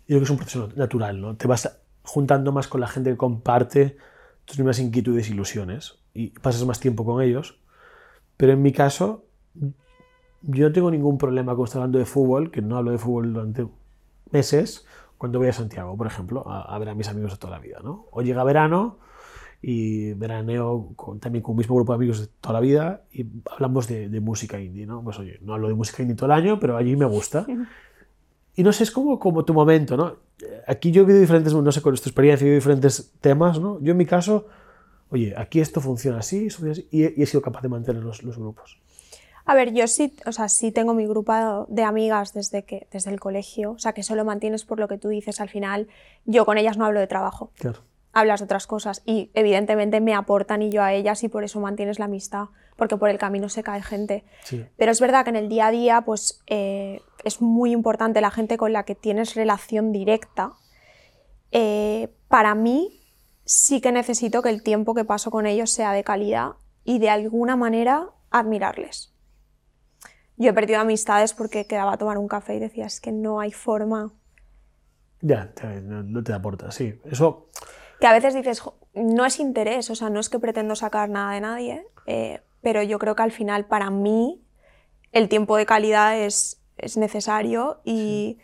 yo 0.00 0.06
creo 0.06 0.20
que 0.20 0.24
es 0.24 0.30
un 0.30 0.36
proceso 0.36 0.68
natural, 0.76 1.20
¿no? 1.20 1.36
Te 1.36 1.46
vas 1.46 1.80
juntando 2.02 2.52
más 2.52 2.68
con 2.68 2.80
la 2.80 2.88
gente 2.88 3.10
que 3.10 3.16
comparte 3.16 3.96
tus 4.44 4.58
mismas 4.58 4.78
inquietudes 4.78 5.28
e 5.28 5.32
ilusiones 5.32 5.98
y 6.14 6.28
pasas 6.28 6.64
más 6.64 6.80
tiempo 6.80 7.04
con 7.04 7.22
ellos. 7.22 7.60
Pero 8.36 8.52
en 8.52 8.62
mi 8.62 8.72
caso, 8.72 9.26
yo 10.42 10.68
no 10.68 10.72
tengo 10.72 10.90
ningún 10.90 11.18
problema 11.18 11.54
con 11.54 11.64
estar 11.64 11.80
hablando 11.80 11.98
de 11.98 12.06
fútbol, 12.06 12.50
que 12.50 12.62
no 12.62 12.76
hablo 12.76 12.90
de 12.92 12.98
fútbol 12.98 13.32
durante 13.32 13.66
meses, 14.30 14.86
cuando 15.18 15.38
voy 15.38 15.48
a 15.48 15.52
Santiago, 15.52 15.96
por 15.96 16.06
ejemplo, 16.06 16.48
a, 16.50 16.78
ver 16.78 16.88
a 16.88 16.94
mis 16.94 17.08
amigos 17.08 17.32
de 17.32 17.38
toda 17.38 17.52
la 17.52 17.58
vida. 17.58 17.80
¿no? 17.84 18.06
O 18.10 18.22
llega 18.22 18.42
verano 18.42 18.98
y 19.62 20.14
veraneo 20.14 20.94
también 21.20 21.42
con 21.42 21.52
un 21.52 21.58
mismo 21.58 21.76
grupo 21.76 21.92
de 21.92 21.96
amigos 21.96 22.20
de 22.20 22.26
toda 22.40 22.54
la 22.54 22.60
vida 22.60 23.02
y 23.12 23.26
hablamos 23.50 23.86
de, 23.88 24.08
música 24.20 24.60
indie. 24.60 24.86
¿no? 24.86 25.02
Pues 25.02 25.18
oye, 25.18 25.38
no 25.42 25.54
hablo 25.54 25.68
de 25.68 25.74
música 25.74 26.02
indie 26.02 26.16
todo 26.16 26.26
el 26.26 26.32
año, 26.32 26.58
pero 26.58 26.76
allí 26.76 26.96
me 26.96 27.04
gusta. 27.04 27.46
Y 28.56 28.62
no 28.62 28.72
sé, 28.72 28.84
es 28.84 28.90
como, 28.90 29.18
como 29.18 29.44
tu 29.44 29.52
momento. 29.52 29.96
¿no? 29.96 30.16
Aquí 30.66 30.90
yo 30.90 31.02
he 31.02 31.04
vivido 31.04 31.20
diferentes, 31.20 31.54
no 31.54 31.72
sé, 31.72 31.82
con 31.82 31.92
esta 31.92 32.08
experiencia 32.08 32.44
he 32.44 32.46
vivido 32.46 32.60
diferentes 32.60 33.12
temas. 33.20 33.60
¿no? 33.60 33.78
Yo 33.80 33.92
en 33.92 33.98
mi 33.98 34.06
caso, 34.06 34.46
oye, 35.10 35.34
aquí 35.36 35.60
esto 35.60 35.80
funciona 35.80 36.18
así, 36.18 36.48
y, 36.90 37.04
he, 37.04 37.26
sido 37.26 37.42
capaz 37.42 37.60
de 37.60 37.68
mantener 37.68 38.02
los, 38.02 38.22
los 38.22 38.38
grupos. 38.38 38.80
A 39.44 39.54
ver, 39.54 39.74
yo 39.74 39.86
sí, 39.88 40.14
o 40.26 40.32
sea, 40.32 40.48
sí 40.48 40.70
tengo 40.70 40.94
mi 40.94 41.06
grupo 41.06 41.66
de 41.68 41.82
amigas 41.82 42.32
desde, 42.32 42.64
que, 42.64 42.86
desde 42.92 43.10
el 43.10 43.20
colegio, 43.20 43.72
o 43.72 43.78
sea, 43.78 43.92
que 43.92 44.02
solo 44.02 44.24
mantienes 44.24 44.64
por 44.64 44.78
lo 44.78 44.86
que 44.86 44.96
tú 44.96 45.08
dices 45.08 45.40
al 45.40 45.48
final. 45.48 45.88
Yo 46.24 46.46
con 46.46 46.56
ellas 46.56 46.78
no 46.78 46.84
hablo 46.84 47.00
de 47.00 47.06
trabajo. 47.06 47.50
Claro. 47.58 47.80
Hablas 48.12 48.40
de 48.40 48.44
otras 48.44 48.66
cosas 48.66 49.02
y 49.06 49.30
evidentemente 49.34 50.00
me 50.00 50.14
aportan 50.14 50.62
y 50.62 50.70
yo 50.70 50.82
a 50.82 50.92
ellas 50.92 51.22
y 51.22 51.28
por 51.28 51.44
eso 51.44 51.60
mantienes 51.60 51.98
la 51.98 52.06
amistad, 52.06 52.46
porque 52.76 52.96
por 52.96 53.08
el 53.08 53.18
camino 53.18 53.48
se 53.48 53.62
cae 53.62 53.82
gente. 53.82 54.24
Sí. 54.42 54.66
Pero 54.76 54.90
es 54.90 55.00
verdad 55.00 55.24
que 55.24 55.30
en 55.30 55.36
el 55.36 55.48
día 55.48 55.68
a 55.68 55.70
día 55.70 56.00
pues 56.02 56.42
eh, 56.46 57.00
es 57.24 57.40
muy 57.40 57.70
importante 57.70 58.20
la 58.20 58.30
gente 58.30 58.56
con 58.56 58.72
la 58.72 58.84
que 58.84 58.94
tienes 58.94 59.34
relación 59.34 59.92
directa. 59.92 60.54
Eh, 61.52 62.08
para 62.28 62.54
mí 62.54 63.00
sí 63.44 63.80
que 63.80 63.92
necesito 63.92 64.42
que 64.42 64.50
el 64.50 64.62
tiempo 64.62 64.94
que 64.94 65.04
paso 65.04 65.30
con 65.30 65.46
ellos 65.46 65.70
sea 65.70 65.92
de 65.92 66.04
calidad 66.04 66.52
y 66.84 66.98
de 66.98 67.10
alguna 67.10 67.56
manera 67.56 68.10
admirarles. 68.30 69.14
Yo 70.36 70.50
he 70.50 70.52
perdido 70.54 70.80
amistades 70.80 71.34
porque 71.34 71.66
quedaba 71.66 71.92
a 71.92 71.98
tomar 71.98 72.16
un 72.16 72.26
café 72.26 72.54
y 72.54 72.60
decías 72.60 73.00
que 73.00 73.12
no 73.12 73.40
hay 73.40 73.52
forma. 73.52 74.12
Ya, 75.20 75.52
no 75.82 76.22
te 76.22 76.32
aporta, 76.32 76.70
sí. 76.70 76.98
Eso. 77.04 77.50
Que 78.00 78.06
a 78.06 78.12
veces 78.12 78.34
dices, 78.34 78.62
no 78.94 79.26
es 79.26 79.38
interés, 79.38 79.90
o 79.90 79.94
sea, 79.94 80.10
no 80.10 80.20
es 80.20 80.28
que 80.28 80.38
pretendo 80.38 80.74
sacar 80.74 81.08
nada 81.08 81.32
de 81.34 81.40
nadie, 81.40 81.86
eh, 82.06 82.40
pero 82.62 82.82
yo 82.82 82.98
creo 82.98 83.14
que 83.14 83.22
al 83.22 83.32
final 83.32 83.66
para 83.66 83.90
mí 83.90 84.42
el 85.12 85.28
tiempo 85.28 85.56
de 85.56 85.66
calidad 85.66 86.18
es, 86.18 86.60
es 86.76 86.96
necesario 86.96 87.80
y 87.84 88.38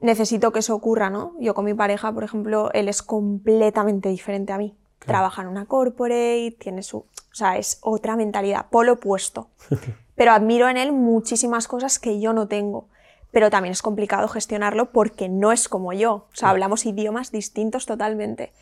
necesito 0.00 0.52
que 0.52 0.60
eso 0.60 0.74
ocurra, 0.74 1.10
¿no? 1.10 1.34
Yo 1.38 1.54
con 1.54 1.64
mi 1.64 1.74
pareja, 1.74 2.12
por 2.12 2.24
ejemplo, 2.24 2.70
él 2.72 2.88
es 2.88 3.02
completamente 3.02 4.08
diferente 4.08 4.52
a 4.52 4.58
mí. 4.58 4.76
Trabaja 4.98 5.42
en 5.42 5.48
una 5.48 5.66
corporate, 5.66 6.56
tiene 6.58 6.82
su. 6.82 6.98
O 6.98 7.34
sea, 7.34 7.58
es 7.58 7.78
otra 7.82 8.16
mentalidad, 8.16 8.66
polo 8.70 8.94
opuesto. 8.94 9.50
pero 10.16 10.32
admiro 10.32 10.68
en 10.68 10.78
él 10.78 10.92
muchísimas 10.92 11.68
cosas 11.68 11.98
que 11.98 12.18
yo 12.18 12.32
no 12.32 12.48
tengo. 12.48 12.88
Pero 13.30 13.50
también 13.50 13.72
es 13.72 13.82
complicado 13.82 14.28
gestionarlo 14.28 14.92
porque 14.92 15.28
no 15.28 15.52
es 15.52 15.68
como 15.68 15.92
yo. 15.92 16.26
O 16.32 16.34
sea, 16.34 16.50
hablamos 16.50 16.86
idiomas 16.86 17.32
distintos 17.32 17.86
totalmente. 17.86 18.52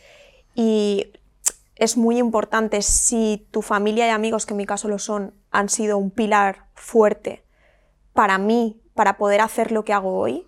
Y 0.55 1.13
es 1.77 1.97
muy 1.97 2.19
importante 2.19 2.83
si 2.83 3.47
tu 3.51 3.63
familia 3.63 4.07
y 4.07 4.11
amigos, 4.11 4.47
que 4.47 4.55
en 4.55 4.59
mi 4.59 4.67
caso 4.67 4.89
lo 4.89 4.99
son, 4.99 5.35
han 5.51 5.69
sido 5.69 5.99
un 5.99 6.11
pilar 6.11 6.67
fuerte 6.75 7.45
para 8.13 8.39
mí, 8.39 8.81
para 8.95 9.17
poder 9.17 9.41
hacer 9.41 9.73
lo 9.73 9.85
que 9.85 9.93
hago 9.93 10.17
hoy, 10.17 10.47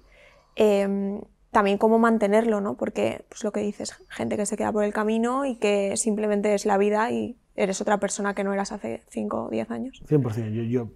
em, 0.55 1.21
también 1.51 1.79
cómo 1.79 1.99
mantenerlo, 1.99 2.61
¿no? 2.61 2.77
Porque, 2.77 3.25
pues 3.29 3.43
lo 3.43 3.53
que 3.53 3.61
dices, 3.61 3.97
gente 4.09 4.37
que 4.37 4.47
se 4.47 4.57
queda 4.57 4.73
por 4.73 4.85
el 4.85 4.93
camino 4.93 5.45
y 5.45 5.57
que 5.57 5.97
simplemente 5.97 6.55
es 6.55 6.67
la 6.67 6.79
vida 6.79 7.11
y 7.11 7.37
eres 7.57 7.81
otra 7.81 7.99
persona 7.99 8.35
que 8.35 8.45
no 8.45 8.53
eras 8.53 8.73
hace 8.73 9.03
5 9.09 9.45
o 9.45 9.49
10 9.49 9.71
años. 9.71 10.03
100%. 10.07 10.53
Yo, 10.53 10.63
yo, 10.63 10.89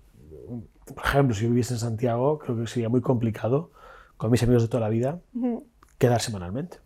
por 0.95 1.05
ejemplo, 1.05 1.34
si 1.34 1.47
viviese 1.47 1.74
en 1.74 1.80
Santiago, 1.80 2.38
creo 2.38 2.57
que 2.57 2.66
sería 2.66 2.88
muy 2.88 3.01
complicado 3.01 3.72
con 4.16 4.30
mis 4.30 4.43
amigos 4.43 4.62
de 4.62 4.68
toda 4.68 4.80
la 4.80 4.88
vida 4.88 5.20
quedar 5.99 6.20
semanalmente. 6.20 6.78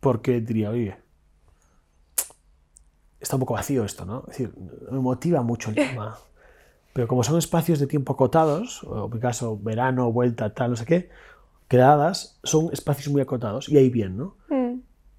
Porque 0.00 0.40
diría, 0.40 0.70
oye, 0.70 0.96
está 3.20 3.36
un 3.36 3.40
poco 3.40 3.54
vacío 3.54 3.84
esto, 3.84 4.04
¿no? 4.04 4.20
Es 4.28 4.38
decir, 4.38 4.54
me 4.90 5.00
motiva 5.00 5.42
mucho 5.42 5.70
el 5.70 5.76
tema. 5.90 6.18
Pero 6.92 7.06
como 7.08 7.22
son 7.22 7.38
espacios 7.38 7.78
de 7.78 7.86
tiempo 7.86 8.12
acotados, 8.12 8.82
o 8.84 9.06
en 9.06 9.12
mi 9.12 9.20
caso, 9.20 9.58
verano, 9.58 10.10
vuelta, 10.12 10.54
tal, 10.54 10.70
no 10.70 10.76
sé 10.76 10.86
qué, 10.86 11.10
quedadas, 11.68 12.40
son 12.44 12.70
espacios 12.72 13.08
muy 13.12 13.20
acotados 13.20 13.68
y 13.68 13.76
ahí 13.76 13.90
bien, 13.90 14.16
¿no? 14.16 14.36
Mm 14.48 14.68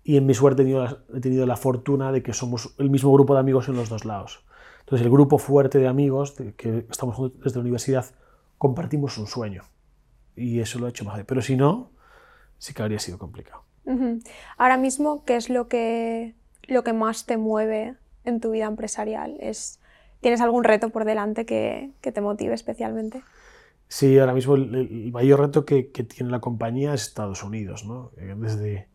y 0.10 0.18
en 0.18 0.26
mi 0.26 0.34
suerte 0.34 0.64
he 0.64 0.66
tenido, 0.66 0.84
la, 0.84 0.98
he 1.16 1.20
tenido, 1.20 1.46
la, 1.46 1.56
fortuna 1.56 2.12
de 2.12 2.24
que 2.24 2.34
somos 2.34 2.74
el 2.80 2.90
mismo 2.90 3.14
grupo 3.14 3.36
de 3.36 3.42
amigos 3.42 3.68
en 3.70 3.76
los 3.76 3.90
dos 3.90 4.06
lados. 4.06 4.44
Entonces, 4.90 5.06
el 5.06 5.12
grupo 5.12 5.38
fuerte 5.38 5.78
de 5.78 5.88
amigos 5.88 6.34
que 6.58 6.88
estamos 6.90 7.16
juntos 7.16 7.40
desde 7.44 7.58
la 7.58 7.62
universidad 7.62 8.08
compartimos 8.58 9.20
un 9.20 9.28
sueño 9.28 9.62
y 10.36 10.62
eso 10.62 10.80
lo 10.80 10.88
ha 10.88 10.90
hecho 10.90 11.06
más. 11.06 11.24
Pero 11.26 11.44
si 11.44 11.56
no, 11.56 11.92
sí 12.58 12.74
que 12.74 12.82
habría 12.82 12.98
sido 12.98 13.20
complicado. 13.20 13.62
Ahora 14.58 14.78
mismo, 14.78 15.24
¿qué 15.26 15.36
es 15.36 15.52
lo 15.52 15.68
que, 15.68 16.34
lo 16.64 16.84
que 16.84 16.94
más 16.94 17.28
te 17.28 17.38
mueve 17.38 17.98
en 18.24 18.40
tu 18.40 18.50
vida 18.50 18.66
empresarial? 18.66 19.38
¿Es, 19.40 19.80
¿Tienes 20.22 20.42
algún 20.42 20.64
reto 20.64 20.90
por 20.90 21.06
delante 21.06 21.46
que, 21.46 21.92
que 22.02 22.12
te 22.12 22.22
motive 22.22 22.56
especialmente? 22.56 23.22
Sí, 23.90 24.18
ahora 24.18 24.34
mismo 24.34 24.56
el, 24.56 25.12
mayor 25.14 25.40
reto 25.40 25.66
que, 25.66 25.92
que, 25.92 26.04
tiene 26.04 26.32
la 26.32 26.40
compañía 26.40 26.96
es 26.96 27.04
Estados 27.04 27.44
Unidos. 27.44 27.86
¿no? 27.86 28.10
Eh, 28.18 28.34
desde, 28.36 28.88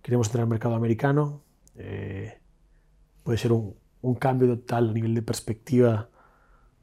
queremos 0.00 0.28
entrar 0.28 0.42
al 0.42 0.48
mercado 0.48 0.76
americano. 0.76 1.42
Eh, 1.76 2.38
puede 3.24 3.36
ser 3.36 3.50
un, 3.50 3.74
un, 4.02 4.14
cambio 4.14 4.48
total 4.48 4.90
a 4.90 4.92
nivel 4.92 5.14
de 5.14 5.22
perspectiva 5.22 6.08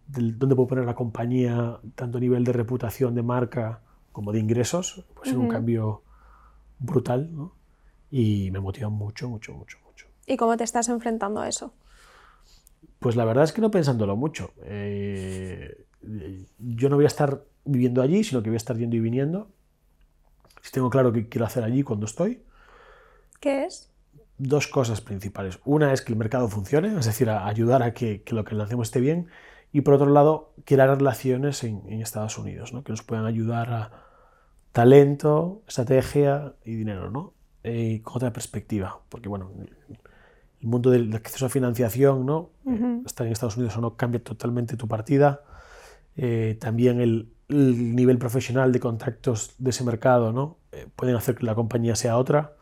dónde 0.07 0.55
puedo 0.55 0.67
poner 0.67 0.85
la 0.85 0.95
compañía, 0.95 1.79
tanto 1.95 2.17
a 2.17 2.21
nivel 2.21 2.43
de 2.43 2.53
reputación, 2.53 3.15
de 3.15 3.23
marca, 3.23 3.81
como 4.11 4.31
de 4.31 4.39
ingresos. 4.39 5.05
Puede 5.13 5.31
ser 5.31 5.39
un 5.39 5.49
cambio 5.49 6.03
brutal, 6.79 7.35
¿no? 7.35 7.53
Y 8.11 8.51
me 8.51 8.59
motiva 8.59 8.89
mucho, 8.89 9.29
mucho, 9.29 9.53
mucho, 9.53 9.79
mucho. 9.85 10.07
¿Y 10.25 10.37
cómo 10.37 10.55
te 10.57 10.63
estás 10.63 10.89
enfrentando 10.89 11.41
a 11.41 11.47
eso? 11.47 11.73
Pues 12.99 13.15
la 13.15 13.25
verdad 13.25 13.43
es 13.43 13.51
que 13.51 13.61
no 13.61 13.71
pensándolo 13.71 14.15
mucho. 14.15 14.51
Eh, 14.63 15.85
yo 16.59 16.89
no 16.89 16.95
voy 16.95 17.05
a 17.05 17.07
estar 17.07 17.43
viviendo 17.65 18.01
allí, 18.01 18.23
sino 18.23 18.41
que 18.41 18.49
voy 18.49 18.55
a 18.55 18.57
estar 18.57 18.77
yendo 18.77 18.95
y 18.95 18.99
viniendo. 18.99 19.51
Si 20.61 20.71
tengo 20.71 20.89
claro 20.89 21.11
qué 21.11 21.27
quiero 21.27 21.45
hacer 21.45 21.63
allí 21.63 21.83
cuando 21.83 22.05
estoy. 22.05 22.43
¿Qué 23.39 23.65
es? 23.65 23.91
Dos 24.37 24.67
cosas 24.67 25.01
principales. 25.01 25.59
Una 25.63 25.93
es 25.93 26.01
que 26.01 26.11
el 26.11 26.19
mercado 26.19 26.47
funcione, 26.49 26.97
es 26.97 27.05
decir, 27.05 27.29
ayudar 27.29 27.83
a 27.83 27.93
que, 27.93 28.23
lo 28.31 28.43
que 28.43 28.55
lancemos 28.55 28.87
esté 28.87 28.99
bien. 28.99 29.27
Y 29.71 29.81
por 29.81 29.93
otro 29.93 30.09
lado, 30.09 30.53
crear 30.65 30.89
relaciones 30.89 31.63
en, 31.63 32.01
Estados 32.01 32.37
Unidos, 32.37 32.73
¿no? 32.73 32.83
que 32.83 32.91
nos 32.91 33.03
puedan 33.03 33.25
ayudar 33.25 33.69
a 33.69 33.91
talento, 34.71 35.61
estrategia 35.67 36.53
y 36.65 36.75
dinero, 36.75 37.09
¿no? 37.09 37.33
Eh, 37.63 38.01
con 38.03 38.17
otra 38.17 38.31
perspectiva. 38.31 38.99
Porque, 39.09 39.29
bueno, 39.29 39.51
el 40.61 40.67
mundo 40.67 40.91
del 40.91 41.13
acceso 41.15 41.45
a 41.45 41.49
financiación, 41.49 42.25
¿no? 42.25 42.49
Estar 43.05 43.25
en 43.25 43.33
Estados 43.33 43.55
Unidos 43.57 43.77
o 43.77 43.81
no 43.81 43.95
cambia 43.95 44.21
totalmente 44.21 44.75
tu 44.77 44.87
partida. 44.87 45.41
Eh, 46.17 46.57
también 46.59 47.01
el, 47.01 47.31
nivel 47.47 48.17
profesional 48.17 48.71
de 48.71 48.79
contactos 48.79 49.53
de 49.59 49.69
ese 49.69 49.83
mercado, 49.83 50.33
¿no? 50.33 50.57
Eh, 50.71 50.87
pueden 50.95 51.15
hacer 51.15 51.35
que 51.35 51.45
la 51.45 51.53
compañía 51.53 51.95
sea 51.95 52.17
otra. 52.17 52.55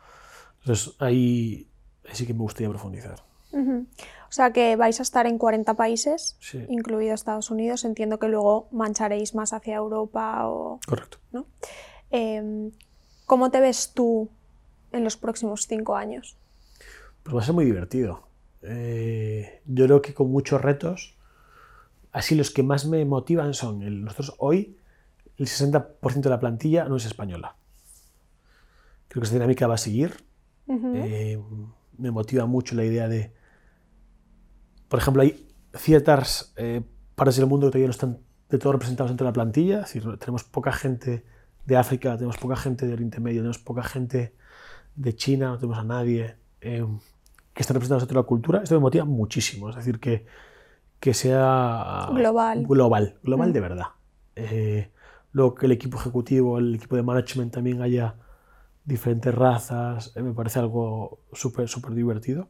Entonces 0.64 0.96
ahí, 1.00 1.68
sí 2.14 2.26
que 2.26 2.34
me 2.34 2.40
gustaría 2.40 2.70
profundizar. 2.70 3.22
O 3.54 4.32
sea 4.36 4.52
que 4.52 4.76
vais 4.76 5.00
a 5.00 5.04
estar 5.04 5.28
en 5.28 5.38
40 5.38 5.76
países, 5.76 6.38
incluido 6.70 7.14
Estados 7.14 7.52
Unidos. 7.52 7.86
Entiendo 7.86 8.18
que 8.18 8.28
luego 8.28 8.68
mancharéis 8.72 9.36
más 9.36 9.54
hacia 9.54 9.76
Europa 9.76 10.48
o... 10.48 10.80
Correcto. 10.88 11.20
¿no? 11.32 11.46
Em, 12.10 12.72
¿Cómo 13.26 13.52
te 13.52 13.60
ves 13.60 13.92
tú 13.94 14.30
en 14.92 15.04
los 15.04 15.18
próximos 15.18 15.68
cinco 15.68 15.96
años? 15.96 16.38
Pues 17.22 17.36
va 17.36 17.42
a 17.42 17.44
ser 17.44 17.54
muy 17.54 17.66
divertido. 17.66 18.28
Eh, 18.64 19.62
yo 19.66 19.86
creo 19.86 20.02
que 20.02 20.14
con 20.14 20.32
muchos 20.32 20.62
retos. 20.62 21.16
Así 22.12 22.36
los 22.36 22.52
que 22.52 22.64
más 22.64 22.86
me 22.86 23.04
motivan 23.06 23.54
son, 23.54 23.84
el, 23.84 24.04
nosotros 24.04 24.36
hoy, 24.40 24.78
el 25.38 25.48
60% 25.48 26.22
de 26.22 26.30
la 26.30 26.40
plantilla 26.40 26.86
no 26.86 26.96
es 26.96 27.06
española. 27.06 27.56
Creo 29.10 29.22
que 29.22 29.26
esa 29.26 29.36
dinámica 29.36 29.68
va 29.68 29.76
a 29.76 29.80
seguir. 29.80 30.24
Eh, 30.68 31.40
me 31.98 32.12
motiva 32.12 32.46
mucho 32.46 32.76
la 32.76 32.84
idea 32.84 33.08
de, 33.08 33.34
por 34.88 35.00
ejemplo, 35.00 35.22
hay 35.22 35.48
ciertas 35.74 36.54
eh, 36.58 36.82
partes 37.16 37.38
del 37.38 37.48
mundo 37.48 37.68
que 37.68 37.72
todavía 37.72 37.88
no 37.88 37.92
están 37.92 38.20
de 38.50 38.58
todo 38.58 38.74
representados 38.74 39.12
dentro 39.12 39.26
de 39.26 39.30
la 39.30 39.34
plantilla. 39.34 39.82
Es 39.82 39.94
decir, 39.94 40.18
tenemos 40.18 40.44
poca 40.44 40.72
gente 40.72 41.26
de 41.66 41.78
África, 41.78 42.16
tenemos 42.16 42.38
poca 42.38 42.56
gente 42.56 42.86
de 42.86 42.94
Oriente 42.94 43.20
Medio, 43.20 43.42
tenemos 43.42 43.60
poca 43.60 43.84
gente 43.84 44.36
de 44.96 45.16
China, 45.16 45.50
no 45.50 45.58
tenemos 45.58 45.80
a 45.80 45.84
nadie 45.84 46.36
que 47.54 47.62
están 47.62 47.76
representados 47.76 48.04
dentro 48.04 48.20
de 48.20 48.24
la 48.24 48.28
cultura, 48.28 48.64
esto 48.64 48.76
me 48.76 48.82
motiva 48.82 49.06
muchísimo. 49.06 49.70
Es 49.70 49.76
decir, 49.76 50.00
que, 50.00 50.26
que 51.00 51.14
sea 51.14 52.08
global. 52.12 52.66
Global, 52.66 53.20
global 53.24 53.50
mm. 53.50 53.54
de 53.54 53.60
verdad. 53.60 53.88
Eh, 54.36 54.92
luego 55.32 55.56
que 55.56 55.68
el 55.68 55.72
equipo 55.72 55.98
ejecutivo, 55.98 56.58
el 56.58 56.76
equipo 56.76 56.96
de 56.96 57.04
management 57.04 57.54
también 57.54 57.82
haya 57.82 58.16
diferentes 58.86 59.34
razas, 59.34 60.14
eh, 60.16 60.22
me 60.22 60.34
parece 60.34 60.60
algo 60.60 61.20
súper, 61.32 61.68
súper 61.68 61.94
divertido. 61.94 62.50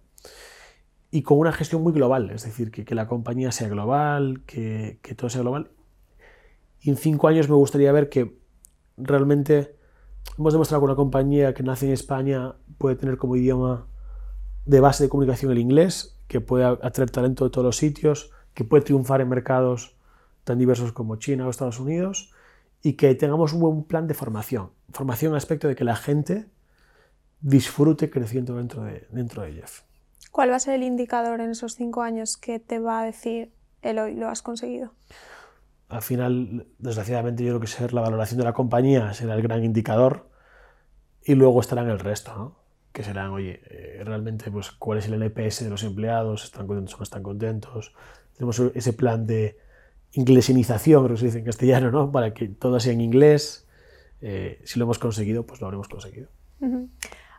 Y 1.11 1.21
con 1.21 1.38
una 1.38 1.51
gestión 1.51 1.84
muy 1.84 1.93
global, 1.93 2.31
es 2.31 2.43
decir, 2.43 2.71
que, 2.71 2.86
que 2.86 2.95
la 2.95 3.07
compañía 3.07 3.51
sea 3.51 3.69
global, 3.69 4.41
que, 4.45 4.99
que, 5.03 5.13
todo 5.13 5.29
sea 5.29 5.41
global. 5.41 5.69
Y 6.81 6.89
en 6.89 6.97
cinco 6.97 7.27
años 7.27 7.49
me 7.49 7.55
gustaría 7.55 7.91
ver 7.91 8.09
que 8.09 8.39
realmente 8.97 9.75
hemos 10.38 10.53
demostrado 10.53 10.81
que 10.81 10.86
una 10.86 10.95
compañía 10.95 11.53
que 11.53 11.61
nace 11.61 11.86
en 11.86 11.93
España 11.93 12.55
puede 12.79 12.95
tener 12.95 13.17
como 13.17 13.36
idioma 13.36 13.86
de 14.65 14.79
base 14.79 15.03
de 15.03 15.09
comunicación 15.09 15.51
el 15.51 15.59
inglés, 15.59 16.19
que 16.27 16.41
puede 16.41 16.65
atraer 16.65 17.11
talento 17.11 17.43
de 17.43 17.51
todos 17.51 17.65
los 17.65 17.77
sitios, 17.77 18.31
que 18.55 18.63
puede 18.63 18.84
triunfar 18.84 19.21
en 19.21 19.29
mercados 19.29 19.95
tan 20.43 20.57
diversos 20.57 20.93
como 20.93 21.17
China 21.17 21.45
o 21.45 21.49
Estados 21.49 21.79
Unidos, 21.79 22.34
y 22.84 22.93
que 22.93 23.15
tengamos 23.15 23.53
un 23.53 23.61
buen 23.61 23.84
plan 23.86 24.07
de 24.07 24.13
formación. 24.13 24.71
Formación 24.91 25.31
en 25.31 25.38
aspecto 25.38 25.67
de 25.67 25.75
que 25.75 25.84
la 25.84 25.95
gente 25.95 26.45
disfrute 27.41 28.09
creciendo 28.09 28.57
dentro 28.57 28.84
de, 28.84 29.07
dentro 29.09 29.41
de 29.41 29.53
Jeff. 29.53 29.81
¿Cuál 30.31 30.51
va 30.51 30.57
a 30.57 30.59
ser 30.59 30.75
el 30.75 30.84
indicador 30.84 31.41
en 31.41 31.49
esos 31.49 31.75
cinco 31.75 32.01
años 32.01 32.38
que 32.38 32.59
te 32.59 32.79
va 32.79 33.01
a 33.01 33.05
decir, 33.05 33.51
Eloy, 33.81 34.15
lo 34.15 34.29
has 34.29 34.41
conseguido? 34.41 34.93
Al 35.89 36.01
final, 36.01 36.67
desgraciadamente, 36.77 37.43
yo 37.43 37.51
creo 37.51 37.61
que 37.61 37.67
ser 37.67 37.93
la 37.93 38.01
valoración 38.01 38.38
de 38.38 38.43
la 38.43 38.53
compañía 38.53 39.13
será 39.13 39.36
el 39.36 39.41
gran 39.41 39.63
indicador 39.63 40.29
y 41.23 41.36
luego 41.36 41.61
estará 41.61 41.84
en 41.84 41.89
el 41.89 41.99
resto. 41.99 42.36
¿no? 42.36 42.63
que 42.93 43.03
serán, 43.03 43.31
oye, 43.31 43.59
eh, 43.69 44.03
realmente, 44.05 44.51
pues, 44.51 44.71
cuál 44.71 44.99
es 44.99 45.07
el 45.07 45.15
NPS 45.15 45.63
de 45.63 45.69
los 45.71 45.84
empleados, 45.84 46.43
están 46.43 46.67
contentos 46.67 46.93
o 46.93 46.97
no 46.97 47.03
están 47.03 47.23
contentos. 47.23 47.93
Tenemos 48.38 48.59
ese 48.75 48.93
plan 48.93 49.25
de 49.25 49.57
inglesinización, 50.14 51.03
creo 51.03 51.16
que 51.16 51.20
se 51.20 51.26
dice 51.28 51.39
en 51.39 51.45
castellano, 51.45 51.91
¿no? 51.91 52.11
Para 52.11 52.34
que 52.34 52.47
todo 52.47 52.80
sea 52.80 52.93
en 52.93 53.01
inglés. 53.01 53.68
Eh, 54.22 54.61
si 54.64 54.80
lo 54.80 54.86
hemos 54.86 54.99
conseguido, 54.99 55.45
pues 55.45 55.59
lo 55.59 55.68
habremos 55.68 55.88
conseguido. 55.88 56.30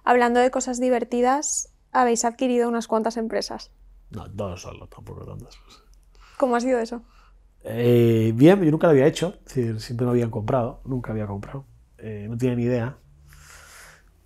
Hablando 0.05 0.41
de 0.41 0.51
cosas 0.51 0.81
divertidas, 0.81 1.72
habéis 1.93 2.25
adquirido 2.25 2.68
unas 2.68 2.89
cuantas 2.89 3.16
empresas. 3.16 3.70
No, 4.11 4.29
dos 4.29 4.61
solo, 4.62 4.87
tampoco 4.89 5.25
tantas. 5.25 5.57
¿Cómo 6.37 6.57
ha 6.57 6.61
sido 6.61 6.79
eso? 6.79 7.03
Eh, 7.64 8.33
bien, 8.35 8.62
yo 8.62 8.70
nunca 8.70 8.87
lo 8.87 8.91
había 8.91 9.07
hecho, 9.07 9.39
siempre 9.47 10.05
me 10.05 10.11
habían 10.11 10.31
comprado, 10.31 10.83
nunca 10.85 11.12
había 11.12 11.27
comprado, 11.27 11.64
no 11.97 12.37
tenía 12.37 12.55
ni 12.55 12.64
idea. 12.64 12.99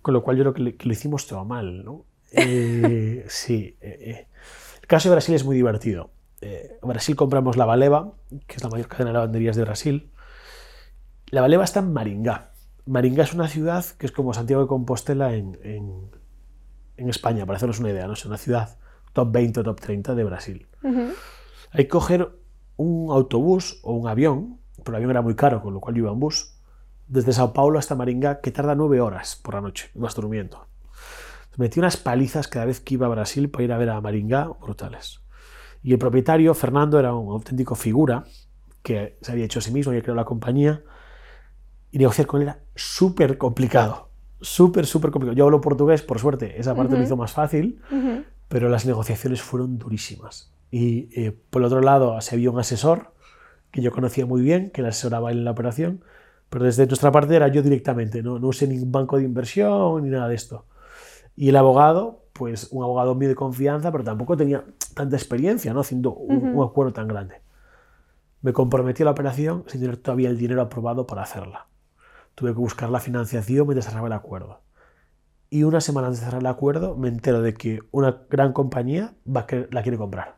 Con 0.01 0.13
lo 0.13 0.23
cual 0.23 0.37
yo 0.37 0.43
creo 0.53 0.75
que, 0.77 0.85
lo 0.85 0.91
hicimos 0.91 1.27
todo 1.27 1.45
mal, 1.45 1.83
¿no? 1.83 2.05
Eh, 2.31 3.25
sí. 3.29 3.77
Eh, 3.81 3.97
eh. 4.01 4.27
El 4.81 4.87
caso 4.87 5.09
de 5.09 5.15
Brasil 5.15 5.35
es 5.35 5.43
muy 5.43 5.55
divertido. 5.55 6.11
En 6.41 6.87
Brasil 6.87 7.15
compramos 7.15 7.57
la 7.57 7.65
Valeva, 7.65 8.13
que 8.47 8.55
es 8.55 8.63
la 8.63 8.69
mayor 8.69 8.87
cadena 8.87 9.09
de 9.09 9.13
lavanderías 9.13 9.55
de 9.55 9.63
Brasil. 9.63 10.11
La 11.27 11.41
Valeva 11.41 11.63
está 11.63 11.79
en 11.79 11.93
Maringá. 11.93 12.51
Maringá 12.85 13.23
es 13.23 13.33
una 13.33 13.47
ciudad 13.47 13.85
que 13.97 14.05
es 14.05 14.11
como 14.11 14.33
Santiago 14.33 14.63
de 14.63 14.67
Compostela 14.67 15.33
en, 15.33 15.59
en, 15.63 17.09
España, 17.09 17.45
para 17.45 17.57
hacernos 17.57 17.79
una 17.79 17.91
idea, 17.91 18.07
¿no? 18.07 18.13
Es 18.13 18.25
una 18.25 18.37
ciudad 18.37 18.77
top 19.13 19.31
20 19.31 19.59
o 19.61 19.63
top 19.63 19.79
30 19.79 20.15
de 20.15 20.23
Brasil. 20.23 20.67
Hay 21.71 21.83
que 21.85 21.87
coger 21.87 22.29
un 22.77 23.11
autobús 23.11 23.79
o 23.83 23.93
un 23.93 24.07
avión, 24.07 24.59
pero 24.77 24.89
el 24.89 24.95
avión 24.95 25.11
era 25.11 25.21
muy 25.21 25.35
caro, 25.35 25.61
con 25.61 25.73
lo 25.73 25.79
cual 25.79 25.95
yo 25.95 26.03
iba 26.03 26.11
en 26.11 26.19
bus, 26.19 26.55
desde 27.07 27.33
Sao 27.33 27.53
Paulo 27.53 27.79
hasta 27.79 27.95
Maringá, 27.95 28.41
que 28.41 28.51
tarda 28.51 28.75
nueve 28.75 29.01
horas 29.01 29.35
por 29.35 29.55
la 29.55 29.61
noche, 29.61 29.91
vas 29.95 30.15
durmiendo. 30.15 30.67
Metí 31.57 31.79
unas 31.79 31.97
palizas 31.97 32.47
cada 32.47 32.65
vez 32.65 32.79
que 32.79 32.93
iba 32.95 33.05
a 33.05 33.09
Brasil 33.09 33.49
para 33.49 33.63
ir 33.63 33.71
a 33.73 33.77
ver 33.77 33.89
a 33.89 34.01
Maringá, 34.01 34.47
brutales. 34.47 35.21
Y 35.81 35.93
el 35.93 35.99
propietario, 35.99 36.53
Fernando, 36.53 36.99
era 36.99 37.13
un 37.13 37.31
auténtico 37.31 37.75
figura 37.75 38.25
que 38.83 39.17
se 39.21 39.31
había 39.31 39.45
hecho 39.45 39.59
a 39.59 39.61
sí 39.61 39.71
mismo, 39.71 39.91
había 39.91 40.01
creado 40.01 40.17
la 40.17 40.25
compañía, 40.25 40.83
y 41.91 41.97
negociar 41.97 42.27
con 42.27 42.41
él 42.41 42.47
era 42.49 42.59
súper 42.75 43.37
complicado. 43.37 44.09
Súper, 44.41 44.85
súper 44.85 45.11
complicado. 45.11 45.37
Yo 45.37 45.45
hablo 45.45 45.61
portugués, 45.61 46.01
por 46.01 46.19
suerte, 46.19 46.59
esa 46.59 46.75
parte 46.75 46.97
lo 46.97 47.03
hizo 47.03 47.17
más 47.17 47.33
fácil, 47.33 47.81
pero 48.47 48.69
las 48.69 48.85
negociaciones 48.85 49.41
fueron 49.41 49.77
durísimas. 49.77 50.53
Y 50.71 51.09
eh, 51.19 51.37
por 51.49 51.61
el 51.61 51.65
otro 51.65 51.81
lado, 51.81 52.19
se 52.21 52.35
había 52.35 52.51
un 52.51 52.59
asesor 52.59 53.13
que 53.71 53.81
yo 53.81 53.91
conocía 53.91 54.25
muy 54.25 54.41
bien, 54.41 54.71
que 54.71 54.81
le 54.81 54.89
asesoraba 54.89 55.31
en 55.31 55.43
la 55.43 55.51
operación, 55.51 56.03
pero 56.49 56.65
desde 56.65 56.87
nuestra 56.87 57.11
parte 57.11 57.35
era 57.35 57.47
yo 57.47 57.61
directamente, 57.61 58.23
no, 58.23 58.39
no 58.39 58.47
usé 58.47 58.67
ningún 58.67 58.91
banco 58.91 59.17
de 59.17 59.23
inversión 59.23 60.03
ni 60.03 60.09
nada 60.09 60.27
de 60.27 60.35
esto. 60.35 60.65
Y 61.35 61.49
el 61.49 61.55
abogado, 61.55 62.18
pues 62.39 62.69
un 62.71 62.81
abogado 62.81 63.15
mío 63.15 63.27
de 63.27 63.35
confianza, 63.35 63.91
pero 63.91 64.05
tampoco 64.05 64.37
tenía 64.37 64.63
tanta 64.93 65.17
experiencia 65.17 65.73
¿no? 65.73 65.81
haciendo 65.81 66.13
un, 66.13 66.63
acuerdo 66.63 66.93
tan 66.93 67.09
grande. 67.09 67.41
Me 68.41 68.53
comprometí 68.53 69.03
a 69.03 69.05
la 69.05 69.11
operación 69.11 69.65
sin 69.67 69.81
tener 69.81 69.97
todavía 69.97 70.29
el 70.29 70.37
dinero 70.37 70.61
aprobado 70.61 71.05
para 71.05 71.23
hacerla. 71.23 71.67
Tuve 72.35 72.51
que 72.53 72.59
buscar 72.59 72.89
la 72.89 73.01
financiación 73.01 73.67
mientras 73.67 73.87
cerraba 73.87 74.07
el 74.07 74.13
acuerdo. 74.13 74.61
Y 75.49 75.63
una 75.63 75.81
semana 75.81 76.07
antes 76.07 76.21
de 76.21 76.27
cerrar 76.27 76.39
el 76.39 76.47
acuerdo 76.47 76.95
me 76.95 77.09
entero 77.09 77.41
de 77.41 77.53
que 77.53 77.81
una 77.91 78.21
gran 78.29 78.53
compañía 78.53 79.15
va 79.27 79.45
que, 79.45 79.67
la 79.69 79.83
quiere 79.83 79.97
comprar. 79.97 80.35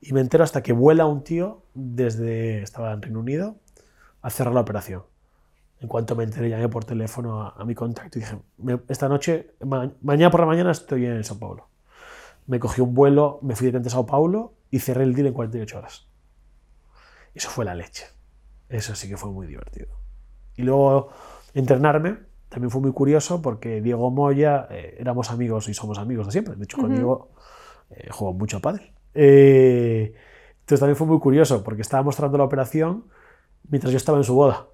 Y 0.00 0.14
me 0.14 0.20
entero 0.20 0.42
hasta 0.42 0.64
que 0.64 0.72
vuela 0.72 1.06
un 1.06 1.22
tío 1.22 1.62
desde, 1.74 2.60
estaba 2.60 2.92
en 2.92 3.02
Reino 3.02 3.20
Unido, 3.20 3.54
a 4.20 4.30
cerrar 4.30 4.52
la 4.52 4.62
operación. 4.62 5.04
En 5.80 5.88
cuanto 5.88 6.16
me 6.16 6.24
enteré, 6.24 6.48
llamé 6.48 6.68
por 6.68 6.84
teléfono 6.84 7.42
a, 7.42 7.64
mi 7.64 7.74
contacto 7.74 8.18
y 8.18 8.22
dije, 8.22 8.38
esta 8.88 9.08
noche, 9.08 9.54
mañana 10.00 10.30
por 10.30 10.40
la 10.40 10.46
mañana 10.46 10.70
estoy 10.70 11.06
en 11.06 11.22
Sao 11.24 11.38
Paulo. 11.38 11.68
Me 12.46 12.58
cogí 12.58 12.80
un 12.80 12.94
vuelo, 12.94 13.38
me 13.42 13.54
fui 13.54 13.66
directamente 13.66 13.88
a 13.88 13.92
Sao 13.92 14.06
Paulo 14.06 14.54
y 14.70 14.78
cerré 14.78 15.04
el 15.04 15.14
deal 15.14 15.26
en 15.26 15.34
48 15.34 15.78
horas. 15.78 16.08
Eso 17.34 17.50
fue 17.50 17.64
la 17.64 17.74
leche. 17.74 18.06
Eso 18.68 18.94
sí 18.94 19.08
que 19.08 19.16
fue 19.16 19.30
muy 19.30 19.46
divertido. 19.46 19.88
Y 20.56 20.62
luego 20.62 21.10
entrenarme 21.52 22.18
también 22.48 22.70
fue 22.70 22.80
muy 22.80 22.92
curioso 22.92 23.42
porque 23.42 23.80
Diego 23.80 24.10
Moya, 24.10 24.68
eh, 24.70 24.96
éramos 25.00 25.30
amigos 25.30 25.68
y 25.68 25.74
somos 25.74 25.98
amigos 25.98 26.26
de 26.26 26.32
siempre. 26.32 26.54
De 26.54 26.64
hecho, 26.64 26.76
con 26.78 26.94
Diego 26.94 27.30
eh, 27.90 28.08
juego 28.10 28.32
mucho 28.32 28.58
a 28.58 28.60
pádel. 28.60 28.92
Eh, 29.12 30.14
Entonces 30.60 30.80
también 30.80 30.96
fue 30.96 31.06
muy 31.06 31.18
curioso 31.18 31.64
porque 31.64 31.82
estaba 31.82 32.02
mostrando 32.02 32.38
la 32.38 32.44
operación 32.44 33.06
mientras 33.68 33.92
yo 33.92 33.96
estaba 33.96 34.18
en 34.18 34.24
su 34.24 34.34
boda. 34.34 34.68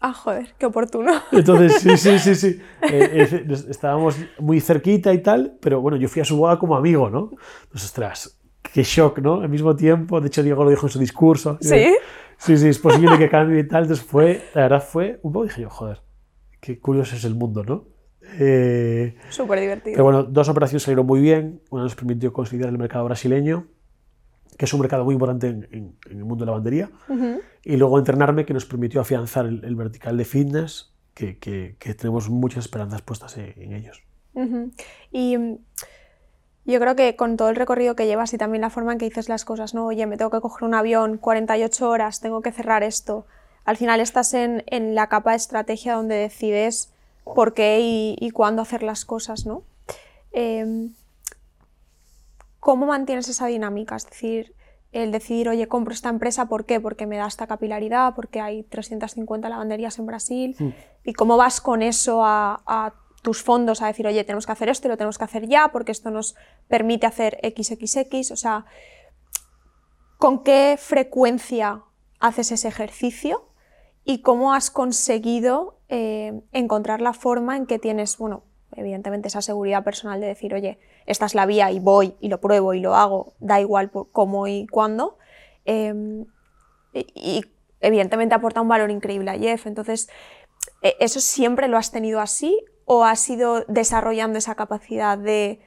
Ah, 0.00 0.14
joder, 0.14 0.54
qué 0.58 0.66
oportuno. 0.66 1.12
Entonces, 1.32 1.82
sí, 1.82 1.96
sí, 1.96 2.18
sí, 2.18 2.34
sí. 2.34 2.60
Eh, 2.82 3.28
eh, 3.32 3.46
estábamos 3.68 4.16
muy 4.38 4.60
cerquita 4.60 5.12
y 5.12 5.22
tal, 5.22 5.58
pero 5.60 5.80
bueno, 5.80 5.98
yo 5.98 6.08
fui 6.08 6.22
a 6.22 6.24
su 6.24 6.36
boda 6.36 6.58
como 6.58 6.74
amigo, 6.74 7.10
¿no? 7.10 7.30
Pues 7.70 7.84
ostras, 7.84 8.40
qué 8.72 8.82
shock, 8.82 9.18
¿no? 9.18 9.42
Al 9.42 9.50
mismo 9.50 9.76
tiempo, 9.76 10.20
de 10.20 10.28
hecho 10.28 10.42
Diego 10.42 10.64
lo 10.64 10.70
dijo 10.70 10.86
en 10.86 10.92
su 10.92 10.98
discurso. 10.98 11.58
¿Sí? 11.60 11.94
Sí, 12.38 12.56
sí, 12.56 12.68
es 12.68 12.78
posible 12.78 13.18
que 13.18 13.28
cambie 13.28 13.60
y 13.60 13.68
tal. 13.68 13.82
Entonces 13.82 14.04
fue, 14.04 14.42
la 14.54 14.62
verdad 14.62 14.82
fue, 14.82 15.20
un 15.22 15.32
poco 15.32 15.44
dije 15.44 15.60
yo, 15.60 15.68
joder, 15.68 16.00
qué 16.60 16.78
curioso 16.78 17.14
es 17.14 17.24
el 17.24 17.34
mundo, 17.34 17.62
¿no? 17.64 17.84
Eh, 18.38 19.16
Súper 19.28 19.60
divertido. 19.60 19.94
Pero 19.94 20.04
bueno, 20.04 20.22
dos 20.22 20.48
operaciones 20.48 20.82
salieron 20.82 21.06
muy 21.06 21.20
bien. 21.20 21.60
Una 21.68 21.82
nos 21.82 21.94
permitió 21.94 22.32
consolidar 22.32 22.70
el 22.70 22.78
mercado 22.78 23.04
brasileño 23.04 23.66
que 24.56 24.64
es 24.64 24.72
un 24.72 24.80
mercado 24.80 25.04
muy 25.04 25.14
importante 25.14 25.48
en, 25.48 25.96
el 26.10 26.24
mundo 26.24 26.44
de 26.44 26.46
la 26.46 26.52
lavandería, 26.52 26.90
y 27.64 27.76
luego 27.76 27.98
entrenarme, 27.98 28.44
que 28.44 28.54
nos 28.54 28.66
permitió 28.66 29.00
afianzar 29.00 29.46
el, 29.46 29.76
vertical 29.76 30.16
de 30.16 30.24
fitness, 30.24 30.92
que, 31.14 31.38
que, 31.38 31.94
tenemos 31.94 32.30
muchas 32.30 32.64
esperanzas 32.64 33.02
puestas 33.02 33.36
en, 33.36 33.72
ellos. 33.72 34.02
Y 35.12 35.36
mm, 35.36 35.58
yo 36.66 36.80
creo 36.80 36.94
que 36.94 37.16
con 37.16 37.36
todo 37.36 37.48
el 37.48 37.56
recorrido 37.56 37.96
que 37.96 38.06
llevas 38.06 38.32
y 38.32 38.38
también 38.38 38.62
la 38.62 38.70
forma 38.70 38.92
en 38.92 38.98
que 38.98 39.06
dices 39.06 39.28
las 39.28 39.44
cosas, 39.44 39.74
¿no? 39.74 39.86
Oye, 39.86 40.06
me 40.06 40.16
tengo 40.16 40.30
que 40.30 40.40
coger 40.40 40.64
un 40.64 40.74
avión, 40.74 41.18
48 41.18 41.88
horas, 41.88 42.20
tengo 42.20 42.42
que 42.42 42.52
cerrar 42.52 42.82
esto. 42.82 43.26
Al 43.64 43.76
final 43.76 44.00
estás 44.00 44.34
en, 44.34 44.62
en 44.66 44.94
la 44.94 45.08
capa 45.08 45.30
de 45.30 45.36
estrategia 45.36 45.94
donde 45.94 46.14
decides 46.14 46.92
por 47.24 47.54
qué 47.54 47.80
y, 47.80 48.16
y 48.18 48.30
cuándo 48.30 48.62
hacer 48.62 48.82
las 48.82 49.04
cosas, 49.04 49.46
¿no? 49.46 49.62
Em, 50.32 50.94
¿Cómo 52.60 52.86
mantienes 52.86 53.28
esa 53.28 53.46
dinámica? 53.46 53.96
Es 53.96 54.04
decir, 54.04 54.54
el 54.92 55.12
decidir, 55.12 55.48
oye, 55.48 55.68
compro 55.68 55.94
esta 55.94 56.08
empresa, 56.08 56.46
¿por 56.46 56.64
qué? 56.66 56.80
Porque 56.80 57.06
me 57.06 57.16
da 57.16 57.26
esta 57.26 57.46
capilaridad, 57.46 58.14
porque 58.14 58.40
hay 58.40 58.64
350 58.64 59.48
lavanderías 59.48 59.98
en 59.98 60.06
Brasil. 60.06 60.56
Hmm. 60.58 60.70
¿Y 61.04 61.12
cómo 61.12 61.36
vas 61.36 61.60
con 61.60 61.82
eso 61.82 62.22
a, 62.24 62.94
tus 63.22 63.42
fondos 63.42 63.82
a 63.82 63.86
decir, 63.86 64.06
oye, 64.06 64.24
tenemos 64.24 64.46
que 64.46 64.52
hacer 64.52 64.70
esto 64.70 64.88
y 64.88 64.90
lo 64.90 64.96
tenemos 64.96 65.18
que 65.18 65.24
hacer 65.24 65.46
ya, 65.46 65.68
porque 65.72 65.92
esto 65.92 66.10
nos 66.10 66.36
permite 66.68 67.06
hacer 67.06 67.38
XXX? 67.42 68.30
O 68.30 68.36
sea, 68.36 68.64
¿con 70.16 70.42
qué 70.42 70.76
frecuencia 70.78 71.82
haces 72.18 72.50
ese 72.50 72.68
ejercicio? 72.68 73.46
¿Y 74.04 74.22
cómo 74.22 74.54
has 74.54 74.70
conseguido 74.70 75.78
eh, 75.90 76.40
encontrar 76.52 77.02
la 77.02 77.12
forma 77.12 77.58
en 77.58 77.66
que 77.66 77.78
tienes, 77.78 78.16
bueno, 78.16 78.44
evidentemente 78.76 79.28
esa 79.28 79.42
seguridad 79.42 79.84
personal 79.84 80.20
de 80.20 80.26
decir, 80.26 80.54
oye, 80.54 80.78
esta 81.06 81.26
es 81.26 81.34
la 81.34 81.46
vía 81.46 81.70
y 81.70 81.80
voy 81.80 82.14
y 82.20 82.28
lo 82.28 82.40
pruebo 82.40 82.74
y 82.74 82.80
lo 82.80 82.94
hago, 82.94 83.34
da 83.40 83.60
igual 83.60 83.90
cómo 83.90 84.46
y 84.46 84.66
cuándo. 84.66 85.18
Em, 85.64 86.26
y, 86.92 87.44
evidentemente 87.80 88.34
aporta 88.34 88.60
un 88.60 88.68
valor 88.68 88.90
increíble 88.90 89.30
a 89.30 89.38
Jeff. 89.38 89.66
Entonces, 89.66 90.08
e, 90.82 90.96
¿eso 91.00 91.20
siempre 91.20 91.68
lo 91.68 91.78
has 91.78 91.90
tenido 91.90 92.20
así 92.20 92.62
o 92.84 93.04
has 93.04 93.28
ido 93.28 93.64
desarrollando 93.68 94.38
esa 94.38 94.54
capacidad 94.54 95.16
de 95.16 95.60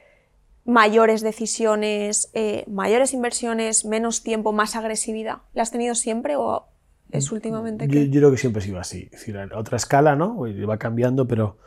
mayores 0.64 1.22
decisiones, 1.22 2.30
eh, 2.34 2.64
mayores 2.68 3.12
inversiones, 3.12 3.84
menos 3.84 4.22
tiempo, 4.22 4.52
más 4.52 4.76
agresividad? 4.76 5.38
¿La 5.52 5.62
has 5.62 5.70
tenido 5.70 5.94
siempre 5.94 6.36
o 6.36 6.68
es 7.10 7.30
últimamente 7.32 7.88
que...? 7.88 8.08
Yo, 8.08 8.20
creo 8.20 8.30
que 8.30 8.38
siempre 8.38 8.62
ha 8.62 8.64
sido 8.64 8.78
así. 8.78 9.04
Es 9.12 9.20
decir, 9.20 9.36
a 9.36 9.48
otra 9.58 9.76
escala, 9.76 10.16
¿no? 10.16 10.38
Va 10.68 10.78
cambiando, 10.78 11.26
pero 11.26 11.58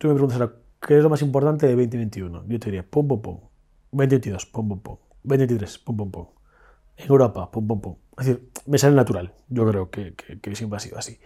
tú 0.00 0.08
me 0.08 0.14
preguntas 0.14 0.50
¿qué 0.80 0.96
es 0.96 1.02
lo 1.02 1.10
más 1.10 1.20
importante 1.20 1.66
de 1.66 1.72
2021? 1.72 2.44
Yo 2.48 2.58
te 2.58 2.66
diría, 2.66 2.82
pum, 2.82 3.06
pum, 3.06 3.20
pum. 3.20 3.40
2022, 3.92 4.46
pum, 4.46 4.68
pum, 4.68 4.80
pum. 4.80 4.96
2023, 5.24 5.78
pum, 5.78 5.96
pum, 5.98 6.10
pum. 6.10 6.26
En 6.96 7.08
Europa, 7.10 7.50
pum, 7.50 7.68
pum, 7.68 7.80
pum. 7.82 7.96
Es 8.18 8.26
decir, 8.26 8.50
me 8.64 8.78
sale 8.78 8.96
natural. 8.96 9.34
Yo 9.48 9.68
creo 9.68 9.90
que, 9.90 10.14
siempre 10.54 10.78
ha 10.78 10.80
sido 10.80 10.96
así. 10.96 11.20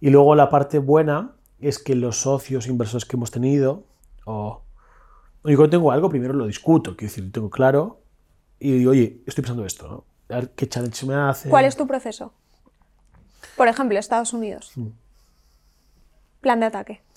Y 0.00 0.10
luego 0.10 0.36
la 0.36 0.48
parte 0.48 0.78
buena 0.78 1.32
es 1.58 1.80
que 1.80 1.96
los 1.96 2.18
socios 2.18 2.68
inversores 2.68 3.04
que 3.04 3.16
hemos 3.16 3.32
tenido, 3.32 3.84
o 4.24 4.62
yo 5.42 5.56
cuando 5.56 5.70
tengo 5.70 5.90
algo, 5.90 6.08
primero 6.08 6.34
lo 6.34 6.46
discuto, 6.46 6.96
quiero 6.96 7.10
decir, 7.10 7.24
lo 7.24 7.32
tengo 7.32 7.50
claro 7.50 8.00
y 8.60 8.78
digo, 8.78 8.92
oye, 8.92 9.22
estoy 9.26 9.42
pensando 9.42 9.66
esto, 9.66 9.88
¿no? 9.88 10.04
A 10.36 10.38
ver 10.38 10.50
qué 10.50 10.68
challenge 10.68 11.04
me 11.04 11.14
hace. 11.14 11.48
¿Cuál 11.48 11.64
es 11.64 11.76
tu 11.76 11.86
proceso? 11.88 12.32
Por 13.56 13.66
ejemplo, 13.66 13.98
Estados 13.98 14.32
Unidos. 14.32 14.70
Mm. 14.76 14.88
Plan 16.40 16.60
de 16.60 16.66
ataque 16.66 17.07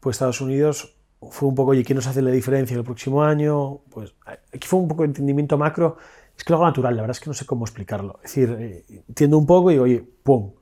pues 0.00 0.16
Estados 0.16 0.40
Unidos 0.40 0.96
fue 1.30 1.48
un 1.48 1.54
poco, 1.54 1.72
oye, 1.72 1.84
¿quién 1.84 1.96
nos 1.96 2.06
hace 2.06 2.22
la 2.22 2.30
diferencia 2.30 2.76
el 2.76 2.84
próximo 2.84 3.22
año? 3.22 3.82
Pues 3.90 4.14
aquí 4.52 4.66
fue 4.66 4.80
un 4.80 4.88
poco 4.88 5.04
entendimiento 5.04 5.58
macro. 5.58 5.98
Es 6.36 6.44
que 6.44 6.52
lo 6.52 6.64
natural, 6.64 6.96
la 6.96 7.02
verdad 7.02 7.16
es 7.16 7.20
que 7.20 7.28
no 7.28 7.34
sé 7.34 7.44
cómo 7.44 7.64
explicarlo. 7.66 8.18
Es 8.24 8.34
decir, 8.34 8.56
eh, 8.58 8.84
entiendo 9.08 9.36
un 9.36 9.46
poco 9.46 9.70
y 9.70 9.78
oye, 9.78 10.04
¡pum! 10.22 10.52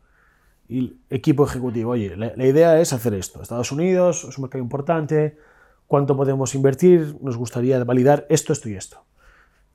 Y 0.68 0.98
equipo 1.08 1.46
ejecutivo, 1.46 1.92
oye, 1.92 2.14
la, 2.16 2.44
idea 2.44 2.80
es 2.80 2.92
hacer 2.92 3.14
esto. 3.14 3.40
Estados 3.40 3.72
Unidos 3.72 4.26
es 4.28 4.36
un 4.36 4.42
mercado 4.42 4.62
importante, 4.62 5.38
¿cuánto 5.86 6.16
podemos 6.16 6.54
invertir? 6.54 7.16
Nos 7.22 7.36
gustaría 7.36 7.82
validar 7.84 8.26
esto, 8.28 8.52
esto 8.52 8.68
y 8.68 8.74
esto. 8.74 9.04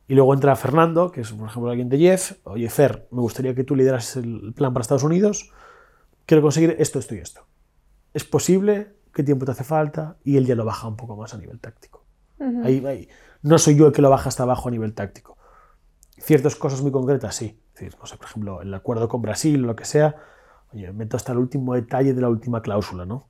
Y 0.07 0.15
luego 0.15 0.33
entra 0.33 0.55
Fernando, 0.55 1.11
que 1.11 1.21
es 1.21 1.31
por 1.31 1.47
ejemplo 1.47 1.71
alguien 1.71 1.89
de 1.89 1.97
Jeff, 1.97 2.33
oye, 2.43 2.69
Fer, 2.69 3.07
me 3.09 3.21
gustaría 3.21 3.55
que 3.55 3.63
tú 3.63 3.75
lideras 3.75 4.17
el 4.17 4.53
plan 4.53 4.73
para 4.73 4.81
Estados 4.81 5.03
Unidos, 5.03 5.51
quiero 6.25 6.43
conseguir 6.43 6.75
esto, 6.77 6.99
esto 6.99 7.15
y 7.15 7.19
esto. 7.19 7.47
¿Es 8.13 8.25
posible? 8.25 8.93
Qué 9.13 9.23
tiempo 9.23 9.45
te 9.45 9.51
hace 9.51 9.63
falta, 9.63 10.17
y 10.23 10.37
él 10.37 10.45
ya 10.45 10.55
lo 10.55 10.65
baja 10.65 10.87
un 10.87 10.95
poco 10.95 11.15
más 11.15 11.33
a 11.33 11.37
nivel 11.37 11.59
táctico. 11.59 12.03
ahí, 12.63 13.07
No 13.41 13.57
soy 13.57 13.75
yo 13.75 13.87
el 13.87 13.93
que 13.93 14.01
lo 14.01 14.09
baja 14.09 14.29
hasta 14.29 14.43
abajo 14.43 14.69
a 14.69 14.71
nivel 14.71 14.93
táctico. 14.93 15.37
Ciertas 16.17 16.55
cosas 16.55 16.81
muy 16.81 16.91
concretas, 16.91 17.35
sí. 17.35 17.59
no 17.99 18.05
sé, 18.05 18.17
por 18.17 18.25
ejemplo, 18.25 18.61
el 18.61 18.73
acuerdo 18.73 19.07
con 19.07 19.21
Brasil 19.21 19.63
o 19.63 19.67
lo 19.67 19.75
que 19.75 19.85
sea, 19.85 20.15
oye, 20.73 20.91
meto 20.91 21.17
hasta 21.17 21.31
el 21.31 21.37
último 21.37 21.75
detalle 21.75 22.13
de 22.13 22.21
la 22.21 22.29
última 22.29 22.61
cláusula, 22.61 23.05
¿no? 23.05 23.27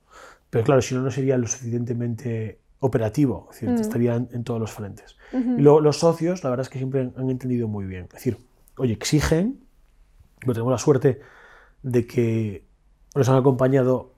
Pero 0.50 0.64
claro, 0.64 0.80
si 0.82 0.94
no, 0.94 1.02
no 1.02 1.10
sería 1.10 1.36
lo 1.36 1.46
suficientemente 1.48 2.60
operativo, 2.78 3.48
es 3.50 3.60
decir, 3.60 3.80
estarían 3.80 4.28
en 4.32 4.44
todos 4.44 4.60
los 4.60 4.70
frentes. 4.70 5.16
Y 5.32 5.60
luego 5.62 5.80
los 5.80 5.98
socios, 5.98 6.44
la 6.44 6.50
verdad 6.50 6.62
es 6.64 6.68
que 6.68 6.78
siempre 6.78 7.10
han 7.16 7.30
entendido 7.30 7.66
muy 7.66 7.86
bien. 7.86 8.04
Es 8.04 8.14
decir, 8.14 8.38
oye, 8.76 8.92
exigen, 8.92 9.64
pero 10.40 10.52
tenemos 10.52 10.70
la 10.70 10.78
suerte 10.78 11.20
de 11.82 12.06
que 12.06 12.64
nos 13.16 13.28
han 13.28 13.36
acompañado 13.36 14.13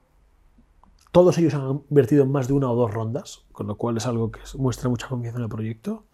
todos 1.17 1.35
ellos 1.39 1.55
han 1.55 1.81
invertido 1.89 2.25
en 2.25 2.31
más 2.31 2.47
de 2.47 2.53
una 2.53 2.69
o 2.69 2.75
dos 2.75 2.93
rondas, 2.93 3.47
con 3.51 3.65
lo 3.65 3.75
cual 3.75 3.97
es 3.97 4.05
algo 4.05 4.29
que 4.29 4.39
muestra 4.55 4.87
mucha 4.87 5.07
confianza 5.07 5.39
en 5.39 5.45
el 5.45 5.49
proyecto. 5.49 6.05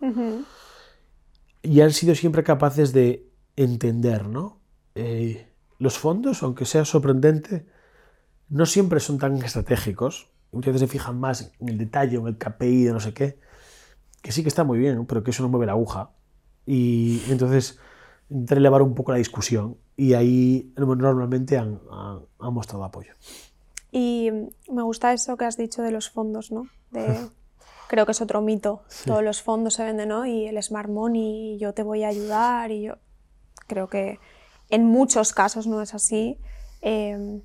Y 1.61 1.81
han 1.81 1.91
sido 1.91 2.15
siempre 2.15 2.41
capaces 2.41 2.93
de 2.93 3.29
entender, 3.57 4.29
¿no? 4.29 4.61
Eh, 4.95 5.51
los 5.77 5.97
fondos, 5.97 6.41
aunque 6.41 6.63
sea 6.63 6.85
sorprendente, 6.85 7.65
no 8.47 8.65
siempre 8.65 9.01
son 9.01 9.17
tan 9.17 9.35
estratégicos. 9.43 10.29
Muchas 10.53 10.71
veces 10.71 10.87
se 10.87 10.93
fijan 10.93 11.19
más 11.19 11.51
en 11.59 11.67
el 11.67 11.77
detalle, 11.77 12.15
en 12.15 12.25
el 12.25 12.37
KPI 12.37 12.85
de 12.85 12.93
no 12.93 13.01
sé 13.01 13.13
qué, 13.13 13.39
que 14.21 14.31
sí 14.31 14.41
que 14.41 14.47
está 14.47 14.63
muy 14.63 14.79
bien, 14.79 15.05
pero 15.05 15.21
que 15.21 15.31
eso 15.31 15.43
no 15.43 15.49
mueve 15.49 15.65
la 15.65 15.73
aguja. 15.73 16.11
Y 16.65 17.21
entonces 17.27 17.77
intentar 18.29 18.57
elevar 18.57 18.81
un 18.81 18.95
poco 18.95 19.11
la 19.11 19.17
discusión 19.17 19.75
y 19.97 20.13
ahí 20.13 20.71
normalmente 20.77 21.57
han 21.57 21.81
mostrado 22.39 22.85
apoyo. 22.85 23.11
Y 23.95 24.31
me 24.71 24.81
gusta 24.81 25.13
eso 25.13 25.37
que 25.37 25.45
has 25.45 25.55
dicho 25.55 25.83
de 25.83 25.91
los 25.91 26.09
fondos, 26.09 26.51
¿no? 26.51 26.67
creo 27.87 28.07
que 28.07 28.11
es 28.11 28.21
otro 28.21 28.41
mito. 28.41 28.81
Todos 29.05 29.23
los 29.23 29.43
fondos 29.43 29.75
se 29.75 29.83
venden, 29.83 30.09
¿no? 30.09 30.25
Y 30.25 30.47
el 30.47 30.61
smart 30.63 30.89
money, 30.89 31.53
y 31.53 31.57
yo 31.59 31.75
te 31.75 31.83
voy 31.83 32.03
a 32.03 32.07
ayudar, 32.07 32.71
y 32.71 32.81
yo 32.81 32.95
creo 33.67 33.87
que 33.89 34.19
en 34.71 34.85
muchos 34.87 35.31
casos 35.31 35.67
no 35.67 35.79
es 35.79 35.93
así. 35.93 36.39
Em, 36.81 37.41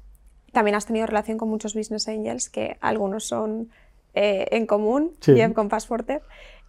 también 0.51 0.75
has 0.75 0.87
tenido 0.87 1.07
relación 1.07 1.37
con 1.37 1.51
muchos 1.51 1.75
business 1.75 2.09
angels, 2.09 2.49
que 2.49 2.79
algunos 2.81 3.25
son 3.25 3.69
eh, 4.15 4.47
en 4.51 4.67
común, 4.67 5.13
bien 5.27 5.53
con 5.53 5.69
Passporter. 5.69 6.23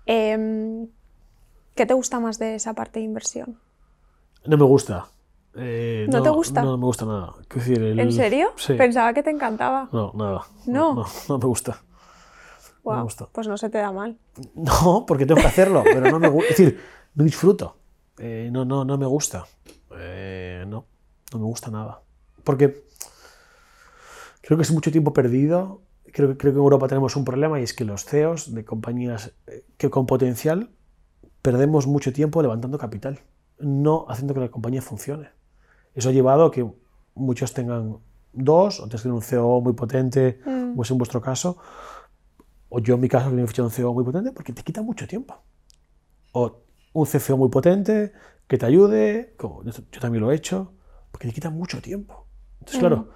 Em, 0.05 0.89
¿Qué 1.73 1.85
te 1.85 1.93
gusta 1.93 2.19
más 2.19 2.37
de 2.37 2.55
esa 2.55 2.73
parte 2.73 2.99
de 2.99 3.05
inversión? 3.05 3.57
No 4.45 4.57
me 4.57 4.65
gusta. 4.65 5.07
Eh, 5.55 6.07
¿No, 6.09 6.21
te 6.21 6.29
gusta? 6.29 6.61
No, 6.61 6.77
me 6.77 6.85
gusta 6.85 7.05
nada. 7.05 7.33
¿En 7.55 8.11
serio? 8.11 8.53
Pensaba 8.77 9.13
que 9.13 9.23
te 9.23 9.31
encantaba. 9.31 9.89
No, 9.91 10.11
nada. 10.15 10.45
No. 10.67 11.05
No, 11.27 11.37
me 11.37 11.45
gusta. 11.45 11.81
me 12.85 13.01
gusta. 13.01 13.27
Pues 13.31 13.47
no 13.47 13.57
se 13.57 13.69
te 13.69 13.77
da 13.77 13.91
mal. 13.91 14.17
No, 14.53 15.05
porque 15.07 15.25
tengo 15.25 15.41
que 15.41 15.47
hacerlo, 15.47 15.83
pero 15.83 16.11
no 16.11 16.19
me 16.19 16.29
gusta. 16.29 16.51
Es 16.51 16.57
decir, 16.57 16.79
no 17.15 17.23
disfruto. 17.23 17.77
Eh, 18.17 18.49
no, 18.51 18.65
no, 18.65 18.85
no 18.85 18.97
me 18.97 19.05
gusta. 19.05 19.45
Eh, 19.97 20.65
no, 20.67 20.85
no 21.33 21.39
me 21.39 21.45
gusta 21.45 21.71
nada. 21.71 22.01
Porque 22.43 22.83
creo 24.41 24.57
que 24.57 24.63
es 24.63 24.71
mucho 24.71 24.91
tiempo 24.91 25.13
perdido. 25.13 25.81
Creo, 26.11 26.37
creo 26.37 26.53
que 26.53 26.57
en 26.57 26.63
Europa 26.63 26.87
tenemos 26.87 27.15
un 27.15 27.25
problema 27.25 27.59
y 27.59 27.63
es 27.63 27.73
que 27.73 27.85
los 27.85 28.05
CEOs 28.05 28.53
de 28.53 28.65
compañías 28.65 29.33
que 29.77 29.89
con 29.89 30.05
potencial 30.07 30.71
perdemos 31.41 31.87
mucho 31.87 32.11
tiempo 32.13 32.41
levantando 32.41 32.77
capital, 32.77 33.19
no 33.59 34.05
haciendo 34.09 34.33
que 34.33 34.39
la 34.39 34.49
compañía 34.49 34.81
funcione. 34.81 35.29
Eso 35.95 36.09
ha 36.09 36.11
llevado 36.11 36.45
a 36.45 36.51
que 36.51 36.69
muchos 37.15 37.53
tengan 37.53 37.97
dos, 38.33 38.79
otros 38.79 39.01
tienen 39.01 39.15
un 39.15 39.21
CEO 39.21 39.61
muy 39.61 39.73
potente, 39.73 40.39
mm. 40.45 40.69
como 40.71 40.83
es 40.83 40.91
en 40.91 40.97
vuestro 40.97 41.21
caso, 41.21 41.57
o 42.69 42.79
yo 42.79 42.95
en 42.95 43.01
mi 43.01 43.09
caso 43.09 43.29
que 43.29 43.35
me 43.35 43.43
he 43.43 43.47
fichado 43.47 43.67
un 43.67 43.71
CEO 43.73 43.93
muy 43.93 44.03
potente, 44.03 44.31
porque 44.31 44.53
te 44.53 44.63
quita 44.63 44.81
mucho 44.81 45.07
tiempo. 45.07 45.35
O 46.31 46.61
un 46.93 47.05
CFO 47.05 47.37
muy 47.37 47.49
potente 47.49 48.13
que 48.47 48.57
te 48.57 48.65
ayude, 48.65 49.33
como 49.37 49.63
yo, 49.63 49.71
también 49.99 50.23
lo 50.23 50.31
he 50.31 50.35
hecho, 50.35 50.71
porque 51.11 51.27
te 51.27 51.33
quita 51.33 51.49
mucho 51.49 51.81
tiempo. 51.81 52.25
Entonces, 52.59 52.79
claro, 52.79 53.09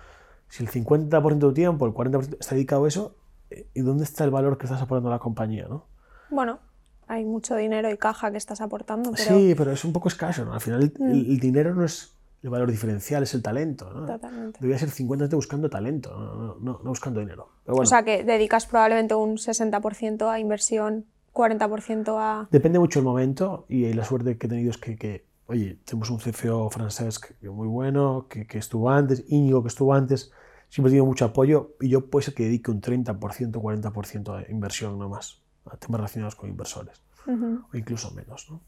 si 0.49 0.63
el 0.63 0.69
50% 0.69 1.33
de 1.33 1.39
tu 1.39 1.53
tiempo, 1.53 1.85
el 1.85 1.93
40% 1.93 2.37
está 2.39 2.55
dedicado 2.55 2.85
a 2.85 2.87
eso, 2.87 3.15
eh, 3.49 3.67
¿y 3.73 3.81
dónde 3.81 4.03
está 4.03 4.23
el 4.23 4.31
valor 4.31 4.57
que 4.57 4.65
estás 4.65 4.81
aportando 4.81 5.09
a 5.09 5.13
la 5.13 5.19
compañía? 5.19 5.67
¿no? 5.69 5.85
Bueno, 6.29 6.59
hay 7.07 7.25
mucho 7.25 7.55
dinero 7.55 7.89
y 7.91 7.97
caja 7.97 8.31
que 8.31 8.37
estás 8.37 8.61
aportando, 8.61 9.11
pero... 9.11 9.23
Sí, 9.23 9.53
pero 9.57 9.71
es 9.71 9.83
un 9.85 9.93
poco 9.93 10.07
escaso, 10.07 10.45
¿no? 10.45 10.53
Al 10.53 10.61
final 10.61 10.83
el, 10.83 10.93
el- 11.11 11.31
el 11.31 11.39
dinero 11.39 11.75
no 11.75 11.83
es 11.83 12.15
el 12.43 12.49
valor 12.49 12.69
diferencial, 12.69 13.23
es 13.23 13.33
el 13.33 13.41
talento, 13.41 13.91
¿no? 13.93 14.05
Totalmente. 14.05 14.59
Debería 14.61 14.77
ser 14.77 14.89
50% 14.89 15.35
buscando 15.35 15.69
talento, 15.69 16.11
no, 16.15 16.55
no- 16.59 16.79
no- 16.83 16.89
buscando 16.89 17.19
dinero. 17.21 17.49
Pero 17.63 17.75
bueno, 17.75 17.83
O 17.83 17.89
sea 17.89 18.03
que 18.03 18.23
dedicas 18.25 18.65
probablemente 18.67 19.15
un 19.15 19.37
60% 19.37 20.29
a 20.29 20.39
inversión, 20.39 21.05
40% 21.33 22.15
a... 22.19 22.47
depende 22.51 22.79
mucho 22.79 22.99
el 22.99 23.05
momento 23.05 23.65
y 23.69 23.91
la 23.93 24.03
suerte 24.05 24.37
que 24.37 24.47
he 24.47 24.49
tenido 24.49 24.71
es 24.71 24.77
que, 24.77 24.97
que, 24.97 25.25
oye, 25.47 25.79
tenemos 25.85 26.09
un 26.09 26.17
CFO 26.19 26.69
francés 26.69 27.17
que, 27.19 27.49
muy 27.49 27.67
bueno, 27.67 28.27
que, 28.29 28.45
que 28.45 28.57
estuvo 28.57 28.89
antes, 28.89 29.23
Íñigo 29.29 29.61
que 29.63 29.69
estuvo 29.69 29.93
antes, 29.93 30.31
siempre 30.67 30.89
he 30.89 30.91
tenido 30.91 31.05
mucho 31.05 31.23
apoyo 31.25 31.75
y 31.79 31.87
yo 31.89 32.07
puede 32.09 32.25
ser 32.25 32.33
que 32.33 32.43
dedique 32.43 32.69
un 32.71 32.81
30%, 32.81 33.51
40% 33.61 34.35
a 34.47 34.51
inversión 34.51 34.99
no 34.99 35.07
más, 35.07 35.41
a 35.65 35.77
temas 35.77 36.01
relacionados 36.01 36.35
con 36.35 36.49
inversores, 36.49 37.01
Ujú. 37.25 37.61
o 37.73 37.77
incluso 37.77 38.11
menos, 38.11 38.47
¿no? 38.51 38.59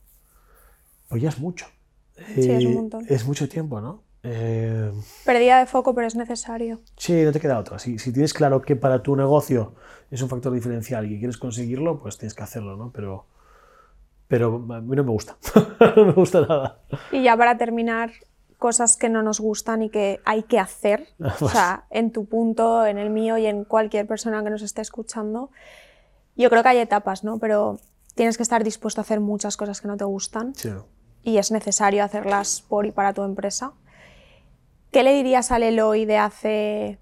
Pues 1.09 1.21
ya 1.21 1.28
es 1.30 1.39
mucho. 1.39 1.65
Sí, 2.36 2.49
es 2.49 2.66
un 2.66 2.74
montón. 2.76 3.05
Es 3.09 3.26
mucho 3.26 3.47
tiempo, 3.49 3.82
¿no? 3.82 4.03
Eh, 4.24 4.91
Pérdida 5.24 5.59
de 5.59 5.66
foco, 5.68 5.93
pero 5.93 6.07
es 6.07 6.16
necesario. 6.16 6.82
Sí, 6.97 7.24
no 7.24 7.32
te 7.32 7.39
queda 7.39 7.59
otra. 7.59 7.78
Si, 7.78 7.99
si 7.99 8.11
tienes 8.11 8.34
claro 8.34 8.61
que 8.61 8.76
para 8.76 9.03
tu 9.03 9.16
negocio 9.16 9.76
es 10.09 10.22
un 10.22 10.30
factor 10.30 10.51
diferencial 10.51 11.05
y 11.05 11.09
que 11.09 11.20
quieres 11.20 11.38
conseguirlo, 11.38 11.99
pues 11.99 12.18
tienes 12.18 12.34
que 12.34 12.41
hacerlo, 12.43 12.76
¿no? 12.76 12.91
Pero, 12.91 13.28
pero 14.28 14.66
a 14.72 14.82
mí 14.82 14.95
no 14.95 15.03
me 15.03 15.11
gusta. 15.11 15.38
no 15.95 16.05
me 16.05 16.13
gusta 16.13 16.41
nada. 16.41 16.80
Y 17.11 17.24
ya 17.24 17.38
para 17.38 17.57
terminar, 17.57 18.11
cosas 18.57 18.97
que 18.97 19.09
no 19.09 19.22
nos 19.22 19.39
gustan 19.39 19.84
y 19.84 19.89
que 19.89 20.22
hay 20.26 20.43
que 20.43 20.57
hacer, 20.57 21.07
o 21.41 21.49
sea, 21.49 21.86
en 21.91 22.11
tu 22.11 22.26
punto, 22.26 22.86
en 22.86 22.97
el 22.97 23.11
mío 23.11 23.38
y 23.38 23.45
en 23.45 23.63
cualquier 23.63 24.07
persona 24.07 24.43
que 24.43 24.49
nos 24.49 24.63
esté 24.63 24.82
escuchando. 24.82 25.51
Yo 26.36 26.49
creo 26.49 26.63
que 26.63 26.70
hay 26.70 26.78
etapas, 26.80 27.24
¿no? 27.24 27.38
Pero 27.38 27.80
tienes 28.16 28.38
que 28.38 28.43
estar 28.43 28.63
dispuesto 28.63 29.01
a 29.01 29.03
hacer 29.03 29.20
muchas 29.20 29.55
cosas 29.55 29.82
que 29.82 29.88
no 29.88 29.97
te 29.97 30.05
gustan 30.05 30.55
Sí. 30.55 30.72
Y 31.26 31.39
es 31.39 31.51
necesario 31.51 32.03
hacerlas 32.03 32.61
por 32.61 32.86
y 32.86 32.91
para 32.91 33.11
tu 33.11 33.23
empresa. 33.23 33.73
¿Qué 34.91 35.03
le 35.03 35.11
dirías 35.11 35.51
al 35.51 35.63
Eloy 35.63 36.05
de 36.05 36.17
hace 36.19 36.99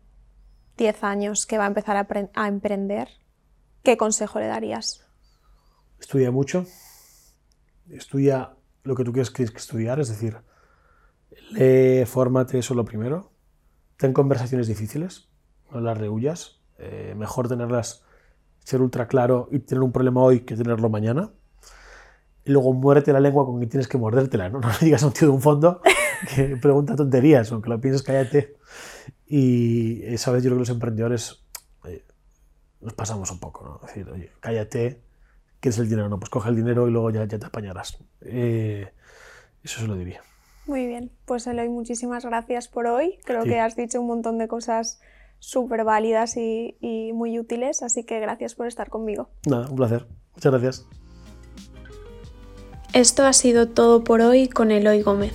10 0.78 1.04
años 1.04 1.46
que 1.46 1.58
va 1.58 1.66
a 1.66 1.68
empezar 1.68 1.98
a, 2.34 2.48
emprender? 2.48 3.10
¿Qué 3.84 3.98
consejo 3.98 4.40
le 4.40 4.48
darías? 4.48 5.06
Estudia 6.00 6.32
mucho. 6.32 6.66
Estudia 7.92 8.56
lo 8.84 8.96
que 8.96 9.04
tú 9.04 9.12
quieres 9.12 9.30
que 9.30 9.44
estudiar, 9.44 10.00
es 10.00 10.08
decir, 10.08 10.38
lee, 11.52 12.06
fórmate, 12.06 12.58
eso 12.58 12.74
es 12.74 12.78
lo 12.78 12.86
primero. 12.86 13.34
Ten 13.98 14.14
conversaciones 14.14 14.68
difíciles, 14.68 15.28
no 15.70 15.82
las 15.82 15.98
rehuyas. 15.98 16.62
Eh, 16.78 17.14
mejor 17.18 17.50
tenerlas, 17.50 18.06
ser 18.60 18.82
ultra 18.82 19.08
claro 19.10 19.50
y 19.52 19.60
tener 19.60 19.84
un 19.84 19.92
problema 19.92 20.24
hoy 20.24 20.42
que 20.42 20.56
tenerlo 20.56 20.90
mañana. 20.90 21.34
Y 22.46 22.52
luego 22.52 22.74
muérete 22.74 23.14
la 23.14 23.20
lengua 23.20 23.46
con 23.46 23.60
que 23.60 23.68
tienes 23.68 23.88
que 23.88 23.98
mordértela, 23.98 24.50
¿no? 24.50 24.60
No 24.62 24.68
le 24.70 24.78
digas 24.86 25.04
a 25.04 25.08
un 25.08 25.14
tío 25.14 25.28
de 25.30 25.34
un 25.34 25.42
fondo 25.42 25.82
que 26.36 26.58
pregunta 26.62 26.96
tonterías, 26.96 27.52
aunque 27.52 27.70
lo 27.70 27.80
pienses, 27.80 28.04
cállate. 28.04 28.56
Y 29.28 30.04
esa 30.04 30.32
vez 30.32 30.44
yo 30.44 30.50
creo 30.50 30.58
que 30.58 30.62
los 30.62 30.70
emprendedores 30.70 31.44
eh, 31.86 32.04
nos 32.82 32.94
pasamos 32.94 33.32
un 33.32 33.40
poco, 33.40 33.64
¿no? 33.66 33.76
Es 33.88 33.88
decir, 33.96 34.10
oye, 34.10 34.32
cállate, 34.42 35.02
¿quieres 35.60 35.80
el 35.80 35.90
dinero? 35.90 36.10
No, 36.10 36.20
pues 36.20 36.30
coge 36.30 36.50
el 36.50 36.56
dinero 36.56 36.88
y 36.88 36.92
luego 36.92 37.10
ya, 37.12 37.26
ya 37.26 37.40
te 37.40 37.46
apañarás. 37.46 37.98
Eh, 38.22 38.88
eso 39.64 39.80
se 39.82 39.88
lo 39.88 39.96
diría. 39.96 40.22
Muy 40.68 40.86
bien, 40.88 41.12
pues 41.26 41.48
Eloy, 41.48 41.68
muchísimas 41.70 42.26
gracias 42.26 42.68
por 42.68 42.88
hoy. 42.88 43.18
Creo 43.26 43.44
Sí. 43.44 43.50
que 43.50 43.60
has 43.60 43.76
dicho 43.76 44.00
un 44.00 44.08
montón 44.08 44.38
de 44.38 44.48
cosas 44.48 45.02
súper 45.40 45.84
válidas 45.84 46.38
y, 46.38 46.78
y 46.80 47.12
muy 47.14 47.38
útiles, 47.40 47.84
así 47.84 48.04
que 48.06 48.20
gracias 48.22 48.56
por 48.56 48.68
estar 48.68 48.90
conmigo. 48.90 49.30
Nada, 49.46 49.70
un 49.70 49.76
placer. 49.76 50.08
Muchas 50.36 50.52
gracias. 50.52 50.88
Esto 52.94 53.26
ha 53.26 53.34
sido 53.34 53.68
todo 53.68 54.04
por 54.04 54.22
hoy 54.22 54.48
con 54.48 54.70
Eloy 54.70 55.02
Gómez. 55.02 55.34